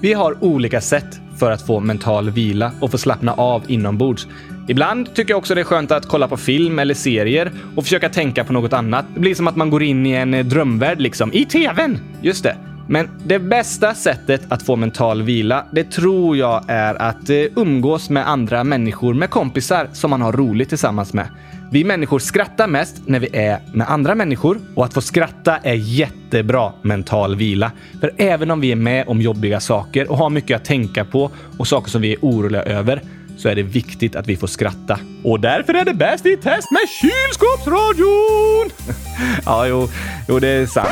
vi 0.01 0.13
har 0.13 0.43
olika 0.43 0.81
sätt 0.81 1.19
för 1.39 1.51
att 1.51 1.61
få 1.61 1.79
mental 1.79 2.29
vila 2.29 2.71
och 2.79 2.91
få 2.91 2.97
slappna 2.97 3.33
av 3.33 3.63
inombords. 3.67 4.27
Ibland 4.67 5.15
tycker 5.15 5.31
jag 5.31 5.37
också 5.37 5.55
det 5.55 5.61
är 5.61 5.65
skönt 5.65 5.91
att 5.91 6.07
kolla 6.07 6.27
på 6.27 6.37
film 6.37 6.79
eller 6.79 6.93
serier 6.93 7.51
och 7.75 7.83
försöka 7.83 8.09
tänka 8.09 8.43
på 8.43 8.53
något 8.53 8.73
annat. 8.73 9.05
Det 9.13 9.19
blir 9.19 9.35
som 9.35 9.47
att 9.47 9.55
man 9.55 9.69
går 9.69 9.83
in 9.83 10.05
i 10.05 10.11
en 10.11 10.49
drömvärld 10.49 11.01
liksom, 11.01 11.33
i 11.33 11.45
tvn. 11.45 11.97
Just 12.21 12.43
det. 12.43 12.57
Men 12.87 13.09
det 13.25 13.39
bästa 13.39 13.93
sättet 13.93 14.41
att 14.49 14.63
få 14.63 14.75
mental 14.75 15.21
vila, 15.21 15.65
det 15.71 15.83
tror 15.83 16.37
jag 16.37 16.63
är 16.67 17.01
att 17.01 17.29
eh, 17.29 17.37
umgås 17.55 18.09
med 18.09 18.29
andra 18.29 18.63
människor, 18.63 19.13
med 19.13 19.29
kompisar 19.29 19.87
som 19.93 20.09
man 20.09 20.21
har 20.21 20.31
roligt 20.31 20.69
tillsammans 20.69 21.13
med. 21.13 21.27
Vi 21.73 21.83
människor 21.83 22.19
skrattar 22.19 22.67
mest 22.67 23.01
när 23.05 23.19
vi 23.19 23.29
är 23.33 23.59
med 23.73 23.89
andra 23.89 24.15
människor 24.15 24.59
och 24.75 24.85
att 24.85 24.93
få 24.93 25.01
skratta 25.01 25.57
är 25.57 25.73
jättebra 25.73 26.73
mental 26.81 27.35
vila. 27.35 27.71
För 27.99 28.11
även 28.17 28.51
om 28.51 28.61
vi 28.61 28.71
är 28.71 28.75
med 28.75 29.07
om 29.07 29.21
jobbiga 29.21 29.59
saker 29.59 30.11
och 30.11 30.17
har 30.17 30.29
mycket 30.29 30.55
att 30.55 30.65
tänka 30.65 31.05
på 31.05 31.31
och 31.57 31.67
saker 31.67 31.89
som 31.89 32.01
vi 32.01 32.13
är 32.13 32.17
oroliga 32.21 32.63
över 32.63 33.01
så 33.37 33.49
är 33.49 33.55
det 33.55 33.63
viktigt 33.63 34.15
att 34.15 34.27
vi 34.27 34.37
får 34.37 34.47
skratta. 34.47 34.99
Och 35.23 35.39
därför 35.39 35.73
är 35.73 35.85
det 35.85 35.93
bäst 35.93 36.25
i 36.25 36.37
test 36.37 36.67
med 36.71 36.89
kylskåpsradion! 37.01 38.69
ja, 39.45 39.67
jo, 39.67 39.89
jo, 40.27 40.39
det 40.39 40.47
är 40.47 40.65
sant. 40.65 40.89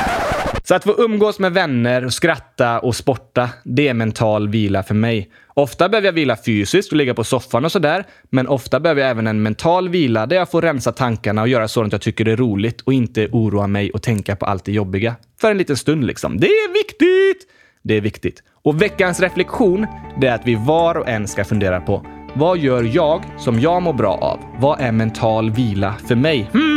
Så 0.64 0.74
att 0.74 0.84
få 0.84 0.94
umgås 0.98 1.38
med 1.38 1.52
vänner, 1.52 2.04
och 2.04 2.12
skratta 2.12 2.78
och 2.78 2.96
sporta, 2.96 3.50
det 3.64 3.88
är 3.88 3.94
mental 3.94 4.48
vila 4.48 4.82
för 4.82 4.94
mig. 4.94 5.30
Ofta 5.60 5.88
behöver 5.88 6.08
jag 6.08 6.12
vila 6.12 6.36
fysiskt 6.36 6.92
och 6.92 6.96
ligga 6.96 7.14
på 7.14 7.24
soffan 7.24 7.64
och 7.64 7.72
sådär, 7.72 8.04
men 8.30 8.48
ofta 8.48 8.80
behöver 8.80 9.00
jag 9.00 9.10
även 9.10 9.26
en 9.26 9.42
mental 9.42 9.88
vila 9.88 10.26
där 10.26 10.36
jag 10.36 10.50
får 10.50 10.62
rensa 10.62 10.92
tankarna 10.92 11.42
och 11.42 11.48
göra 11.48 11.68
sådant 11.68 11.92
jag 11.92 12.02
tycker 12.02 12.28
är 12.28 12.36
roligt 12.36 12.80
och 12.80 12.92
inte 12.92 13.28
oroa 13.32 13.66
mig 13.66 13.90
och 13.90 14.02
tänka 14.02 14.36
på 14.36 14.46
allt 14.46 14.64
det 14.64 14.72
jobbiga. 14.72 15.16
För 15.40 15.50
en 15.50 15.58
liten 15.58 15.76
stund 15.76 16.04
liksom. 16.04 16.40
Det 16.40 16.46
är 16.46 16.72
viktigt! 16.72 17.50
Det 17.82 17.96
är 17.96 18.00
viktigt. 18.00 18.42
Och 18.62 18.82
veckans 18.82 19.20
reflektion, 19.20 19.86
det 20.20 20.26
är 20.26 20.34
att 20.34 20.46
vi 20.46 20.54
var 20.54 20.94
och 20.94 21.08
en 21.08 21.28
ska 21.28 21.44
fundera 21.44 21.80
på 21.80 22.06
vad 22.34 22.58
gör 22.58 22.82
jag 22.94 23.24
som 23.38 23.60
jag 23.60 23.82
mår 23.82 23.92
bra 23.92 24.14
av? 24.14 24.40
Vad 24.60 24.80
är 24.80 24.92
mental 24.92 25.50
vila 25.50 25.94
för 26.08 26.14
mig? 26.14 26.50
Hmm. 26.52 26.69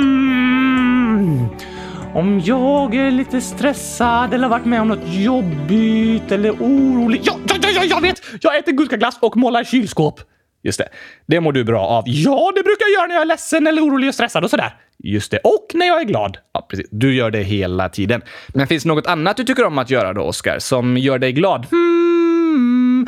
Om 2.16 2.42
jag 2.46 2.96
är 2.96 3.12
lite 3.12 3.42
stressad 3.42 4.34
eller 4.34 4.44
har 4.44 4.50
varit 4.50 4.66
med 4.66 4.82
om 4.82 4.88
något 4.88 5.08
jobbigt 5.08 6.32
eller 6.32 6.52
orolig. 6.52 7.22
Ja, 7.24 7.34
ja, 7.48 7.56
ja, 7.62 7.70
ja 7.76 7.84
jag 7.84 8.02
vet! 8.02 8.22
Jag 8.42 8.58
äter 8.58 8.72
gurkaglass 8.72 9.18
och 9.22 9.38
målar 9.38 9.64
kylskåp. 9.64 10.20
Just 10.64 10.78
det. 10.78 10.90
Det 11.26 11.40
mår 11.40 11.52
du 11.52 11.64
bra 11.64 11.82
av. 11.82 12.04
Ja, 12.08 12.52
det 12.56 12.64
brukar 12.64 12.86
jag 12.86 12.92
göra 12.92 13.08
när 13.08 13.16
jag 13.16 13.22
är 13.22 13.26
ledsen 13.26 13.68
eller 13.68 13.82
orolig 13.82 14.10
och 14.10 14.14
stressad 14.16 14.44
och 14.44 14.50
sådär. 14.50 14.76
Just 15.04 15.32
det. 15.32 15.38
Och 15.38 15.68
när 15.74 15.86
jag 15.86 16.02
är 16.02 16.06
glad. 16.06 16.38
Ja, 16.54 16.68
precis. 16.70 16.88
Du 16.92 17.16
gör 17.16 17.32
det 17.32 17.44
hela 17.44 17.90
tiden. 17.90 18.22
Men 18.48 18.68
finns 18.68 18.84
det 18.84 18.90
något 18.90 19.08
annat 19.08 19.38
du 19.38 19.44
tycker 19.44 19.66
om 19.66 19.78
att 19.78 19.90
göra 19.90 20.14
då, 20.14 20.22
Oskar, 20.22 20.60
som 20.60 20.98
gör 20.98 21.20
dig 21.20 21.32
glad? 21.32 21.66
Hmm. 21.72 23.08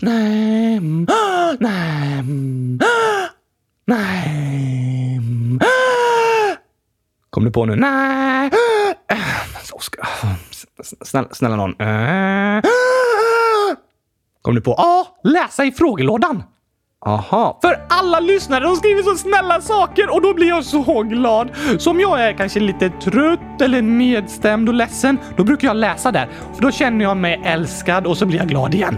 Nej. 0.00 0.80
Nej. 1.60 1.88
Nej. 3.86 4.38
Kom 7.38 7.44
du 7.44 7.50
på 7.50 7.64
nu? 7.64 7.76
Nej. 7.76 8.50
Oskar. 9.72 10.08
Snälla, 11.04 11.28
snälla 11.32 11.56
någon. 11.56 11.72
Kom 14.42 14.54
du 14.54 14.60
på? 14.60 14.74
Ja, 14.76 15.06
läsa 15.24 15.64
i 15.64 15.72
frågelådan. 15.72 16.42
Aha. 17.06 17.58
För 17.62 17.80
alla 17.88 18.20
lyssnare 18.20 18.64
de 18.64 18.76
skriver 18.76 19.02
så 19.02 19.16
snälla 19.16 19.60
saker 19.60 20.14
och 20.14 20.22
då 20.22 20.34
blir 20.34 20.48
jag 20.48 20.64
så 20.64 21.02
glad. 21.02 21.50
Så 21.78 21.90
om 21.90 22.00
jag 22.00 22.22
är 22.22 22.32
kanske 22.32 22.60
lite 22.60 22.90
trött 22.90 23.60
eller 23.60 23.82
nedstämd 23.82 24.68
och 24.68 24.74
ledsen, 24.74 25.18
då 25.36 25.44
brukar 25.44 25.68
jag 25.68 25.76
läsa 25.76 26.12
där. 26.12 26.28
För 26.54 26.62
då 26.62 26.70
känner 26.70 27.04
jag 27.04 27.16
mig 27.16 27.40
älskad 27.44 28.06
och 28.06 28.18
så 28.18 28.26
blir 28.26 28.38
jag 28.38 28.48
glad 28.48 28.74
igen. 28.74 28.96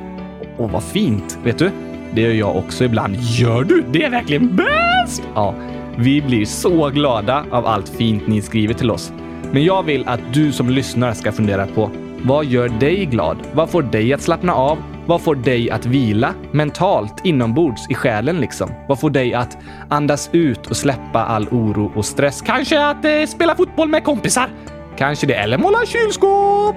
Åh, 0.59 0.71
vad 0.71 0.83
fint. 0.83 1.39
Vet 1.45 1.59
du? 1.59 1.71
Det 2.13 2.21
gör 2.21 2.33
jag 2.33 2.57
också 2.57 2.85
ibland. 2.85 3.17
Gör 3.17 3.65
du? 3.65 3.85
Det 3.93 4.05
är 4.05 4.11
verkligen 4.11 4.57
bäst! 4.57 5.23
Ja, 5.35 5.55
vi 5.97 6.23
blir 6.23 6.45
så 6.45 6.89
glada 6.89 7.45
av 7.51 7.67
allt 7.67 7.89
fint 7.89 8.27
ni 8.27 8.43
skriver 8.43 8.75
till 8.75 8.91
oss. 8.91 9.13
Men 9.53 9.65
jag 9.65 9.83
vill 9.83 10.09
att 10.09 10.21
du 10.33 10.53
som 10.53 10.71
lyssnar 10.71 11.13
ska 11.13 11.33
fundera 11.33 11.67
på 11.67 11.91
vad 12.23 12.45
gör 12.45 12.69
dig 12.69 13.07
glad? 13.07 13.39
Vad 13.53 13.71
får 13.71 13.83
dig 13.83 14.13
att 14.13 14.21
slappna 14.21 14.55
av? 14.55 14.79
Vad 15.07 15.21
får 15.21 15.35
dig 15.35 15.71
att 15.71 15.87
vila 15.87 16.35
mentalt 16.53 17.15
inombords 17.25 17.91
i 17.91 17.95
själen 17.95 18.41
liksom? 18.41 18.71
Vad 18.89 19.01
får 19.01 19.11
dig 19.11 19.35
att 19.35 19.59
andas 19.89 20.31
ut 20.33 20.67
och 20.67 20.77
släppa 20.77 21.25
all 21.25 21.49
oro 21.49 21.93
och 21.95 22.05
stress? 22.05 22.43
Kanske 22.43 22.87
att 22.87 23.05
eh, 23.05 23.27
spela 23.27 23.57
fotboll 23.57 23.89
med 23.89 24.05
kompisar? 24.05 24.49
Kanske 24.97 25.27
det, 25.27 25.35
eller 25.35 25.59
måla 25.59 25.79
kylskåp? 25.87 26.77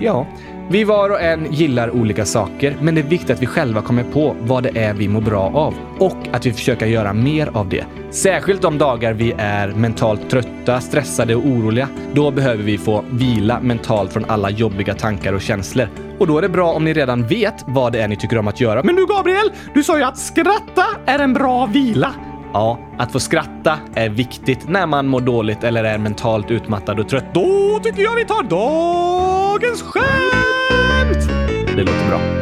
Ja, 0.00 0.26
vi 0.70 0.84
var 0.84 1.10
och 1.10 1.20
en 1.20 1.52
gillar 1.52 1.90
olika 1.90 2.24
saker, 2.24 2.76
men 2.80 2.94
det 2.94 3.00
är 3.00 3.02
viktigt 3.02 3.30
att 3.30 3.42
vi 3.42 3.46
själva 3.46 3.82
kommer 3.82 4.04
på 4.04 4.36
vad 4.40 4.62
det 4.62 4.78
är 4.78 4.94
vi 4.94 5.08
mår 5.08 5.20
bra 5.20 5.50
av 5.54 5.74
och 5.98 6.16
att 6.32 6.46
vi 6.46 6.52
försöker 6.52 6.86
göra 6.86 7.12
mer 7.12 7.50
av 7.52 7.68
det. 7.68 7.84
Särskilt 8.10 8.62
de 8.62 8.78
dagar 8.78 9.12
vi 9.12 9.34
är 9.38 9.68
mentalt 9.68 10.30
trötta, 10.30 10.80
stressade 10.80 11.34
och 11.34 11.46
oroliga. 11.46 11.88
Då 12.12 12.30
behöver 12.30 12.62
vi 12.62 12.78
få 12.78 13.04
vila 13.10 13.60
mentalt 13.60 14.12
från 14.12 14.24
alla 14.24 14.50
jobbiga 14.50 14.94
tankar 14.94 15.32
och 15.32 15.42
känslor. 15.42 15.88
Och 16.18 16.26
då 16.26 16.38
är 16.38 16.42
det 16.42 16.48
bra 16.48 16.72
om 16.72 16.84
ni 16.84 16.92
redan 16.92 17.26
vet 17.26 17.64
vad 17.66 17.92
det 17.92 18.00
är 18.00 18.08
ni 18.08 18.16
tycker 18.16 18.38
om 18.38 18.48
att 18.48 18.60
göra. 18.60 18.82
Men 18.82 18.96
du 18.96 19.06
Gabriel, 19.06 19.50
du 19.74 19.84
sa 19.84 19.98
ju 19.98 20.04
att 20.04 20.18
skratta 20.18 20.84
är 21.06 21.18
en 21.18 21.32
bra 21.32 21.66
vila. 21.66 22.14
Ja, 22.54 22.78
att 22.98 23.12
få 23.12 23.20
skratta 23.20 23.78
är 23.94 24.08
viktigt 24.08 24.68
när 24.68 24.86
man 24.86 25.06
mår 25.06 25.20
dåligt 25.20 25.64
eller 25.64 25.84
är 25.84 25.98
mentalt 25.98 26.50
utmattad 26.50 27.00
och 27.00 27.08
trött. 27.08 27.34
Då 27.34 27.80
tycker 27.82 28.02
jag 28.02 28.14
vi 28.14 28.24
tar 28.24 28.42
dagens 28.42 29.82
skämt! 29.82 31.28
Det 31.76 31.82
låter 31.82 32.08
bra. 32.08 32.33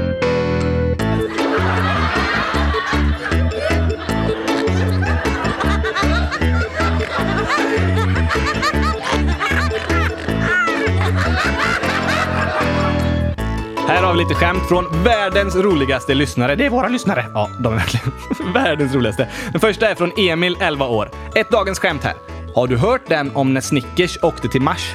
Här 13.86 14.02
har 14.02 14.12
vi 14.12 14.18
lite 14.18 14.34
skämt 14.34 14.68
från 14.68 15.02
världens 15.04 15.56
roligaste 15.56 16.14
lyssnare. 16.14 16.56
Det 16.56 16.66
är 16.66 16.70
våra 16.70 16.88
lyssnare. 16.88 17.26
Ja, 17.34 17.50
de 17.60 17.72
är 17.72 17.76
verkligen 17.76 18.12
världens 18.54 18.94
roligaste. 18.94 19.28
Den 19.52 19.60
första 19.60 19.88
är 19.88 19.94
från 19.94 20.12
Emil, 20.16 20.56
11 20.60 20.86
år. 20.86 21.10
Ett 21.34 21.50
dagens 21.50 21.78
skämt 21.78 22.04
här. 22.04 22.14
Har 22.54 22.66
du 22.66 22.76
hört 22.76 23.08
den 23.08 23.30
om 23.34 23.54
när 23.54 23.60
Snickers 23.60 24.18
åkte 24.22 24.48
till 24.48 24.60
Mars? 24.60 24.90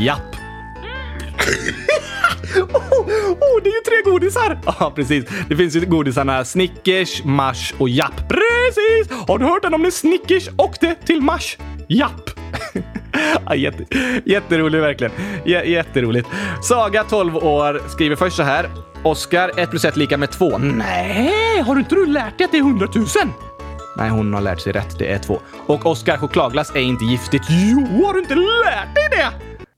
Japp. 0.00 0.18
oh, 2.56 3.00
oh, 3.30 3.62
det 3.62 3.68
är 3.68 3.74
ju 3.74 3.80
tre 3.80 4.10
godisar! 4.10 4.60
Ja, 4.66 4.92
precis. 4.94 5.24
Det 5.48 5.56
finns 5.56 5.76
ju 5.76 5.80
godisarna 5.80 6.44
Snickers, 6.44 7.24
Mars 7.24 7.74
och 7.78 7.88
Japp. 7.88 8.28
Precis! 8.28 9.18
Har 9.28 9.38
du 9.38 9.44
hört 9.44 9.62
den 9.62 9.74
om 9.74 9.82
när 9.82 9.90
Snickers 9.90 10.48
åkte 10.56 10.94
till 11.04 11.20
Mars? 11.20 11.58
Japp! 11.88 12.21
ja, 13.46 13.54
jätte, 13.54 13.84
jätteroligt 14.24 14.82
verkligen. 14.82 15.12
J 15.44 15.70
jätteroligt. 15.70 16.28
Saga, 16.62 17.04
12 17.04 17.36
år, 17.36 17.80
skriver 17.88 18.16
först 18.16 18.36
så 18.36 18.42
här. 18.42 18.70
Oskar, 19.02 19.50
1 19.56 19.70
plus 19.70 19.84
1 19.84 19.96
lika 19.96 20.16
med 20.16 20.30
2. 20.30 20.58
Nej, 20.58 21.62
har 21.66 21.74
du 21.74 21.80
inte 21.80 21.94
du 21.94 22.06
lärt 22.06 22.38
dig 22.38 22.44
att 22.44 22.52
det 22.52 22.58
är 22.58 22.62
100 22.62 22.88
000? 22.94 23.06
Nej, 23.96 24.10
hon 24.10 24.34
har 24.34 24.40
lärt 24.40 24.60
sig 24.60 24.72
rätt. 24.72 24.98
Det 24.98 25.12
är 25.12 25.18
2. 25.18 25.40
Och 25.66 25.86
Oskar, 25.86 26.16
chokladglass 26.16 26.70
är 26.74 26.80
inte 26.80 27.04
giftigt. 27.04 27.42
Jo, 27.48 28.04
har 28.06 28.12
du 28.14 28.20
inte 28.20 28.34
lärt 28.34 28.94
dig 28.94 29.08
det? 29.10 29.28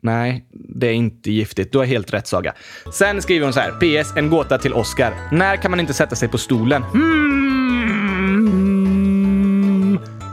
Nej, 0.02 0.44
det 0.50 0.86
är 0.86 0.92
inte 0.92 1.30
giftigt. 1.30 1.72
Du 1.72 1.78
har 1.78 1.84
helt 1.84 2.14
rätt 2.14 2.26
Saga. 2.26 2.54
Sen 2.92 3.22
skriver 3.22 3.44
hon 3.44 3.52
så 3.52 3.60
här. 3.60 4.02
PS. 4.02 4.16
En 4.16 4.30
gåta 4.30 4.58
till 4.58 4.72
Oskar. 4.72 5.14
När 5.32 5.56
kan 5.56 5.70
man 5.70 5.80
inte 5.80 5.94
sätta 5.94 6.16
sig 6.16 6.28
på 6.28 6.38
stolen? 6.38 6.82
Hmm. 6.82 7.54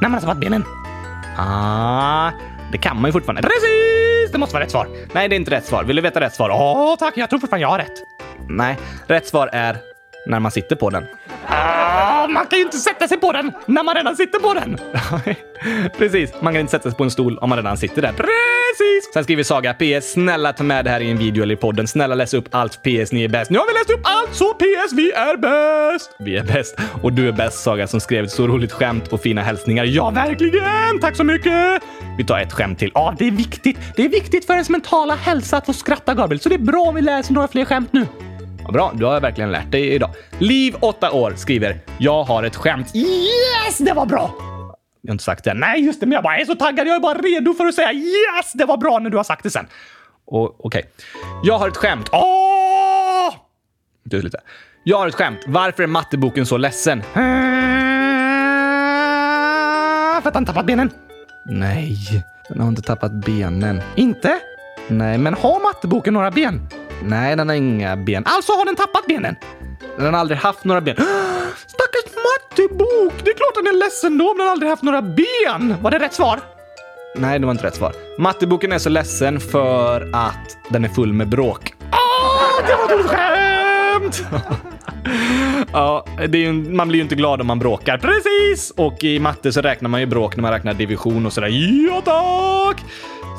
När 0.01 0.09
man 0.09 0.13
har 0.13 0.21
tappat 0.21 0.39
benen. 0.39 0.63
Ah, 1.37 2.31
det 2.71 2.77
kan 2.77 2.95
man 2.95 3.05
ju 3.05 3.11
fortfarande. 3.11 3.41
Precis! 3.41 4.31
Det 4.31 4.37
måste 4.37 4.53
vara 4.53 4.63
rätt 4.63 4.71
svar. 4.71 4.87
Nej, 5.13 5.29
det 5.29 5.35
är 5.35 5.37
inte 5.37 5.51
rätt 5.51 5.65
svar. 5.65 5.83
Vill 5.83 5.95
du 5.95 6.01
veta 6.01 6.19
rätt 6.19 6.35
svar? 6.35 6.49
Åh, 6.49 6.95
tack. 6.99 7.17
Jag 7.17 7.29
tror 7.29 7.39
fortfarande 7.39 7.61
jag 7.61 7.69
har 7.69 7.77
rätt. 7.77 8.03
Nej, 8.49 8.77
rätt 9.07 9.27
svar 9.27 9.49
är 9.53 9.77
när 10.27 10.39
man 10.39 10.51
sitter 10.51 10.75
på 10.75 10.89
den. 10.89 11.05
Ah, 11.47 12.27
man 12.27 12.45
kan 12.45 12.59
ju 12.59 12.65
inte 12.65 12.77
sätta 12.77 13.07
sig 13.07 13.17
på 13.19 13.31
den 13.31 13.51
när 13.65 13.83
man 13.83 13.95
redan 13.95 14.15
sitter 14.15 14.39
på 14.39 14.53
den. 14.53 14.77
Precis, 15.97 16.33
man 16.39 16.53
kan 16.53 16.59
inte 16.59 16.71
sätta 16.71 16.89
sig 16.89 16.97
på 16.97 17.03
en 17.03 17.11
stol 17.11 17.37
om 17.37 17.49
man 17.49 17.57
redan 17.57 17.77
sitter 17.77 18.01
där. 18.01 18.11
Precis! 18.11 18.60
Sen 19.13 19.23
skriver 19.23 19.43
Saga 19.43 19.73
PS. 19.73 20.11
Snälla 20.11 20.53
ta 20.53 20.63
med 20.63 20.85
det 20.85 20.91
här 20.91 20.99
i 20.99 21.11
en 21.11 21.17
video 21.17 21.43
eller 21.43 21.53
i 21.53 21.57
podden. 21.57 21.87
Snälla 21.87 22.15
läs 22.15 22.33
upp 22.33 22.47
allt 22.51 22.83
PS. 22.83 23.11
Ni 23.11 23.23
är 23.23 23.27
bäst. 23.29 23.51
Nu 23.51 23.57
har 23.57 23.67
vi 23.67 23.73
läst 23.73 23.89
upp 23.89 24.01
allt 24.03 24.35
så 24.35 24.53
PS. 24.53 24.93
Vi 24.93 25.11
är 25.11 25.37
bäst! 25.37 26.11
Vi 26.19 26.37
är 26.37 26.43
bäst. 26.43 26.75
Och 27.01 27.13
du 27.13 27.27
är 27.27 27.31
bäst 27.31 27.63
Saga 27.63 27.87
som 27.87 27.99
skrev 27.99 28.23
ett 28.25 28.31
så 28.31 28.47
roligt 28.47 28.71
skämt 28.71 29.07
och 29.07 29.21
fina 29.21 29.41
hälsningar. 29.41 29.83
Ja, 29.83 30.09
verkligen! 30.09 30.99
Tack 31.01 31.15
så 31.15 31.23
mycket! 31.23 31.81
Vi 32.17 32.25
tar 32.25 32.39
ett 32.39 32.53
skämt 32.53 32.79
till. 32.79 32.91
Ja, 32.93 33.15
det 33.19 33.27
är 33.27 33.31
viktigt. 33.31 33.77
Det 33.95 34.05
är 34.05 34.09
viktigt 34.09 34.45
för 34.45 34.53
ens 34.53 34.69
mentala 34.69 35.15
hälsa 35.15 35.57
att 35.57 35.65
få 35.65 35.73
skratta, 35.73 36.13
Gabriel. 36.13 36.39
Så 36.39 36.49
det 36.49 36.55
är 36.55 36.59
bra 36.59 36.81
om 36.81 36.95
vi 36.95 37.01
läser 37.01 37.33
några 37.33 37.47
fler 37.47 37.65
skämt 37.65 37.93
nu. 37.93 38.07
Ja, 38.63 38.71
bra, 38.71 38.91
du 38.95 39.05
har 39.05 39.19
verkligen 39.19 39.51
lärt 39.51 39.71
dig 39.71 39.93
idag. 39.93 40.09
Liv, 40.39 40.75
8 40.79 41.11
år, 41.11 41.33
skriver 41.37 41.79
“Jag 41.99 42.23
har 42.23 42.43
ett 42.43 42.55
skämt”. 42.55 42.95
Yes, 42.95 43.77
det 43.77 43.93
var 43.93 44.05
bra! 44.05 44.50
Jag 45.01 45.09
har 45.11 45.13
inte 45.13 45.23
sagt 45.23 45.43
det. 45.43 45.53
Nej, 45.53 45.85
just 45.85 45.99
det, 45.99 46.05
men 46.05 46.13
jag 46.13 46.23
bara 46.23 46.37
är 46.37 46.45
så 46.45 46.55
taggad. 46.55 46.87
Jag 46.87 46.95
är 46.95 46.99
bara 46.99 47.17
redo 47.17 47.53
för 47.53 47.65
att 47.65 47.75
säga 47.75 47.93
yes, 47.93 48.53
det 48.53 48.65
var 48.65 48.77
bra 48.77 48.99
när 48.99 49.09
du 49.09 49.17
har 49.17 49.23
sagt 49.23 49.43
det 49.43 49.49
sen. 49.49 49.67
Okej. 50.25 50.55
Okay. 50.59 50.83
Jag 51.43 51.57
har 51.57 51.67
ett 51.67 51.77
skämt. 51.77 52.09
Åh! 52.11 53.33
Du 54.03 54.21
lite. 54.21 54.41
Jag 54.83 54.97
har 54.97 55.07
ett 55.07 55.15
skämt. 55.15 55.39
Varför 55.47 55.83
är 55.83 55.87
matteboken 55.87 56.45
så 56.45 56.57
ledsen? 56.57 57.03
För 60.21 60.27
att 60.29 60.33
han 60.33 60.45
tappat 60.45 60.65
benen. 60.65 60.89
Nej, 61.45 61.97
den 62.49 62.59
har 62.59 62.67
inte 62.67 62.81
tappat 62.81 63.11
benen. 63.11 63.81
Inte? 63.95 64.39
Nej, 64.87 65.17
men 65.17 65.33
har 65.33 65.63
matteboken 65.63 66.13
några 66.13 66.31
ben? 66.31 66.67
Nej, 67.03 67.35
den 67.35 67.49
har 67.49 67.55
inga 67.55 67.97
ben. 67.97 68.23
Alltså 68.25 68.51
har 68.51 68.65
den 68.65 68.75
tappat 68.75 69.05
benen! 69.07 69.35
Den 69.97 70.13
har 70.13 70.21
aldrig 70.21 70.39
haft 70.39 70.63
några 70.63 70.81
ben. 70.81 70.95
Stackars 71.67 72.13
mattebok! 72.15 73.13
Det 73.23 73.31
är 73.31 73.35
klart 73.35 73.55
den 73.55 73.67
är 73.67 73.79
ledsen 73.79 74.17
då 74.17 74.31
om 74.31 74.37
den 74.37 74.47
aldrig 74.47 74.69
haft 74.69 74.83
några 74.83 75.01
ben! 75.01 75.75
Var 75.81 75.91
det 75.91 75.99
rätt 75.99 76.13
svar? 76.13 76.39
Nej, 77.15 77.39
det 77.39 77.45
var 77.45 77.51
inte 77.51 77.67
rätt 77.67 77.75
svar. 77.75 77.93
Matteboken 78.17 78.71
är 78.71 78.77
så 78.77 78.89
ledsen 78.89 79.39
för 79.39 80.09
att 80.13 80.57
den 80.69 80.85
är 80.85 80.89
full 80.89 81.13
med 81.13 81.29
bråk. 81.29 81.73
Ah, 81.91 82.67
det 82.67 82.75
var 82.75 82.99
ett 82.99 83.05
skämt! 83.05 84.23
ja, 85.73 86.05
ju, 86.33 86.53
man 86.53 86.87
blir 86.87 86.97
ju 86.97 87.03
inte 87.03 87.15
glad 87.15 87.41
om 87.41 87.47
man 87.47 87.59
bråkar. 87.59 87.97
Precis! 87.97 88.71
Och 88.71 89.03
i 89.03 89.19
matte 89.19 89.51
så 89.51 89.61
räknar 89.61 89.89
man 89.89 89.99
ju 89.99 90.05
bråk 90.05 90.35
när 90.35 90.41
man 90.41 90.51
räknar 90.51 90.73
division 90.73 91.25
och 91.25 91.33
sådär. 91.33 91.47
Ja, 91.87 92.01
tack! 92.05 92.83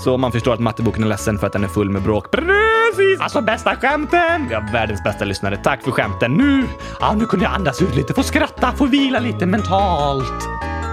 Så 0.04 0.16
man 0.16 0.32
förstår 0.32 0.54
att 0.54 0.60
matteboken 0.60 1.04
är 1.04 1.08
ledsen 1.08 1.38
för 1.38 1.46
att 1.46 1.52
den 1.52 1.64
är 1.64 1.68
full 1.68 1.90
med 1.90 2.02
bråk. 2.02 2.30
Precis! 2.30 3.20
Alltså 3.20 3.40
bästa 3.40 3.76
skämten! 3.76 4.48
Vi 4.48 4.54
har 4.54 4.72
världens 4.72 5.04
bästa 5.04 5.24
lyssnare. 5.24 5.56
Tack 5.56 5.82
för 5.82 5.90
skämten. 5.90 6.32
Nu, 6.32 6.64
ja, 7.00 7.14
nu 7.14 7.26
kunde 7.26 7.44
jag 7.44 7.54
andas 7.54 7.82
ut 7.82 7.94
lite, 7.94 8.14
få 8.14 8.22
skratta, 8.22 8.72
få 8.72 8.86
vila 8.86 9.18
lite 9.18 9.46
mentalt. 9.46 10.48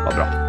Vad 0.06 0.16
bra. 0.16 0.49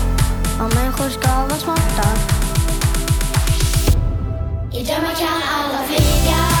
och 0.63 0.75
människor 0.75 1.09
ska 1.09 1.29
vara 1.29 1.49
smarta. 1.49 2.07
I 4.73 4.83
drömmar 4.83 5.15
kan 5.15 5.41
alla 5.53 5.83
flyga. 5.87 6.60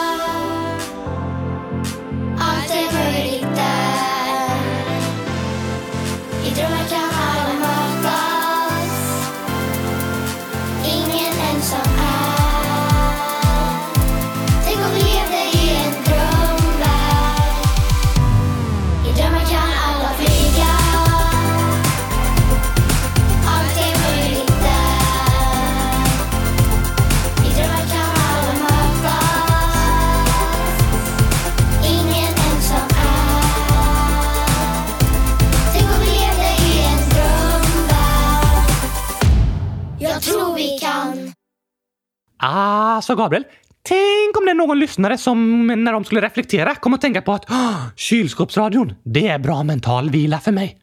Sa 43.01 43.15
Gabriel. 43.15 43.43
Tänk 43.83 44.37
om 44.37 44.45
det 44.45 44.51
är 44.51 44.55
någon 44.55 44.79
lyssnare 44.79 45.17
som 45.17 45.67
när 45.67 45.91
de 45.93 46.03
skulle 46.05 46.21
reflektera 46.21 46.75
kom 46.75 46.93
att 46.93 47.01
tänka 47.01 47.21
på 47.21 47.33
att 47.33 47.45
"Ah, 47.51 47.75
kylskåpsradion, 47.95 48.93
det 49.03 49.27
är 49.27 49.39
bra 49.39 49.63
mental 49.63 50.09
vila 50.09 50.39
för 50.39 50.51
mig. 50.51 50.77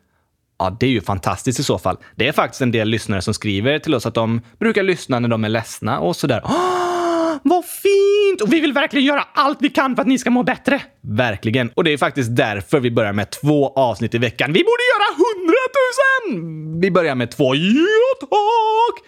Ja, 0.58 0.76
det 0.80 0.86
är 0.86 0.90
ju 0.90 1.00
fantastiskt 1.00 1.60
i 1.60 1.62
så 1.62 1.78
fall. 1.78 1.96
Det 2.16 2.28
är 2.28 2.32
faktiskt 2.32 2.60
en 2.62 2.70
del 2.70 2.88
lyssnare 2.88 3.22
som 3.22 3.34
skriver 3.34 3.78
till 3.78 3.94
oss 3.94 4.06
att 4.06 4.14
de 4.14 4.40
brukar 4.60 4.82
lyssna 4.82 5.18
när 5.18 5.28
de 5.28 5.44
är 5.44 5.48
ledsna 5.48 5.98
och 6.00 6.16
sådär. 6.16 6.40
Vad 7.42 7.64
fint! 7.64 8.40
Och 8.42 8.52
vi 8.52 8.60
vill 8.60 8.72
verkligen 8.72 9.06
göra 9.06 9.24
allt 9.34 9.58
vi 9.60 9.68
kan 9.68 9.94
för 9.94 10.02
att 10.02 10.08
ni 10.08 10.18
ska 10.18 10.30
må 10.30 10.42
bättre. 10.42 10.82
Verkligen. 11.00 11.70
Och 11.74 11.84
det 11.84 11.92
är 11.92 11.98
faktiskt 11.98 12.36
därför 12.36 12.80
vi 12.80 12.90
börjar 12.90 13.12
med 13.12 13.30
två 13.30 13.72
avsnitt 13.76 14.14
i 14.14 14.18
veckan. 14.18 14.52
Vi 14.52 14.64
borde 14.64 14.82
göra 14.92 15.16
hundratusen! 15.16 16.80
Vi 16.80 16.90
börjar 16.90 17.14
med 17.14 17.30
två. 17.30 17.54
Ja, 17.54 17.86
tack! 18.20 19.04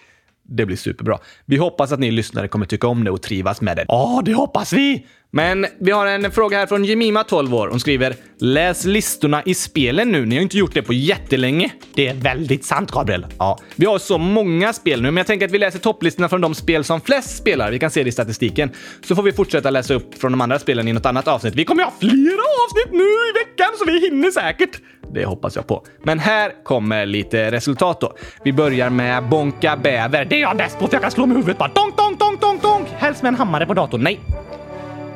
Det 0.51 0.65
blir 0.65 0.77
superbra. 0.77 1.17
Vi 1.45 1.57
hoppas 1.57 1.91
att 1.91 1.99
ni 1.99 2.11
lyssnare 2.11 2.47
kommer 2.47 2.65
tycka 2.65 2.87
om 2.87 3.03
det 3.03 3.11
och 3.11 3.21
trivas 3.21 3.61
med 3.61 3.77
det. 3.77 3.85
Ja, 3.87 4.21
det 4.25 4.33
hoppas 4.33 4.73
vi! 4.73 5.05
Men 5.33 5.65
vi 5.79 5.91
har 5.91 6.07
en 6.07 6.31
fråga 6.31 6.57
här 6.57 6.67
från 6.67 6.85
Jemima, 6.85 7.23
12 7.23 7.55
år. 7.55 7.67
Hon 7.67 7.79
skriver 7.79 8.15
“Läs 8.39 8.85
listorna 8.85 9.43
i 9.45 9.53
spelen 9.53 10.11
nu. 10.11 10.25
Ni 10.25 10.35
har 10.35 10.41
inte 10.41 10.57
gjort 10.57 10.73
det 10.73 10.81
på 10.81 10.93
jättelänge.” 10.93 11.71
Det 11.93 12.07
är 12.07 12.13
väldigt 12.13 12.65
sant, 12.65 12.91
Gabriel. 12.91 13.25
Ja, 13.39 13.59
vi 13.75 13.85
har 13.85 13.99
så 13.99 14.17
många 14.17 14.73
spel 14.73 15.01
nu, 15.01 15.11
men 15.11 15.17
jag 15.17 15.27
tänker 15.27 15.45
att 15.45 15.51
vi 15.51 15.57
läser 15.57 15.79
topplistorna 15.79 16.29
från 16.29 16.41
de 16.41 16.55
spel 16.55 16.83
som 16.83 17.01
flest 17.01 17.37
spelar. 17.37 17.71
Vi 17.71 17.79
kan 17.79 17.91
se 17.91 18.03
det 18.03 18.09
i 18.09 18.11
statistiken. 18.11 18.69
Så 19.05 19.15
får 19.15 19.23
vi 19.23 19.31
fortsätta 19.31 19.69
läsa 19.69 19.93
upp 19.93 20.17
från 20.17 20.31
de 20.31 20.41
andra 20.41 20.59
spelen 20.59 20.87
i 20.87 20.93
något 20.93 21.05
annat 21.05 21.27
avsnitt. 21.27 21.55
Vi 21.55 21.65
kommer 21.65 21.81
ju 21.81 21.85
ha 21.85 21.93
flera 21.99 22.43
avsnitt 22.65 22.91
nu 22.91 23.03
i 23.03 23.31
veckan, 23.45 23.69
så 23.79 23.85
vi 23.85 23.99
hinner 23.99 24.31
säkert. 24.31 24.79
Det 25.13 25.25
hoppas 25.25 25.55
jag 25.55 25.67
på. 25.67 25.83
Men 26.03 26.19
här 26.19 26.51
kommer 26.63 27.05
lite 27.05 27.51
resultat 27.51 28.01
då. 28.01 28.13
Vi 28.43 28.53
börjar 28.53 28.89
med 28.89 29.23
Bonka 29.23 29.77
Bäver. 29.77 30.25
Det 30.25 30.35
är 30.35 30.41
jag 30.41 30.57
bäst 30.57 30.79
på, 30.79 30.87
för 30.87 30.93
jag 30.95 31.01
kan 31.01 31.11
slå 31.11 31.25
med 31.25 31.37
huvudet 31.37 31.57
bara. 31.57 31.71
Donk, 31.73 31.97
donk, 31.97 32.19
donk, 32.19 32.41
donk, 32.41 32.61
donk! 32.61 32.87
Helst 32.97 33.21
med 33.23 33.29
en 33.29 33.35
hammare 33.35 33.65
på 33.65 33.73
datorn. 33.73 34.01
Nej. 34.01 34.19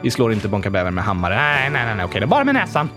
Vi 0.01 0.11
slår 0.11 0.33
inte 0.33 0.47
Bonka 0.47 0.69
Bäver 0.69 0.91
med 0.91 1.03
hammare. 1.03 1.35
Nej, 1.35 1.69
nej, 1.69 1.85
nej, 1.85 1.95
nej. 1.95 2.05
okej. 2.05 2.19
Det 2.19 2.25
är 2.25 2.27
bara 2.27 2.43
med 2.43 2.55
näsan. 2.55 2.89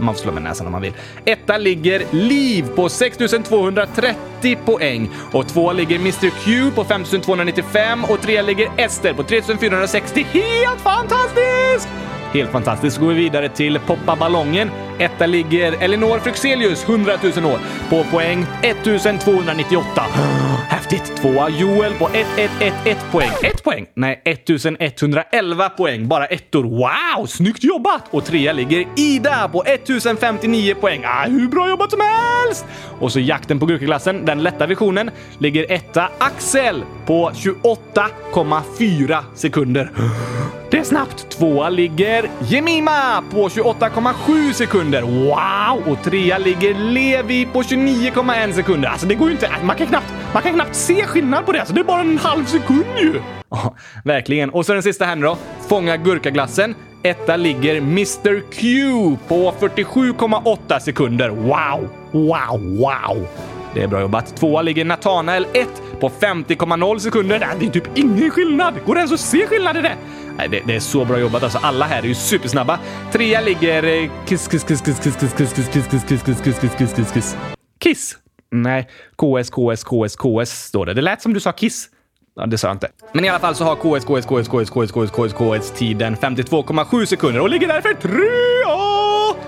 Man 0.00 0.14
får 0.14 0.22
slå 0.22 0.32
med 0.32 0.42
näsan 0.42 0.66
om 0.66 0.72
man 0.72 0.82
vill. 0.82 0.92
Etta 1.24 1.56
ligger 1.56 2.02
Liv 2.10 2.68
på 2.76 2.88
6230 2.88 4.58
poäng. 4.64 5.10
Och 5.32 5.48
två 5.48 5.72
ligger 5.72 5.96
Mr 5.96 6.30
Q 6.44 6.70
på 6.74 6.84
5295 6.84 8.04
och 8.04 8.20
tre 8.20 8.42
ligger 8.42 8.70
Ester 8.76 9.14
på 9.14 9.22
3460. 9.22 10.26
Helt 10.32 10.80
fantastiskt! 10.80 11.88
Helt 12.32 12.50
fantastiskt. 12.50 12.96
Så 12.96 13.02
går 13.02 13.08
vi 13.08 13.14
vidare 13.14 13.48
till 13.48 13.78
Poppa 13.86 14.16
ballongen. 14.16 14.70
Etta 14.98 15.26
ligger 15.26 15.82
Elinor 15.82 16.18
Fryxelius, 16.18 16.84
100 16.84 17.12
000 17.36 17.52
år, 17.52 17.58
på 17.88 18.04
poäng 18.04 18.46
1298. 18.62 20.02
Häftigt! 20.68 21.16
Tvåa 21.16 21.48
Joel 21.48 21.94
på 21.94 22.08
1111 22.08 23.00
poäng. 23.12 23.30
Ett 23.42 23.64
poäng? 23.64 23.86
Nej, 23.94 24.22
1111 24.24 25.68
poäng. 25.68 26.08
Bara 26.08 26.26
ettor. 26.26 26.64
Wow! 26.64 27.26
Snyggt 27.26 27.64
jobbat! 27.64 28.04
Och 28.10 28.24
trea 28.24 28.52
ligger 28.52 28.86
Ida 28.96 29.48
på 29.48 29.62
1059 29.62 30.74
poäng. 30.74 31.04
Ah, 31.04 31.26
hur 31.26 31.48
bra 31.48 31.68
jobbat 31.68 31.90
som 31.90 32.00
helst! 32.00 32.66
Och 33.00 33.12
så 33.12 33.20
jakten 33.20 33.60
på 33.60 33.66
gurkaglassen, 33.66 34.24
den 34.24 34.42
lätta 34.42 34.66
versionen, 34.66 35.10
ligger 35.38 35.72
etta 35.72 36.08
Axel 36.18 36.82
på 37.06 37.30
28,4 37.30 39.22
sekunder. 39.34 39.90
Det 40.70 40.78
är 40.78 40.84
snabbt. 40.84 41.30
Tvåa 41.30 41.68
ligger 41.68 42.30
Jemima 42.40 43.22
på 43.30 43.48
28,7 43.48 44.52
sekunder. 44.52 45.02
Wow! 45.02 45.92
Och 45.92 46.02
trea 46.04 46.38
ligger 46.38 46.74
Levi 46.74 47.46
på 47.46 47.62
29,1 47.62 48.52
sekunder. 48.52 48.88
Alltså 48.88 49.06
det 49.06 49.14
går 49.14 49.28
ju 49.28 49.32
inte. 49.32 49.50
Man 49.64 49.76
kan 49.76 49.86
knappt, 49.86 50.12
man 50.32 50.42
kan 50.42 50.54
knappt 50.54 50.74
se 50.74 51.04
skillnad 51.06 51.46
på 51.46 51.52
det. 51.52 51.58
Alltså 51.60 51.74
det 51.74 51.80
är 51.80 51.84
bara 51.84 52.00
en 52.00 52.18
halv 52.18 52.44
sekund 52.44 52.84
ju. 52.98 53.20
Ja, 53.50 53.74
verkligen. 54.04 54.50
Och 54.50 54.66
så 54.66 54.72
den 54.72 54.82
sista 54.82 55.04
här 55.04 55.16
nu 55.16 55.26
då. 55.26 55.38
Fånga 55.68 55.96
gurkaglassen. 55.96 56.74
Etta 57.02 57.36
ligger 57.36 57.76
Mr 57.76 58.52
Q 58.52 59.16
på 59.28 59.52
47,8 59.60 60.78
sekunder. 60.78 61.28
Wow! 61.28 61.88
Wow! 62.12 62.76
Wow! 62.78 63.26
Det 63.74 63.82
är 63.82 63.86
bra 63.86 64.00
jobbat. 64.00 64.36
Tvåa 64.36 64.62
ligger 64.62 64.84
Natanael 64.84 65.46
1 65.52 65.68
på 66.00 66.08
50,0 66.08 66.98
sekunder. 66.98 67.48
Det 67.60 67.66
är 67.66 67.70
typ 67.70 67.98
ingen 67.98 68.30
skillnad. 68.30 68.74
Går 68.86 68.94
det 68.94 69.00
ens 69.00 69.12
att 69.12 69.20
se 69.20 69.46
skillnad 69.46 69.76
i 69.76 69.82
det? 69.82 69.96
Nej, 70.38 70.48
det, 70.48 70.62
det 70.66 70.74
är 70.74 70.80
så 70.80 71.04
bra 71.04 71.18
jobbat. 71.18 71.42
Alltså, 71.42 71.58
alla 71.58 71.84
här 71.84 72.02
är 72.02 72.06
ju 72.06 72.14
supersnabba. 72.14 72.78
Trea 73.12 73.40
ligger 73.40 74.10
Kiss, 74.26 74.48
Kiss, 74.48 74.64
Kiss, 74.64 74.80
Kiss, 74.80 75.00
Kiss, 75.00 75.16
Kiss, 75.16 75.32
Kiss, 75.36 75.52
Kiss, 75.54 75.68
Kiss, 75.68 75.88
Kiss, 75.88 76.02
Kiss, 76.06 76.22
Kiss, 76.22 76.42
Kiss, 76.42 76.58
Kiss, 76.60 76.74
Kiss, 76.78 76.94
Kiss, 76.94 77.12
Kiss. 77.12 77.36
Kiss. 77.80 78.16
Nej, 78.50 78.88
KS, 79.16 79.50
KS, 79.50 79.84
KS, 79.84 80.16
KS 80.16 80.64
står 80.64 80.86
det. 80.86 80.94
Det 80.94 81.02
lät 81.02 81.22
som 81.22 81.34
du 81.34 81.40
sa 81.40 81.52
Kiss. 81.52 81.88
Ja, 82.36 82.46
det 82.46 82.58
sa 82.58 82.68
jag 82.68 82.74
inte. 82.74 82.88
Men 83.12 83.24
i 83.24 83.28
alla 83.28 83.38
fall 83.38 83.54
så 83.54 83.64
har 83.64 83.76
KS, 83.76 84.04
KS, 84.04 84.26
KS, 84.26 84.48
KS, 84.48 84.70
KS, 84.70 84.90
KS, 84.92 85.10
KS, 85.10 85.32
KS 85.32 85.78
tiden 85.78 86.16
52,7 86.16 87.04
sekunder 87.04 87.40
och 87.40 87.48
ligger 87.48 87.68
därför 87.68 87.94
trea! 87.94 89.42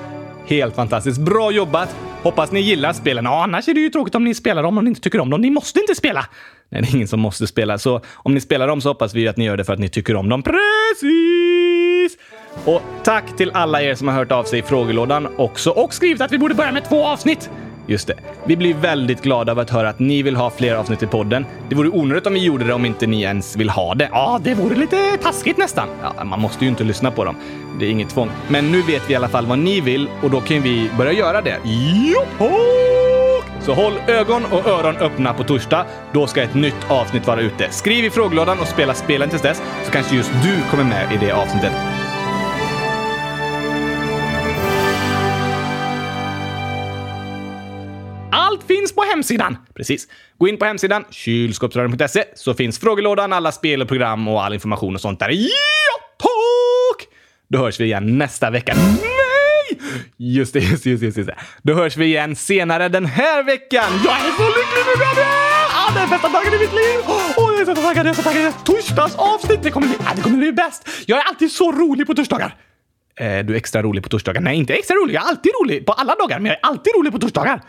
Helt 0.46 0.74
fantastiskt. 0.74 1.20
Bra 1.20 1.50
jobbat! 1.50 1.96
Hoppas 2.22 2.52
ni 2.52 2.60
gillar 2.60 2.92
spelen. 2.92 3.24
Ja, 3.24 3.42
annars 3.42 3.68
är 3.68 3.74
det 3.74 3.80
ju 3.80 3.90
tråkigt 3.90 4.14
om 4.14 4.24
ni 4.24 4.34
spelar 4.34 4.62
dem 4.62 4.78
om 4.78 4.84
ni 4.84 4.88
inte 4.88 5.00
tycker 5.00 5.20
om 5.20 5.30
dem. 5.30 5.40
Ni 5.40 5.50
måste 5.50 5.80
inte 5.80 5.94
spela! 5.94 6.26
Nej, 6.68 6.82
det 6.82 6.88
är 6.88 6.94
ingen 6.94 7.08
som 7.08 7.20
måste 7.20 7.46
spela. 7.46 7.78
Så 7.78 8.00
om 8.14 8.34
ni 8.34 8.40
spelar 8.40 8.68
dem 8.68 8.80
så 8.80 8.88
hoppas 8.88 9.14
vi 9.14 9.28
att 9.28 9.36
ni 9.36 9.44
gör 9.44 9.56
det 9.56 9.64
för 9.64 9.72
att 9.72 9.78
ni 9.78 9.88
tycker 9.88 10.16
om 10.16 10.28
dem. 10.28 10.42
Precis! 10.42 12.18
Och 12.64 12.82
tack 13.02 13.36
till 13.36 13.50
alla 13.50 13.82
er 13.82 13.94
som 13.94 14.08
har 14.08 14.14
hört 14.14 14.32
av 14.32 14.44
sig 14.44 14.58
i 14.58 14.62
frågelådan 14.62 15.28
också 15.36 15.70
och 15.70 15.94
skrivit 15.94 16.20
att 16.20 16.32
vi 16.32 16.38
borde 16.38 16.54
börja 16.54 16.72
med 16.72 16.88
två 16.88 17.06
avsnitt. 17.06 17.50
Just 17.86 18.06
det. 18.06 18.14
Vi 18.44 18.56
blir 18.56 18.74
väldigt 18.74 19.22
glada 19.22 19.52
av 19.52 19.58
att 19.58 19.70
höra 19.70 19.88
att 19.88 19.98
ni 19.98 20.22
vill 20.22 20.36
ha 20.36 20.50
fler 20.50 20.74
avsnitt 20.74 21.02
i 21.02 21.06
podden. 21.06 21.46
Det 21.68 21.74
vore 21.74 21.88
onödigt 21.88 22.26
om 22.26 22.34
vi 22.34 22.44
gjorde 22.44 22.64
det 22.64 22.74
om 22.74 22.84
inte 22.84 23.06
ni 23.06 23.22
ens 23.22 23.56
vill 23.56 23.70
ha 23.70 23.94
det. 23.94 24.08
Ja, 24.12 24.40
det 24.42 24.54
vore 24.54 24.74
lite 24.74 25.16
taskigt 25.22 25.58
nästan. 25.58 25.88
Ja, 26.02 26.24
man 26.24 26.40
måste 26.40 26.64
ju 26.64 26.70
inte 26.70 26.84
lyssna 26.84 27.10
på 27.10 27.24
dem. 27.24 27.36
Det 27.80 27.86
är 27.86 27.90
inget 27.90 28.08
tvång. 28.08 28.30
Men 28.48 28.72
nu 28.72 28.82
vet 28.82 29.02
vi 29.08 29.12
i 29.12 29.16
alla 29.16 29.28
fall 29.28 29.46
vad 29.46 29.58
ni 29.58 29.80
vill 29.80 30.08
och 30.22 30.30
då 30.30 30.40
kan 30.40 30.62
vi 30.62 30.90
börja 30.98 31.12
göra 31.12 31.40
det. 31.40 31.58
Joho! 31.64 32.50
Så 33.60 33.74
håll 33.74 33.92
ögon 34.06 34.44
och 34.44 34.66
öron 34.66 34.96
öppna 34.96 35.34
på 35.34 35.44
torsdag. 35.44 35.86
Då 36.12 36.26
ska 36.26 36.42
ett 36.42 36.54
nytt 36.54 36.90
avsnitt 36.90 37.26
vara 37.26 37.40
ute. 37.40 37.68
Skriv 37.70 38.04
i 38.04 38.10
frågelådan 38.10 38.60
och 38.60 38.66
spela 38.66 38.94
spelen 38.94 39.28
tills 39.28 39.42
dess 39.42 39.62
så 39.84 39.90
kanske 39.92 40.16
just 40.16 40.30
du 40.42 40.70
kommer 40.70 40.84
med 40.84 41.12
i 41.12 41.16
det 41.26 41.32
avsnittet. 41.32 41.72
Finns 48.80 48.94
på 48.94 49.02
hemsidan! 49.02 49.56
Precis. 49.74 50.08
Gå 50.38 50.48
in 50.48 50.56
på 50.56 50.64
hemsidan 50.64 51.04
kylskåpsradion.se 51.10 52.24
så 52.34 52.54
finns 52.54 52.78
frågelådan, 52.78 53.32
alla 53.32 53.52
spel 53.52 53.82
och 53.82 53.88
program 53.88 54.28
och 54.28 54.44
all 54.44 54.54
information 54.54 54.94
och 54.94 55.00
sånt 55.00 55.20
där. 55.20 55.30
Ja, 55.30 55.48
tack! 56.18 57.08
Då 57.48 57.58
hörs 57.58 57.80
vi 57.80 57.84
igen 57.84 58.18
nästa 58.18 58.50
vecka. 58.50 58.74
Nej! 58.76 59.80
Just 60.16 60.52
det, 60.52 60.60
just 60.60 60.84
det, 60.84 60.90
just 60.90 61.00
det, 61.00 61.06
just 61.06 61.26
det. 61.26 61.36
Då 61.62 61.74
hörs 61.74 61.96
vi 61.96 62.04
igen 62.04 62.36
senare 62.36 62.88
den 62.88 63.06
här 63.06 63.42
veckan. 63.42 63.84
Jag 64.04 64.14
är 64.14 64.32
så 64.36 64.46
lycklig 64.46 64.84
nu, 64.86 65.04
Gabriel! 65.04 65.28
Ah, 65.74 65.94
det 65.94 66.00
är 66.00 66.06
bästa 66.06 66.28
dagen 66.28 66.54
i 66.54 66.58
mitt 66.58 66.72
liv! 66.72 66.98
Oh, 67.36 67.52
jag 67.52 67.60
är 67.60 67.64
så 67.64 67.74
taggad, 67.74 68.06
jag 68.06 68.10
är 68.10 68.14
så 68.14 68.22
taggad. 68.22 68.52
Torsdags 68.64 69.16
avsnitt, 69.16 69.62
det 69.62 69.70
kommer 69.70 69.86
bli, 69.86 69.96
ah, 70.04 70.14
det 70.16 70.22
kommer 70.22 70.38
bli 70.38 70.52
bäst. 70.52 70.88
Jag 71.06 71.18
är 71.18 71.22
alltid 71.22 71.52
så 71.52 71.72
rolig 71.72 72.06
på 72.06 72.14
torsdagar. 72.14 72.56
Eh, 73.16 73.44
du 73.44 73.52
är 73.52 73.56
extra 73.56 73.82
rolig 73.82 74.02
på 74.02 74.08
torsdagar. 74.08 74.40
Nej, 74.40 74.56
inte 74.56 74.74
extra 74.74 74.96
rolig. 74.96 75.14
Jag 75.14 75.24
är 75.24 75.28
alltid 75.28 75.52
rolig 75.62 75.86
på 75.86 75.92
alla 75.92 76.14
dagar, 76.14 76.38
men 76.38 76.46
jag 76.46 76.54
är 76.54 76.66
alltid 76.66 76.92
rolig 76.96 77.12
på 77.12 77.18
torsdagar. 77.18 77.62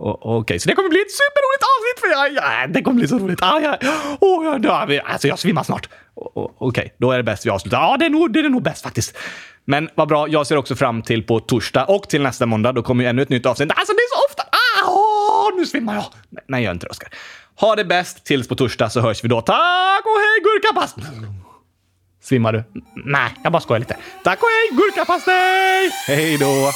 Okej, 0.00 0.20
Okej, 0.22 0.58
så 0.58 0.68
det 0.68 0.74
kommer 0.74 0.88
bli 0.88 1.00
ett 1.00 1.10
superroligt 1.10 1.64
avsnitt 1.72 2.00
för 2.00 2.08
jag, 2.08 2.44
ja, 2.44 2.64
äh, 2.64 2.70
det 2.70 2.82
kommer 2.82 2.98
bli 2.98 3.08
så 3.08 3.18
roligt. 3.18 3.42
Ah, 3.42 3.60
ja, 3.60 3.78
oh, 4.20 4.44
jag 4.44 4.62
dör. 4.62 5.00
Alltså, 5.04 5.28
jag 5.28 5.38
svimmar 5.38 5.62
snart. 5.62 5.88
Okej, 6.14 6.42
okay, 6.44 6.54
Okej, 6.58 6.94
då 6.98 7.10
är 7.10 7.16
det 7.16 7.22
bäst 7.22 7.46
vi 7.46 7.50
avslutar. 7.50 7.78
Ja, 7.78 7.96
det 7.96 8.06
är 8.06 8.10
nog, 8.10 8.32
det 8.32 8.40
är 8.40 8.48
nog 8.48 8.62
bäst 8.62 8.82
faktiskt. 8.82 9.16
Men 9.64 9.88
vad 9.94 10.08
bra, 10.08 10.28
jag 10.28 10.46
ser 10.46 10.56
också 10.56 10.76
fram 10.76 11.02
till 11.02 11.22
på 11.22 11.40
torsdag 11.40 11.84
och 11.84 12.08
till 12.08 12.22
nästa 12.22 12.46
måndag. 12.46 12.72
Då 12.72 12.82
kommer 12.82 13.04
ju 13.04 13.10
ännu 13.10 13.22
ett 13.22 13.28
nytt 13.28 13.46
avsnitt. 13.46 13.70
Alltså, 13.74 13.92
det 13.92 14.00
är 14.00 14.16
så 14.16 14.26
ofta. 14.30 14.42
Ah, 14.42 14.90
oh, 14.90 15.56
nu 15.56 15.66
svimmar 15.66 15.94
jag. 15.94 16.04
Nej, 16.30 16.44
nej, 16.48 16.64
gör 16.64 16.72
inte 16.72 16.86
det, 16.86 16.90
Oskar. 16.90 17.08
Ha 17.60 17.76
det 17.76 17.84
bäst 17.84 18.24
tills 18.24 18.48
på 18.48 18.54
torsdag 18.54 18.90
så 18.90 19.00
hörs 19.00 19.24
vi 19.24 19.28
då. 19.28 19.40
Tack 19.40 20.04
och 20.04 20.20
hej 20.20 20.42
gurkapastej! 20.42 21.04
Svimmar 22.22 22.52
du? 22.52 22.64
Nej, 23.04 23.34
jag 23.42 23.52
bara 23.52 23.60
skojar 23.60 23.80
lite. 23.80 23.96
Tack 24.24 24.42
och 24.42 24.48
hej 24.48 24.78
gurkapastej! 24.78 25.90
Hej 26.06 26.38
då! 26.38 26.70